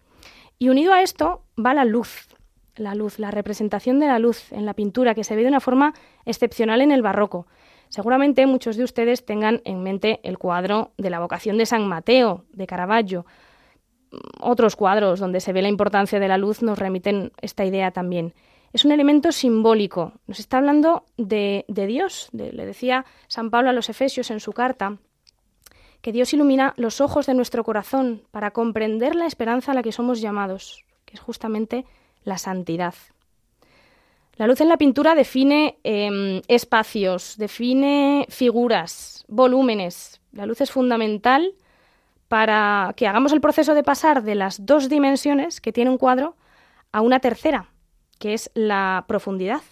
Y 0.58 0.68
unido 0.68 0.92
a 0.92 1.02
esto 1.02 1.42
va 1.58 1.74
la 1.74 1.84
luz, 1.84 2.28
la 2.76 2.94
luz, 2.94 3.18
la 3.18 3.30
representación 3.30 3.98
de 4.00 4.06
la 4.06 4.18
luz 4.18 4.52
en 4.52 4.66
la 4.66 4.74
pintura, 4.74 5.14
que 5.14 5.24
se 5.24 5.36
ve 5.36 5.42
de 5.42 5.48
una 5.48 5.60
forma 5.60 5.94
excepcional 6.24 6.80
en 6.80 6.92
el 6.92 7.02
barroco. 7.02 7.46
Seguramente 7.88 8.46
muchos 8.46 8.76
de 8.76 8.84
ustedes 8.84 9.24
tengan 9.24 9.60
en 9.64 9.82
mente 9.82 10.20
el 10.22 10.38
cuadro 10.38 10.92
de 10.96 11.10
la 11.10 11.20
vocación 11.20 11.58
de 11.58 11.66
San 11.66 11.86
Mateo, 11.86 12.44
de 12.52 12.66
Caravaggio. 12.66 13.26
Otros 14.40 14.76
cuadros 14.76 15.20
donde 15.20 15.40
se 15.40 15.52
ve 15.52 15.62
la 15.62 15.68
importancia 15.68 16.18
de 16.18 16.28
la 16.28 16.38
luz 16.38 16.62
nos 16.62 16.78
remiten 16.78 17.32
esta 17.40 17.64
idea 17.64 17.90
también 17.90 18.34
es 18.72 18.84
un 18.84 18.92
elemento 18.92 19.32
simbólico. 19.32 20.12
Nos 20.26 20.40
está 20.40 20.58
hablando 20.58 21.04
de, 21.16 21.64
Dios. 21.68 22.28
le 22.32 22.66
decía 22.66 23.04
San 23.28 23.50
Pablo 23.50 23.70
a 23.70 23.72
los 23.72 23.88
Efesios 23.88 24.30
en 24.30 24.40
su 24.40 24.52
carta 24.52 24.98
que 26.02 26.12
Dios 26.12 26.34
ilumina 26.34 26.74
los 26.76 27.00
ojos 27.00 27.26
de 27.26 27.34
nuestro 27.34 27.64
corazón 27.64 28.22
para 28.32 28.50
comprender 28.50 29.14
la 29.14 29.26
esperanza 29.26 29.70
a 29.70 29.74
la 29.74 29.82
que 29.82 29.92
somos 29.92 30.20
llamados, 30.20 30.84
que 31.04 31.14
es 31.14 31.20
justamente 31.20 31.86
la 32.24 32.38
santidad. 32.38 32.94
La 34.36 34.46
luz 34.46 34.60
en 34.60 34.68
la 34.68 34.78
pintura 34.78 35.14
define 35.14 35.78
em, 35.84 36.42
espacios, 36.48 37.36
define 37.36 38.26
figuras, 38.28 39.24
volúmenes. 39.28 40.20
La 40.32 40.46
luz 40.46 40.60
es 40.60 40.72
fundamental 40.72 41.54
para 42.26 42.94
que 42.96 43.06
hagamos 43.06 43.32
el 43.32 43.40
proceso 43.40 43.74
de 43.74 43.84
pasar 43.84 44.22
de 44.22 44.34
las 44.34 44.66
dos 44.66 44.88
dimensiones 44.88 45.60
que 45.60 45.72
tiene 45.72 45.90
un 45.90 45.98
cuadro 45.98 46.34
a 46.90 47.02
una 47.02 47.20
tercera, 47.20 47.71
que 48.22 48.34
es 48.34 48.52
la 48.54 49.04
profundidad. 49.08 49.62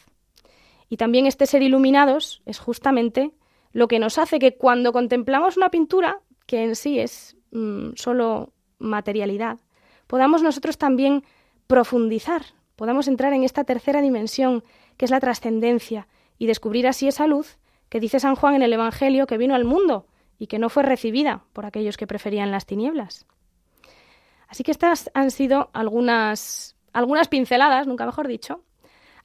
Y 0.89 0.97
también 0.97 1.27
este 1.27 1.47
ser 1.47 1.63
iluminados 1.63 2.43
es 2.47 2.59
justamente 2.59 3.31
lo 3.71 3.87
que 3.87 4.01
nos 4.01 4.19
hace 4.19 4.41
que 4.41 4.57
cuando 4.57 4.93
contemplamos 4.93 5.57
una 5.57 5.71
pintura, 5.71 6.19
que 6.47 6.65
en 6.65 6.75
sí 6.75 6.99
es 6.99 7.37
mm, 7.53 7.91
solo 7.95 8.53
materialidad, 8.81 9.61
podamos 10.09 10.43
nosotros 10.43 10.79
también 10.79 11.23
profundizar, 11.69 12.43
podamos 12.75 13.07
entrar 13.07 13.33
en 13.35 13.45
esta 13.45 13.63
tercera 13.63 14.03
dimensión, 14.03 14.65
que 14.97 15.05
es 15.05 15.13
la 15.13 15.21
trascendencia, 15.21 16.09
y 16.37 16.47
descubrir 16.47 16.89
así 16.89 17.07
esa 17.07 17.29
luz 17.29 17.57
que 17.89 18.01
dice 18.01 18.19
San 18.19 18.35
Juan 18.35 18.57
en 18.57 18.63
el 18.63 18.73
Evangelio 18.73 19.29
que 19.29 19.39
vino 19.39 19.55
al 19.55 19.65
mundo 19.65 20.09
y 20.41 20.49
que 20.49 20.59
no 20.59 20.71
fue 20.71 20.83
recibida 20.83 21.45
por 21.53 21.67
aquellos 21.67 21.97
que 21.97 22.09
preferían 22.09 22.51
las 22.51 22.67
tinieblas. 22.67 23.27
Así 24.49 24.65
que 24.65 24.73
estas 24.73 25.09
han 25.15 25.31
sido 25.31 25.71
algunas 25.73 26.75
algunas 26.93 27.29
pinceladas, 27.29 27.87
nunca 27.87 28.07
mejor 28.07 28.29
dicho, 28.29 28.63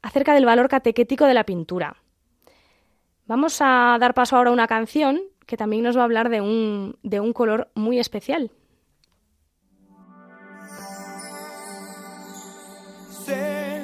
acerca 0.02 0.34
del 0.34 0.46
valor 0.46 0.70
catequético 0.70 1.26
de 1.26 1.34
la 1.34 1.46
pintura. 1.46 1.98
Vamos 3.28 3.58
a 3.60 3.98
dar 4.00 4.14
paso 4.14 4.38
ahora 4.38 4.52
a 4.52 4.54
una 4.54 4.68
canción 4.68 5.20
que 5.46 5.58
también 5.58 5.84
nos 5.84 5.98
va 5.98 6.02
a 6.02 6.06
hablar 6.06 6.30
de 6.30 6.42
un, 6.42 6.98
de 7.04 7.20
un 7.20 7.34
color 7.34 7.70
muy 7.76 8.00
especial. 8.00 8.52
Sé 13.26 13.82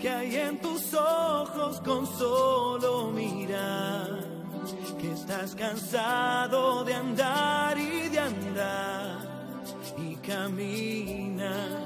que 0.00 0.08
hay 0.08 0.36
en 0.36 0.60
tus 0.60 0.94
ojos 0.94 1.80
con 1.80 2.06
solo 2.06 3.10
mirar, 3.10 4.20
que 4.98 5.12
estás 5.12 5.54
cansado 5.54 6.84
de 6.84 6.94
andar 6.94 7.78
y 7.78 8.08
de 8.08 8.18
andar 8.18 9.18
y 9.98 10.16
camina 10.16 11.85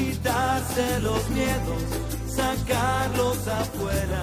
quitarse 0.00 1.00
los 1.00 1.28
miedos, 1.30 1.82
sacarlos 2.26 3.46
afuera 3.48 4.22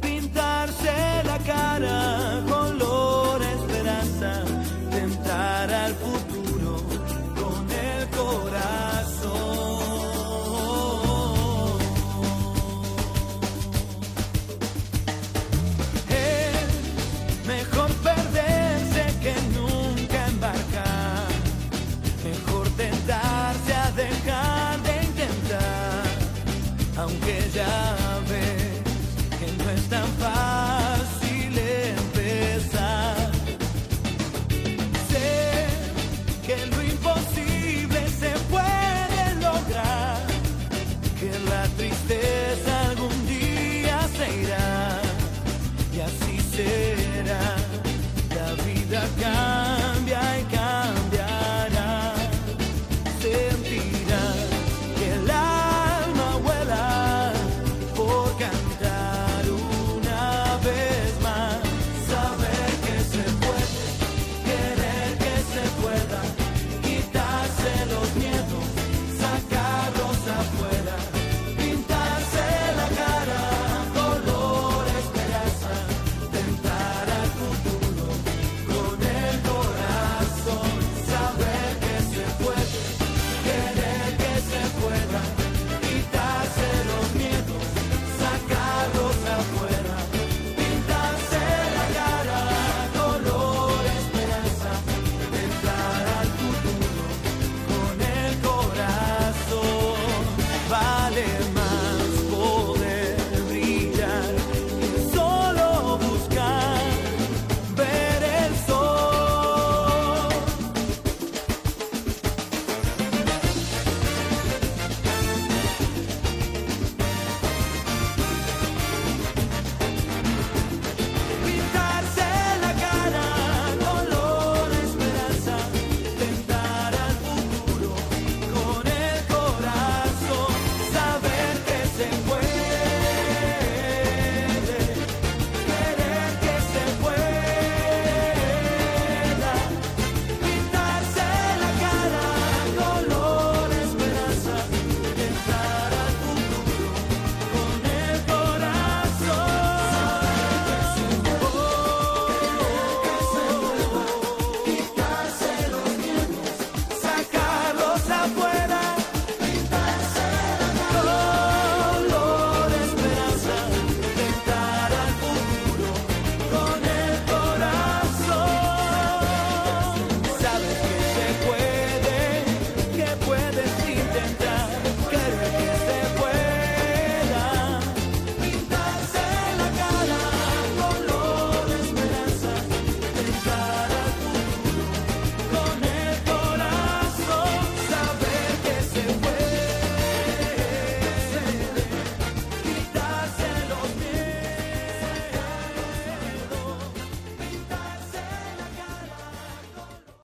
pintarse 0.00 1.22
la 1.24 1.38
cara, 1.38 2.42
color 2.48 2.79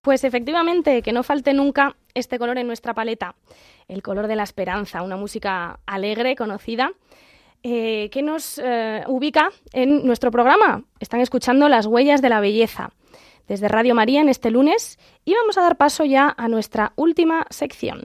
Pues 0.06 0.22
efectivamente, 0.22 1.02
que 1.02 1.10
no 1.10 1.24
falte 1.24 1.52
nunca 1.52 1.96
este 2.14 2.38
color 2.38 2.58
en 2.58 2.68
nuestra 2.68 2.94
paleta, 2.94 3.34
el 3.88 4.04
color 4.04 4.28
de 4.28 4.36
la 4.36 4.44
esperanza, 4.44 5.02
una 5.02 5.16
música 5.16 5.80
alegre, 5.84 6.36
conocida, 6.36 6.92
eh, 7.64 8.08
que 8.12 8.22
nos 8.22 8.60
eh, 8.62 9.02
ubica 9.08 9.50
en 9.72 10.06
nuestro 10.06 10.30
programa. 10.30 10.84
Están 11.00 11.22
escuchando 11.22 11.68
Las 11.68 11.86
Huellas 11.86 12.22
de 12.22 12.28
la 12.28 12.38
Belleza 12.38 12.90
desde 13.48 13.66
Radio 13.66 13.96
María 13.96 14.20
en 14.20 14.28
este 14.28 14.52
lunes 14.52 14.96
y 15.24 15.34
vamos 15.34 15.58
a 15.58 15.62
dar 15.62 15.76
paso 15.76 16.04
ya 16.04 16.32
a 16.38 16.46
nuestra 16.46 16.92
última 16.94 17.44
sección. 17.50 18.04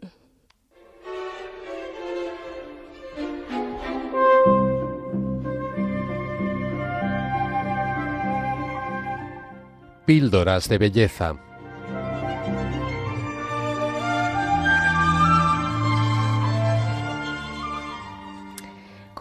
Píldoras 10.08 10.68
de 10.68 10.80
belleza. 10.80 11.51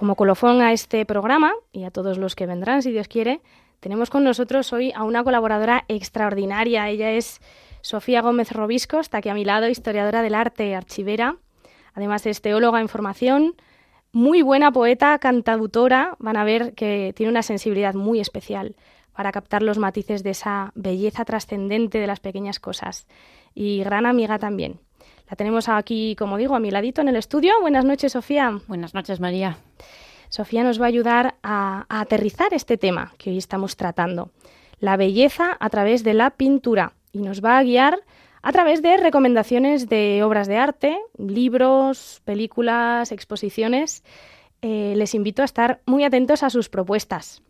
Como 0.01 0.16
colofón 0.16 0.62
a 0.62 0.72
este 0.72 1.05
programa 1.05 1.53
y 1.72 1.84
a 1.84 1.90
todos 1.90 2.16
los 2.16 2.34
que 2.34 2.46
vendrán, 2.46 2.80
si 2.80 2.90
Dios 2.90 3.07
quiere, 3.07 3.42
Tenemos 3.80 4.09
con 4.09 4.24
nosotros 4.24 4.72
hoy 4.72 4.92
a 4.94 5.05
una 5.05 5.22
colaboradora 5.22 5.84
extraordinaria. 5.88 6.88
Ella 6.88 7.12
es 7.12 7.42
Sofía 7.82 8.22
Gómez 8.22 8.51
Robisco, 8.53 8.98
está 8.98 9.18
aquí 9.18 9.28
a 9.28 9.34
mi 9.34 9.44
lado, 9.44 9.68
historiadora 9.68 10.22
del 10.22 10.34
arte, 10.34 10.74
archivera. 10.74 11.36
Además 11.92 12.24
es 12.24 12.40
teóloga 12.40 12.80
en 12.80 12.88
formación, 12.88 13.57
muy 14.11 14.40
buena 14.40 14.72
poeta, 14.72 15.18
cantautora. 15.18 16.16
Van 16.18 16.38
a 16.38 16.44
ver 16.44 16.72
que 16.72 17.12
tiene 17.14 17.30
una 17.30 17.42
sensibilidad 17.42 17.92
muy 17.92 18.20
especial 18.20 18.76
para 19.12 19.32
captar 19.32 19.62
los 19.62 19.76
matices 19.76 20.22
de 20.22 20.30
esa 20.30 20.72
belleza 20.74 21.26
trascendente 21.26 21.98
de 21.98 22.07
las 22.07 22.20
pequeñas 22.20 22.59
cosas. 22.59 23.07
Y 23.55 23.84
gran 23.84 24.07
amiga 24.07 24.38
también. 24.38 24.80
La 25.30 25.36
tenemos 25.36 25.68
aquí, 25.68 26.16
como 26.18 26.38
digo, 26.38 26.56
a 26.56 26.60
mi 26.60 26.72
ladito 26.72 27.00
en 27.00 27.08
el 27.08 27.14
estudio. 27.14 27.52
Buenas 27.60 27.84
noches, 27.84 28.12
Sofía. 28.12 28.58
Buenas 28.66 28.94
noches, 28.94 29.20
María. 29.20 29.58
Sofía 30.28 30.64
nos 30.64 30.80
va 30.80 30.86
a 30.86 30.88
ayudar 30.88 31.36
a, 31.44 31.86
a 31.88 32.00
aterrizar 32.00 32.52
este 32.52 32.76
tema 32.76 33.14
que 33.16 33.30
hoy 33.30 33.38
estamos 33.38 33.76
tratando, 33.76 34.32
la 34.80 34.96
belleza 34.96 35.56
a 35.60 35.70
través 35.70 36.02
de 36.02 36.14
la 36.14 36.30
pintura, 36.30 36.94
y 37.12 37.20
nos 37.20 37.44
va 37.44 37.58
a 37.58 37.62
guiar 37.62 38.00
a 38.42 38.50
través 38.50 38.82
de 38.82 38.96
recomendaciones 38.96 39.88
de 39.88 40.24
obras 40.24 40.48
de 40.48 40.56
arte, 40.56 40.98
libros, 41.16 42.22
películas, 42.24 43.12
exposiciones. 43.12 44.02
Eh, 44.62 44.94
les 44.96 45.14
invito 45.14 45.42
a 45.42 45.44
estar 45.44 45.80
muy 45.86 46.02
atentos 46.02 46.42
a 46.42 46.50
sus 46.50 46.68
propuestas. 46.68 47.44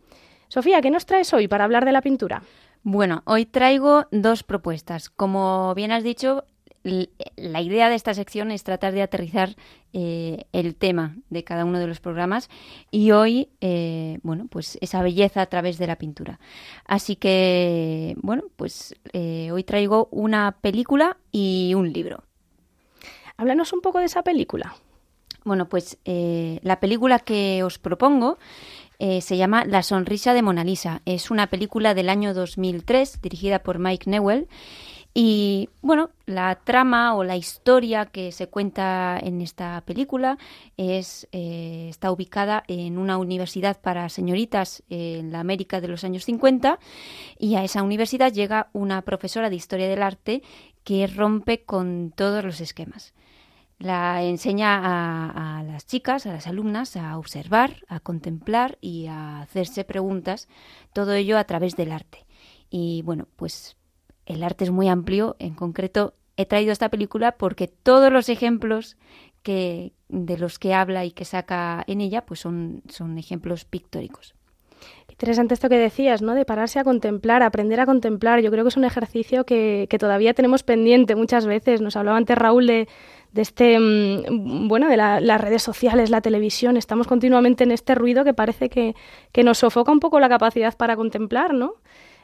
Sofía, 0.49 0.83
¿qué 0.83 0.91
nos 0.91 1.07
traes 1.07 1.33
hoy 1.33 1.49
para 1.49 1.65
hablar 1.65 1.87
de 1.87 1.93
la 1.93 2.03
pintura? 2.03 2.43
Bueno, 2.83 3.23
hoy 3.25 3.47
traigo 3.47 4.07
dos 4.11 4.43
propuestas. 4.43 5.09
Como 5.11 5.75
bien 5.75 5.93
has 5.93 6.03
dicho, 6.03 6.45
la 6.83 7.61
idea 7.61 7.89
de 7.89 7.95
esta 7.95 8.15
sección 8.15 8.51
es 8.51 8.65
tratar 8.65 8.93
de 8.93 9.03
aterrizar 9.03 9.57
eh, 9.93 10.45
el 10.53 10.75
tema 10.77 11.17
de 11.29 11.45
cada 11.45 11.65
uno 11.65 11.79
de 11.79 11.87
los 11.87 12.01
programas 12.01 12.49
y 12.91 13.11
hoy, 13.11 13.49
eh, 13.61 14.19
bueno, 14.23 14.47
pues 14.49 14.79
esa 14.81 15.03
belleza 15.03 15.43
a 15.43 15.47
través 15.47 15.79
de 15.79 15.87
la 15.87 15.97
pintura. 15.97 16.41
Así 16.87 17.17
que, 17.17 18.17
bueno, 18.23 18.45
pues 18.57 18.95
eh, 19.13 19.51
hoy 19.53 19.65
traigo 19.65 20.09
una 20.11 20.57
película 20.61 21.19
y 21.33 21.75
un 21.75 21.93
libro. 21.93 22.25
Háblanos 23.37 23.73
un 23.73 23.81
poco 23.81 23.99
de 23.99 24.07
esa 24.07 24.23
película. 24.23 24.75
Bueno, 25.45 25.69
pues 25.71 25.99
la 26.05 26.81
película 26.81 27.19
que 27.19 27.63
os 27.63 27.79
propongo 27.79 28.37
eh, 29.03 29.23
se 29.23 29.39
llama 29.39 29.65
La 29.65 29.83
sonrisa 29.83 30.35
de 30.35 30.43
Mona 30.43 30.63
Lisa. 30.63 31.01
Es 31.07 31.31
una 31.31 31.47
película 31.47 31.95
del 31.95 32.11
año 32.11 32.35
2003 32.35 33.23
dirigida 33.23 33.61
por 33.61 33.79
Mike 33.79 34.11
Newell. 34.11 34.47
Y 35.13 35.71
bueno, 35.83 36.11
la 36.27 36.55
trama 36.55 37.17
o 37.17 37.25
la 37.25 37.37
historia 37.37 38.07
que 38.07 38.31
se 38.31 38.49
cuenta 38.49 39.19
en 39.21 39.41
esta 39.41 39.83
película 39.85 40.39
es, 40.77 41.29
eh, 41.33 41.89
está 41.91 42.13
ubicada 42.13 42.63
en 42.69 42.97
una 42.97 43.19
universidad 43.19 43.81
para 43.81 44.09
señoritas 44.09 44.85
en 44.89 45.33
la 45.33 45.41
América 45.41 45.81
de 45.81 45.89
los 45.89 46.05
años 46.05 46.25
50 46.25 46.79
y 47.39 47.57
a 47.57 47.65
esa 47.65 47.83
universidad 47.83 48.33
llega 48.33 48.69
una 48.73 49.03
profesora 49.03 49.51
de 49.51 49.57
historia 49.57 49.89
del 49.89 50.03
arte 50.03 50.43
que 50.85 51.09
rompe 51.09 51.65
con 51.65 52.13
todos 52.15 52.45
los 52.45 52.61
esquemas 52.61 53.13
la 53.81 54.23
enseña 54.23 54.77
a, 54.77 55.59
a 55.59 55.63
las 55.63 55.87
chicas, 55.87 56.27
a 56.27 56.33
las 56.35 56.47
alumnas, 56.47 56.97
a 56.97 57.17
observar, 57.17 57.83
a 57.89 57.99
contemplar 57.99 58.77
y 58.83 59.07
a 59.07 59.41
hacerse 59.41 59.85
preguntas, 59.85 60.49
todo 60.93 61.15
ello 61.15 61.39
a 61.39 61.45
través 61.45 61.77
del 61.77 61.91
arte. 61.91 62.27
Y 62.69 63.01
bueno, 63.03 63.27
pues 63.37 63.79
el 64.27 64.43
arte 64.43 64.65
es 64.65 64.71
muy 64.71 64.89
amplio, 64.89 65.37
en 65.39 65.55
concreto 65.55 66.15
he 66.37 66.47
traído 66.47 66.73
esta 66.73 66.89
película 66.89 67.33
porque 67.33 67.69
todos 67.69 68.13
los 68.13 68.29
ejemplos 68.29 68.97
que, 69.43 69.93
de 70.09 70.39
los 70.39 70.59
que 70.59 70.75
habla 70.75 71.05
y 71.05 71.13
que 71.13 71.25
saca 71.25 71.85
en 71.87 72.01
ella, 72.01 72.25
pues 72.27 72.41
son, 72.41 72.83
son 72.89 73.19
ejemplos 73.19 73.65
pictóricos. 73.65 74.35
Interesante 75.09 75.53
esto 75.53 75.69
que 75.69 75.77
decías, 75.77 76.23
¿no? 76.23 76.35
De 76.35 76.47
pararse 76.47 76.79
a 76.79 76.85
contemplar, 76.85 77.43
aprender 77.43 77.79
a 77.81 77.85
contemplar. 77.87 78.41
Yo 78.41 78.51
creo 78.51 78.65
que 78.65 78.69
es 78.69 78.77
un 78.79 78.85
ejercicio 78.85 79.45
que, 79.45 79.87
que 79.91 79.99
todavía 79.99 80.33
tenemos 80.33 80.63
pendiente 80.63 81.15
muchas 81.15 81.45
veces. 81.45 81.83
Nos 81.83 81.97
hablaba 81.97 82.17
antes 82.17 82.39
Raúl 82.39 82.67
de, 82.67 82.89
de 83.33 83.43
este, 83.43 83.79
mm, 83.79 84.69
bueno, 84.69 84.89
de 84.89 84.97
la- 84.97 85.21
las 85.21 85.41
redes 85.41 85.63
sociales, 85.63 86.09
la 86.09 86.23
televisión. 86.23 86.79
Estamos 86.79 87.07
continuamente 87.07 87.65
en 87.65 87.73
este 87.73 87.95
ruido 87.95 88.25
que 88.25 88.33
parece 88.33 88.71
que, 88.71 88.95
que 89.33 89.45
nos 89.45 89.59
sofoca 89.59 89.93
un 89.93 90.01
poco 90.01 90.21
la 90.21 90.31
capacidad 90.31 90.75
para 90.77 90.97
contemplar, 90.97 91.53
¿no? 91.53 91.75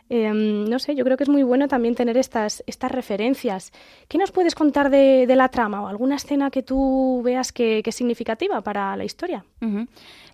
Eh, 0.09 0.33
no 0.33 0.79
sé, 0.79 0.95
yo 0.95 1.05
creo 1.05 1.17
que 1.17 1.25
es 1.25 1.31
muy 1.31 1.43
bueno 1.43 1.69
también 1.69 1.95
tener 1.95 2.17
estas, 2.17 2.63
estas 2.67 2.91
referencias. 2.91 3.73
¿Qué 4.09 4.19
nos 4.19 4.33
puedes 4.33 4.55
contar 4.55 4.91
de, 4.91 5.27
de 5.27 5.37
la 5.37 5.49
trama 5.49 5.83
o 5.83 5.87
alguna 5.89 6.17
escena 6.17 6.51
que 6.51 6.63
tú 6.63 7.23
veas 7.25 7.53
que, 7.53 7.83
es 7.85 7.95
significativa 7.95 8.61
para 8.61 8.97
la 8.97 9.05
historia? 9.05 9.45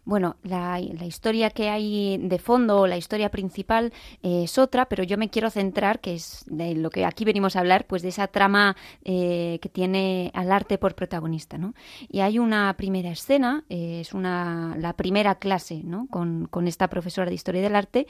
Bueno, 0.05 0.37
la, 0.43 0.81
la 0.81 1.05
historia 1.05 1.51
que 1.51 1.69
hay 1.69 2.19
de 2.19 2.39
fondo, 2.41 2.81
o 2.81 2.87
la 2.89 2.97
historia 2.97 3.31
principal, 3.31 3.93
eh, 4.23 4.45
es 4.45 4.59
otra, 4.59 4.87
pero 4.87 5.05
yo 5.05 5.17
me 5.17 5.31
quiero 5.31 5.49
centrar, 5.49 6.01
que 6.01 6.15
es 6.15 6.45
de 6.49 6.75
lo 6.75 6.91
que 6.91 7.05
aquí 7.05 7.25
venimos 7.25 7.55
a 7.55 7.61
hablar, 7.61 7.87
pues 7.87 8.03
de 8.03 8.09
esa 8.09 8.27
trama 8.27 8.77
eh, 9.05 9.61
que 9.63 9.69
tiene 9.69 10.33
al 10.35 10.51
arte 10.51 10.77
por 10.77 10.97
protagonista, 10.97 11.57
¿no? 11.57 11.75
Y 12.09 12.19
hay 12.19 12.41
una 12.41 12.75
primera 12.77 13.11
escena, 13.11 13.65
eh, 13.69 14.01
es 14.01 14.13
una, 14.13 14.75
la 14.77 14.95
primera 14.95 15.37
clase, 15.37 15.83
¿no? 15.85 16.09
Con, 16.11 16.47
con 16.47 16.67
esta 16.67 16.89
profesora 16.89 17.29
de 17.29 17.35
historia 17.37 17.63
del 17.63 17.77
arte, 17.77 18.09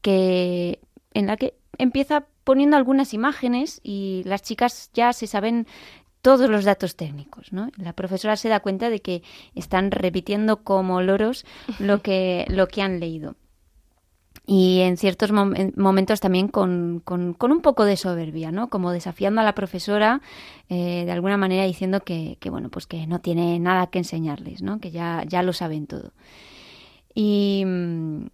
que 0.00 0.80
en 1.14 1.26
la 1.26 1.36
que 1.36 1.54
empieza 1.78 2.26
poniendo 2.44 2.76
algunas 2.76 3.14
imágenes 3.14 3.80
y 3.82 4.22
las 4.26 4.42
chicas 4.42 4.90
ya 4.92 5.12
se 5.12 5.26
saben 5.26 5.66
todos 6.22 6.48
los 6.48 6.64
datos 6.64 6.96
técnicos, 6.96 7.52
¿no? 7.52 7.70
La 7.76 7.92
profesora 7.92 8.36
se 8.36 8.48
da 8.48 8.60
cuenta 8.60 8.88
de 8.90 9.00
que 9.00 9.22
están 9.54 9.90
repitiendo 9.90 10.62
como 10.62 11.02
loros 11.02 11.44
lo 11.78 12.00
que, 12.02 12.44
lo 12.48 12.68
que 12.68 12.82
han 12.82 13.00
leído. 13.00 13.36
Y 14.46 14.80
en 14.80 14.98
ciertos 14.98 15.32
mom- 15.32 15.54
en 15.58 15.72
momentos 15.76 16.20
también 16.20 16.48
con, 16.48 17.00
con- 17.02 17.32
con 17.32 17.50
un 17.50 17.60
poco 17.62 17.84
de 17.86 17.96
soberbia, 17.96 18.52
¿no? 18.52 18.68
Como 18.68 18.90
desafiando 18.92 19.40
a 19.40 19.44
la 19.44 19.54
profesora, 19.54 20.20
eh, 20.68 21.04
de 21.06 21.12
alguna 21.12 21.38
manera 21.38 21.64
diciendo 21.64 22.00
que, 22.00 22.36
que, 22.40 22.50
bueno, 22.50 22.68
pues 22.68 22.86
que 22.86 23.06
no 23.06 23.20
tiene 23.20 23.58
nada 23.58 23.86
que 23.86 23.98
enseñarles, 24.00 24.60
¿no? 24.60 24.80
Que 24.80 24.90
ya, 24.90 25.24
ya 25.26 25.42
lo 25.42 25.54
saben 25.54 25.86
todo. 25.86 26.12
Y, 27.14 27.62
mm, 27.66 28.26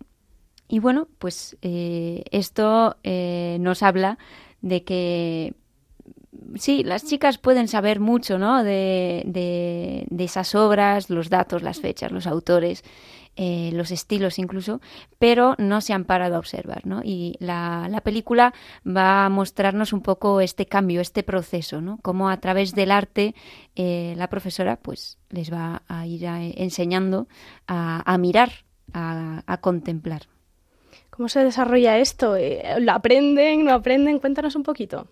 y 0.71 0.79
bueno, 0.79 1.09
pues 1.19 1.57
eh, 1.63 2.25
esto 2.31 2.97
eh, 3.05 3.59
nos 3.61 3.83
habla 3.83 4.19
de 4.63 4.85
que 4.85 5.55
sí, 6.57 6.83
las 6.85 7.05
chicas 7.05 7.39
pueden 7.39 7.69
saber 7.69 8.01
mucho, 8.01 8.39
¿no? 8.39 8.63
De, 8.63 9.23
de, 9.27 10.07
de 10.11 10.25
esas 10.25 10.55
obras, 10.55 11.11
los 11.11 11.29
datos, 11.31 11.63
las 11.63 11.81
fechas, 11.81 12.13
los 12.13 12.27
autores, 12.27 12.85
eh, 13.37 13.71
los 13.73 13.91
estilos 13.91 14.39
incluso, 14.39 14.81
pero 15.19 15.55
no 15.59 15.81
se 15.81 15.93
han 15.93 16.05
parado 16.05 16.37
a 16.37 16.39
observar, 16.39 16.87
¿no? 16.87 17.01
Y 17.05 17.37
la, 17.41 17.89
la 17.91 18.01
película 18.03 18.53
va 18.87 19.25
a 19.25 19.29
mostrarnos 19.29 19.93
un 19.93 20.03
poco 20.03 20.41
este 20.41 20.67
cambio, 20.67 21.01
este 21.01 21.23
proceso, 21.23 21.81
¿no? 21.81 21.99
Cómo 22.03 22.29
a 22.29 22.39
través 22.39 22.75
del 22.75 22.91
arte 22.91 23.35
eh, 23.77 24.15
la 24.17 24.29
profesora, 24.29 24.77
pues, 24.77 25.19
les 25.31 25.53
va 25.53 25.83
a 25.89 26.07
ir 26.07 26.27
a- 26.27 26.43
enseñando 26.45 27.29
a, 27.67 28.17
mirar, 28.19 28.51
a 28.93 29.59
contemplar. 29.61 30.23
¿Cómo 31.21 31.29
se 31.29 31.45
desarrolla 31.45 31.99
esto? 31.99 32.35
Eh, 32.35 32.63
¿Lo 32.81 32.93
aprenden? 32.93 33.67
¿No 33.67 33.75
aprenden? 33.75 34.21
Cuéntanos 34.21 34.57
un 34.57 34.63
poquito. 34.63 35.07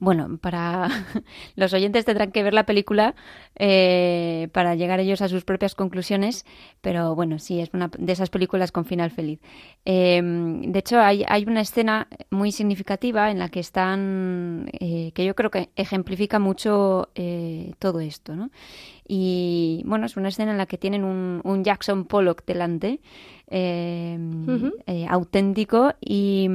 Bueno, 0.00 0.38
para 0.38 0.88
los 1.56 1.72
oyentes 1.72 2.04
tendrán 2.04 2.30
que 2.30 2.44
ver 2.44 2.54
la 2.54 2.66
película 2.66 3.16
eh, 3.56 4.48
para 4.52 4.76
llegar 4.76 5.00
ellos 5.00 5.22
a 5.22 5.28
sus 5.28 5.44
propias 5.44 5.74
conclusiones, 5.74 6.46
pero 6.80 7.16
bueno, 7.16 7.40
sí, 7.40 7.60
es 7.60 7.70
una 7.72 7.90
de 7.98 8.12
esas 8.12 8.30
películas 8.30 8.70
con 8.70 8.84
final 8.84 9.10
feliz. 9.10 9.40
Eh, 9.84 10.22
de 10.22 10.78
hecho, 10.78 11.00
hay, 11.00 11.24
hay 11.26 11.44
una 11.46 11.62
escena 11.62 12.06
muy 12.30 12.52
significativa 12.52 13.30
en 13.30 13.40
la 13.40 13.48
que 13.48 13.58
están, 13.58 14.70
eh, 14.78 15.10
que 15.14 15.24
yo 15.24 15.34
creo 15.34 15.50
que 15.50 15.70
ejemplifica 15.74 16.38
mucho 16.38 17.08
eh, 17.16 17.72
todo 17.80 17.98
esto, 17.98 18.36
¿no? 18.36 18.50
Y 19.08 19.82
bueno, 19.86 20.06
es 20.06 20.16
una 20.16 20.28
escena 20.28 20.52
en 20.52 20.58
la 20.58 20.66
que 20.66 20.76
tienen 20.76 21.02
un, 21.02 21.40
un 21.42 21.64
Jackson 21.64 22.04
Pollock 22.04 22.44
delante, 22.44 23.00
eh, 23.48 24.18
eh, 24.86 25.06
auténtico, 25.08 25.94
y, 25.98 26.48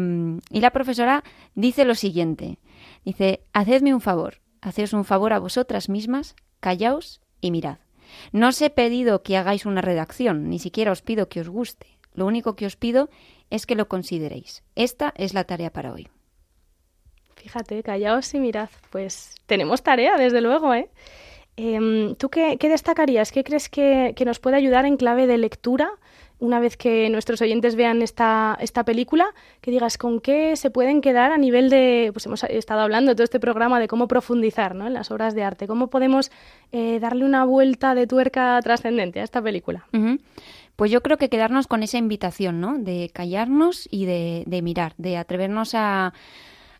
y 0.51 0.59
la 0.61 0.69
profesora 0.69 1.23
dice 1.55 1.83
lo 1.83 1.95
siguiente. 1.95 2.59
Dice, 3.03 3.43
hacedme 3.53 3.93
un 3.93 4.01
favor, 4.01 4.41
haceos 4.61 4.93
un 4.93 5.05
favor 5.05 5.33
a 5.33 5.39
vosotras 5.39 5.89
mismas, 5.89 6.35
callaos 6.59 7.21
y 7.41 7.51
mirad. 7.51 7.79
No 8.31 8.49
os 8.49 8.61
he 8.61 8.69
pedido 8.69 9.23
que 9.23 9.37
hagáis 9.37 9.65
una 9.65 9.81
redacción, 9.81 10.49
ni 10.49 10.59
siquiera 10.59 10.91
os 10.91 11.01
pido 11.01 11.29
que 11.29 11.41
os 11.41 11.49
guste. 11.49 11.87
Lo 12.13 12.25
único 12.25 12.55
que 12.55 12.65
os 12.65 12.75
pido 12.75 13.09
es 13.49 13.65
que 13.65 13.75
lo 13.75 13.87
consideréis. 13.87 14.63
Esta 14.75 15.13
es 15.17 15.33
la 15.33 15.43
tarea 15.45 15.71
para 15.71 15.91
hoy. 15.91 16.07
Fíjate, 17.35 17.81
callaos 17.83 18.33
y 18.33 18.39
mirad. 18.39 18.69
Pues 18.91 19.35
tenemos 19.47 19.83
tarea, 19.83 20.17
desde 20.17 20.41
luego, 20.41 20.73
¿eh? 20.73 20.89
Em, 21.57 22.15
¿Tú 22.15 22.29
qué, 22.29 22.57
destacarías? 22.59 23.31
¿Qué 23.31 23.43
crees 23.43 23.69
que 23.69 24.15
nos 24.25 24.39
puede 24.39 24.57
ayudar 24.57 24.85
en 24.85 24.97
clave 24.97 25.27
de 25.27 25.37
lectura 25.37 25.91
una 26.43 26.59
vez 26.59 26.75
que 26.75 27.09
nuestros 27.09 27.41
oyentes 27.41 27.75
vean 27.75 28.01
esta, 28.01 28.57
esta 28.59 28.83
película? 28.83 29.33
Que 29.61 29.71
digas 29.71 29.97
con 29.97 30.19
qué 30.19 30.57
se 30.57 30.69
pueden 30.69 30.99
quedar 30.99 31.31
a 31.31 31.37
nivel 31.37 31.69
de, 31.69 32.09
pues 32.11 32.25
hemos 32.25 32.43
estado 32.43 32.81
hablando 32.81 33.15
todo 33.15 33.23
este 33.23 33.39
programa 33.39 33.79
de 33.79 33.87
cómo 33.87 34.09
profundizar 34.09 34.75
¿no? 34.75 34.85
en 34.85 34.93
las 34.93 35.09
obras 35.09 35.35
de 35.35 35.43
arte, 35.43 35.67
cómo 35.67 35.87
podemos 35.87 36.31
eh, 36.73 36.99
darle 36.99 37.23
una 37.23 37.45
vuelta 37.45 37.95
de 37.95 38.07
tuerca 38.07 38.59
trascendente 38.61 39.21
a 39.21 39.23
esta 39.23 39.41
película. 39.41 39.87
Pues 40.75 40.91
yo 40.91 41.01
creo 41.01 41.17
que 41.17 41.29
quedarnos 41.29 41.67
con 41.67 41.81
esa 41.81 41.97
invitación, 41.97 42.59
¿no? 42.59 42.77
De 42.77 43.09
callarnos 43.13 43.87
y 43.89 44.05
de, 44.05 44.43
de 44.45 44.61
mirar, 44.61 44.95
de 44.97 45.17
atrevernos 45.17 45.75
a, 45.75 46.13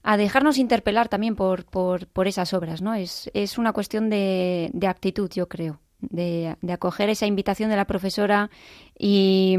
a 0.01 0.17
dejarnos 0.17 0.57
interpelar 0.57 1.07
también 1.07 1.35
por, 1.35 1.63
por, 1.63 2.07
por 2.07 2.27
esas 2.27 2.53
obras, 2.53 2.81
¿no? 2.81 2.95
Es, 2.95 3.31
es 3.33 3.57
una 3.57 3.71
cuestión 3.71 4.09
de, 4.09 4.71
de 4.73 4.87
actitud, 4.87 5.29
yo 5.31 5.47
creo, 5.47 5.79
de, 6.09 6.55
de 6.61 6.73
acoger 6.73 7.09
esa 7.09 7.25
invitación 7.25 7.69
de 7.69 7.75
la 7.75 7.85
profesora 7.85 8.49
y, 8.97 9.57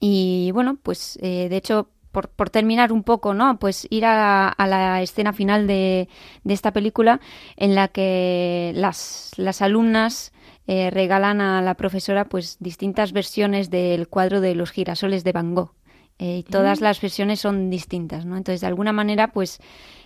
y 0.00 0.50
bueno, 0.52 0.78
pues 0.82 1.18
eh, 1.22 1.48
de 1.48 1.56
hecho 1.56 1.88
por, 2.12 2.28
por, 2.28 2.50
terminar 2.50 2.92
un 2.92 3.04
poco, 3.04 3.34
¿no? 3.34 3.58
Pues 3.58 3.86
ir 3.90 4.04
a, 4.04 4.48
a 4.48 4.66
la 4.66 5.00
escena 5.02 5.32
final 5.32 5.66
de, 5.66 6.08
de, 6.42 6.54
esta 6.54 6.72
película 6.72 7.20
en 7.56 7.74
la 7.74 7.88
que 7.88 8.72
las, 8.74 9.30
las 9.36 9.62
alumnas 9.62 10.32
eh, 10.66 10.90
regalan 10.90 11.40
a 11.40 11.62
la 11.62 11.74
profesora 11.74 12.26
pues 12.26 12.56
distintas 12.60 13.12
versiones 13.12 13.70
del 13.70 14.08
cuadro 14.08 14.40
de 14.40 14.54
los 14.54 14.70
girasoles 14.70 15.24
de 15.24 15.32
Van 15.32 15.54
Gogh. 15.54 15.72
Eh, 16.18 16.38
y 16.38 16.42
todas 16.42 16.80
mm. 16.80 16.84
las 16.84 17.00
versiones 17.00 17.40
son 17.40 17.70
distintas, 17.70 18.26
¿no? 18.26 18.36
Entonces, 18.36 18.60
de 18.60 18.66
alguna 18.66 18.92
manera, 18.92 19.32
pues 19.32 19.58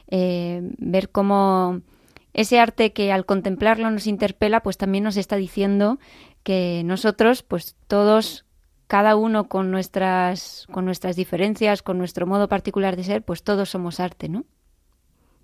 eh, 0.09 0.61
ver 0.79 1.11
cómo 1.11 1.81
ese 2.35 2.61
arte 2.61 2.93
que 2.93 3.13
al 3.13 3.25
contemplarlo 3.25 3.91
nos 3.91 4.07
interpela, 4.07 4.61
pues 4.61 4.77
también 4.77 5.05
nos 5.05 5.17
está 5.17 5.37
diciendo 5.37 5.99
que 6.43 6.83
nosotros, 6.85 7.43
pues 7.43 7.77
todos 7.87 8.45
cada 8.87 9.17
uno 9.17 9.49
con 9.49 9.71
nuestras, 9.71 10.67
con 10.71 10.85
nuestras 10.85 11.17
diferencias, 11.17 11.83
con 11.83 11.97
nuestro 11.97 12.27
modo 12.27 12.49
particular 12.49 12.97
de 12.97 13.05
ser, 13.05 13.23
pues 13.23 13.43
todos 13.43 13.71
somos 13.71 13.99
arte, 14.01 14.29
¿no? 14.29 14.45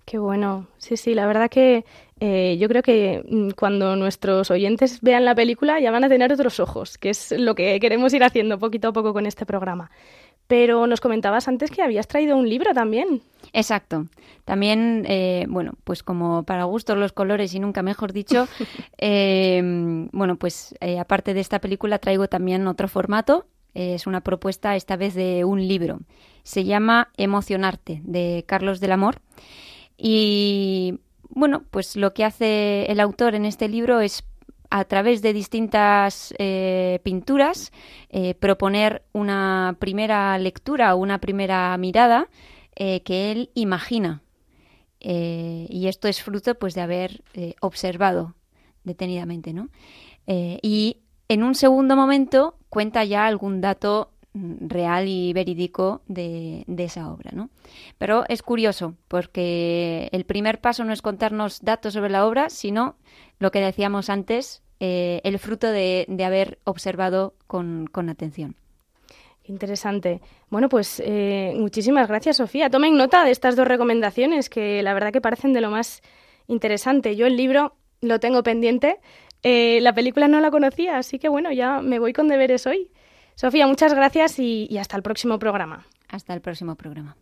Qué 0.05 0.17
bueno. 0.17 0.67
Sí, 0.77 0.97
sí, 0.97 1.13
la 1.13 1.25
verdad 1.25 1.49
que 1.49 1.85
eh, 2.19 2.57
yo 2.59 2.67
creo 2.67 2.83
que 2.83 3.23
mm, 3.27 3.51
cuando 3.51 3.95
nuestros 3.95 4.51
oyentes 4.51 4.99
vean 5.01 5.25
la 5.25 5.35
película 5.35 5.79
ya 5.79 5.91
van 5.91 6.03
a 6.03 6.09
tener 6.09 6.33
otros 6.33 6.59
ojos, 6.59 6.97
que 6.97 7.09
es 7.09 7.31
lo 7.31 7.55
que 7.55 7.79
queremos 7.79 8.13
ir 8.13 8.23
haciendo 8.23 8.59
poquito 8.59 8.89
a 8.89 8.93
poco 8.93 9.13
con 9.13 9.25
este 9.25 9.45
programa. 9.45 9.91
Pero 10.47 10.85
nos 10.87 11.01
comentabas 11.01 11.47
antes 11.47 11.71
que 11.71 11.81
habías 11.81 12.07
traído 12.07 12.35
un 12.35 12.49
libro 12.49 12.73
también. 12.73 13.21
Exacto. 13.53 14.07
También, 14.45 15.05
eh, 15.07 15.45
bueno, 15.49 15.73
pues 15.83 16.03
como 16.03 16.43
para 16.43 16.63
gustos 16.63 16.97
los 16.97 17.11
colores 17.11 17.53
y 17.53 17.59
nunca 17.59 17.81
mejor 17.81 18.13
dicho, 18.13 18.47
eh, 18.97 19.61
bueno, 20.11 20.37
pues 20.37 20.75
eh, 20.79 20.99
aparte 20.99 21.33
de 21.33 21.41
esta 21.41 21.59
película 21.59 21.99
traigo 21.99 22.27
también 22.27 22.67
otro 22.67 22.87
formato. 22.87 23.45
Es 23.73 24.05
una 24.05 24.19
propuesta 24.19 24.75
esta 24.75 24.97
vez 24.97 25.13
de 25.13 25.45
un 25.45 25.65
libro. 25.65 26.01
Se 26.43 26.65
llama 26.65 27.09
Emocionarte, 27.15 28.01
de 28.03 28.43
Carlos 28.45 28.81
del 28.81 28.91
Amor. 28.91 29.21
Y 29.97 30.99
bueno, 31.29 31.63
pues 31.71 31.95
lo 31.95 32.13
que 32.13 32.25
hace 32.25 32.91
el 32.91 32.99
autor 32.99 33.33
en 33.33 33.45
este 33.45 33.69
libro 33.69 34.01
es 34.01 34.25
a 34.71 34.85
través 34.85 35.21
de 35.21 35.33
distintas 35.33 36.33
eh, 36.39 36.99
pinturas 37.03 37.71
eh, 38.09 38.33
proponer 38.35 39.03
una 39.11 39.75
primera 39.79 40.37
lectura 40.37 40.95
o 40.95 40.97
una 40.97 41.19
primera 41.19 41.77
mirada 41.77 42.29
eh, 42.81 43.01
que 43.03 43.31
él 43.31 43.49
imagina. 43.53 44.21
y 44.99 45.87
esto 45.87 46.07
es 46.07 46.21
fruto 46.21 46.55
pues 46.55 46.75
de 46.75 46.81
haber 46.81 47.23
observado 47.59 48.35
detenidamente, 48.83 49.51
¿no? 49.51 49.69
y 50.27 50.97
en 51.27 51.43
un 51.43 51.55
segundo 51.55 51.95
momento 51.95 52.55
cuenta 52.69 53.03
ya 53.05 53.25
algún 53.25 53.61
dato 53.61 54.11
mm, 54.33 54.67
real 54.67 55.07
y 55.07 55.33
verídico 55.33 56.01
de, 56.07 56.63
de, 56.67 56.83
esa 56.83 57.09
obra, 57.09 57.31
¿no? 57.33 57.49
Pero 57.97 58.25
es 58.27 58.43
curioso, 58.43 58.95
porque 59.07 60.09
el 60.11 60.25
primer 60.25 60.59
paso 60.59 60.83
no 60.83 60.93
es 60.93 61.01
contarnos 61.01 61.61
datos 61.61 61.93
sobre 61.93 62.09
la 62.09 62.25
obra, 62.25 62.49
sino 62.49 62.95
lo 63.39 63.49
que 63.51 63.61
decíamos 63.61 64.09
antes, 64.09 64.61
eh, 64.81 65.21
el 65.23 65.37
fruto 65.37 65.67
de, 65.67 66.05
de 66.09 66.25
haber 66.25 66.59
observado 66.63 67.35
con, 67.45 67.87
con, 67.91 68.09
atención. 68.09 68.55
Interesante. 69.45 70.21
Bueno, 70.49 70.69
pues 70.69 71.01
eh, 71.03 71.53
muchísimas 71.57 72.07
gracias, 72.07 72.37
Sofía. 72.37 72.69
Tomen 72.69 72.95
nota 72.95 73.23
de 73.23 73.31
estas 73.31 73.55
dos 73.55 73.67
recomendaciones 73.67 74.49
que 74.49 74.83
la 74.83 74.93
verdad 74.93 75.11
que 75.11 75.21
parecen 75.21 75.53
de 75.53 75.61
lo 75.61 75.71
más 75.71 76.01
interesante. 76.47 77.15
Yo 77.15 77.25
el 77.25 77.35
libro 77.35 77.75
lo 78.01 78.19
tengo 78.19 78.43
pendiente, 78.43 78.99
eh, 79.43 79.79
la 79.81 79.93
película 79.93 80.27
no 80.27 80.39
la 80.39 80.51
conocía, 80.51 80.97
así 80.97 81.19
que 81.19 81.29
bueno, 81.29 81.51
ya 81.51 81.81
me 81.81 81.99
voy 81.99 82.13
con 82.13 82.27
deberes 82.27 82.67
hoy. 82.67 82.91
Sofía, 83.35 83.65
muchas 83.65 83.93
gracias 83.93 84.37
y, 84.39 84.67
y 84.69 84.77
hasta 84.77 84.97
el 84.97 85.03
próximo 85.03 85.39
programa. 85.39 85.85
Hasta 86.09 86.33
el 86.33 86.41
próximo 86.41 86.75
programa. 86.75 87.15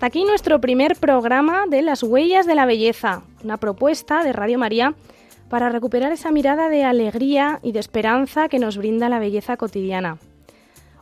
Hasta 0.00 0.06
aquí 0.06 0.24
nuestro 0.24 0.62
primer 0.62 0.96
programa 0.96 1.66
de 1.68 1.82
Las 1.82 2.02
Huellas 2.02 2.46
de 2.46 2.54
la 2.54 2.64
Belleza, 2.64 3.20
una 3.44 3.58
propuesta 3.58 4.24
de 4.24 4.32
Radio 4.32 4.58
María 4.58 4.94
para 5.50 5.68
recuperar 5.68 6.10
esa 6.10 6.30
mirada 6.30 6.70
de 6.70 6.84
alegría 6.84 7.60
y 7.62 7.72
de 7.72 7.80
esperanza 7.80 8.48
que 8.48 8.58
nos 8.58 8.78
brinda 8.78 9.10
la 9.10 9.18
belleza 9.18 9.58
cotidiana. 9.58 10.16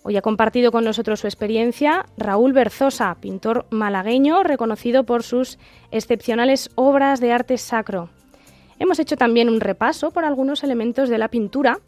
Hoy 0.02 0.16
ha 0.16 0.20
compartido 0.20 0.72
con 0.72 0.82
nosotros 0.82 1.20
su 1.20 1.28
experiencia 1.28 2.06
Raúl 2.16 2.52
Berzosa, 2.52 3.16
pintor 3.20 3.66
malagueño 3.70 4.42
reconocido 4.42 5.04
por 5.04 5.22
sus 5.22 5.60
excepcionales 5.92 6.68
obras 6.74 7.20
de 7.20 7.30
arte 7.30 7.56
sacro. 7.56 8.10
Hemos 8.80 8.98
hecho 8.98 9.16
también 9.16 9.48
un 9.48 9.60
repaso 9.60 10.10
por 10.10 10.24
algunos 10.24 10.64
elementos 10.64 11.08
de 11.08 11.18
la 11.18 11.28
pintura 11.28 11.78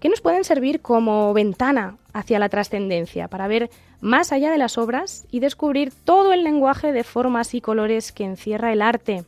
que 0.00 0.08
nos 0.08 0.20
pueden 0.20 0.44
servir 0.44 0.80
como 0.80 1.32
ventana 1.34 1.98
hacia 2.12 2.38
la 2.38 2.48
trascendencia, 2.48 3.28
para 3.28 3.46
ver 3.46 3.70
más 4.00 4.32
allá 4.32 4.50
de 4.50 4.58
las 4.58 4.78
obras 4.78 5.26
y 5.30 5.40
descubrir 5.40 5.92
todo 6.04 6.32
el 6.32 6.42
lenguaje 6.42 6.92
de 6.92 7.04
formas 7.04 7.54
y 7.54 7.60
colores 7.60 8.10
que 8.10 8.24
encierra 8.24 8.72
el 8.72 8.82
arte. 8.82 9.24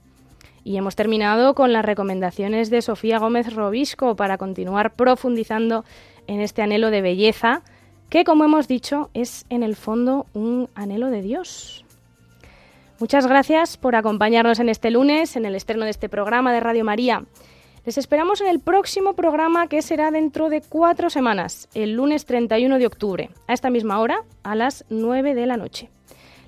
Y 0.65 0.77
hemos 0.77 0.97
terminado 0.97 1.55
con 1.55 1.73
las 1.73 1.85
recomendaciones 1.85 2.71
de 2.71 2.83
Sofía 2.83 3.19
Gómez 3.19 3.55
Robisco 3.55 4.17
para 4.17 4.39
continuar 4.39 4.95
profundizando 4.95 5.85
en 6.27 6.41
este 6.41 6.63
anhelo 6.63 6.91
de 6.91 7.03
belleza, 7.03 7.63
que 8.09 8.25
como 8.25 8.45
hemos 8.45 8.69
dicho 8.69 9.11
es 9.13 9.45
en 9.51 9.63
el 9.63 9.77
fondo 9.77 10.27
un 10.33 10.69
anhelo 10.75 11.11
de 11.11 11.23
Dios. 11.23 11.85
Muchas 12.99 13.27
gracias 13.27 13.77
por 13.77 13.97
acompañarnos 13.97 14.61
en 14.61 14.69
este 14.69 14.91
lunes, 14.91 15.35
en 15.35 15.45
el 15.45 15.57
estreno 15.57 15.85
de 15.85 15.91
este 15.91 16.09
programa 16.09 16.53
de 16.53 16.61
Radio 16.61 16.85
María. 16.85 17.25
Les 17.85 17.99
esperamos 17.99 18.41
en 18.41 18.47
el 18.47 18.61
próximo 18.61 19.15
programa 19.15 19.67
que 19.67 19.83
será 19.83 20.13
dentro 20.13 20.49
de 20.51 20.61
cuatro 20.61 21.11
semanas, 21.11 21.69
el 21.75 21.95
lunes 21.95 22.27
31 22.27 22.79
de 22.79 22.87
octubre, 22.87 23.31
a 23.49 23.55
esta 23.55 23.71
misma 23.71 23.99
hora, 23.99 24.23
a 24.45 24.55
las 24.55 24.85
9 24.89 25.35
de 25.35 25.47
la 25.47 25.57
noche. 25.57 25.91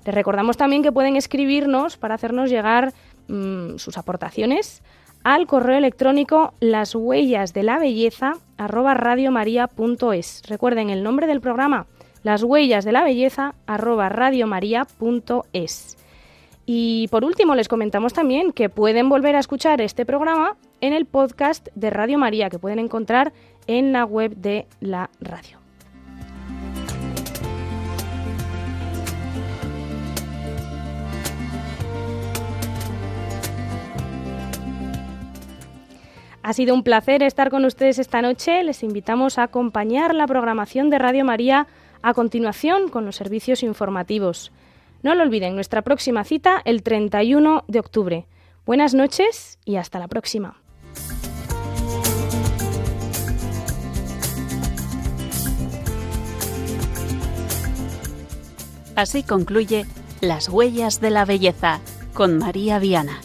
Les 0.05 0.15
recordamos 0.15 0.55
también 0.55 0.81
que 0.81 0.93
pueden 0.93 1.17
escribirnos 1.17 1.97
para 1.97 2.15
hacernos 2.15 2.49
llegar 2.49 2.93
mmm, 3.27 3.75
sus 3.75 3.97
aportaciones 3.97 4.81
al 5.25 5.45
correo 5.45 5.77
electrónico 5.77 6.53
las 6.61 6.95
huellas 6.95 7.53
de 7.53 7.63
la 7.63 7.79
belleza. 7.79 8.35
Recuerden 10.47 10.89
el 10.89 11.03
nombre 11.03 11.27
del 11.27 11.41
programa, 11.41 11.85
las 12.23 12.43
huellas 12.43 12.85
de 12.85 12.93
la 12.93 13.03
belleza. 13.03 13.55
Y 16.65 17.07
por 17.09 17.25
último, 17.25 17.55
les 17.55 17.67
comentamos 17.67 18.13
también 18.13 18.53
que 18.53 18.69
pueden 18.69 19.09
volver 19.09 19.35
a 19.35 19.39
escuchar 19.39 19.81
este 19.81 20.05
programa 20.05 20.55
en 20.81 20.93
el 20.93 21.05
podcast 21.05 21.67
de 21.75 21.89
Radio 21.89 22.17
María, 22.17 22.49
que 22.49 22.59
pueden 22.59 22.79
encontrar 22.79 23.33
en 23.67 23.91
la 23.91 24.05
web 24.05 24.35
de 24.35 24.67
la 24.79 25.09
radio. 25.19 25.59
Ha 36.45 36.53
sido 36.53 36.75
un 36.75 36.83
placer 36.83 37.23
estar 37.23 37.49
con 37.49 37.65
ustedes 37.65 37.97
esta 37.97 38.21
noche. 38.21 38.63
Les 38.63 38.83
invitamos 38.83 39.39
a 39.39 39.43
acompañar 39.43 40.13
la 40.13 40.27
programación 40.27 40.91
de 40.91 40.99
Radio 40.99 41.25
María 41.25 41.65
a 42.03 42.13
continuación 42.13 42.89
con 42.89 43.03
los 43.03 43.15
servicios 43.15 43.63
informativos. 43.63 44.51
No 45.01 45.15
lo 45.15 45.23
olviden, 45.23 45.55
nuestra 45.55 45.81
próxima 45.81 46.23
cita 46.23 46.61
el 46.63 46.83
31 46.83 47.63
de 47.67 47.79
octubre. 47.79 48.27
Buenas 48.63 48.93
noches 48.93 49.57
y 49.65 49.77
hasta 49.77 49.97
la 49.97 50.07
próxima. 50.07 50.61
Así 58.95 59.23
concluye 59.23 59.85
Las 60.21 60.49
huellas 60.49 61.01
de 61.01 61.09
la 61.09 61.25
belleza 61.25 61.79
con 62.13 62.37
María 62.37 62.79
Viana. 62.79 63.19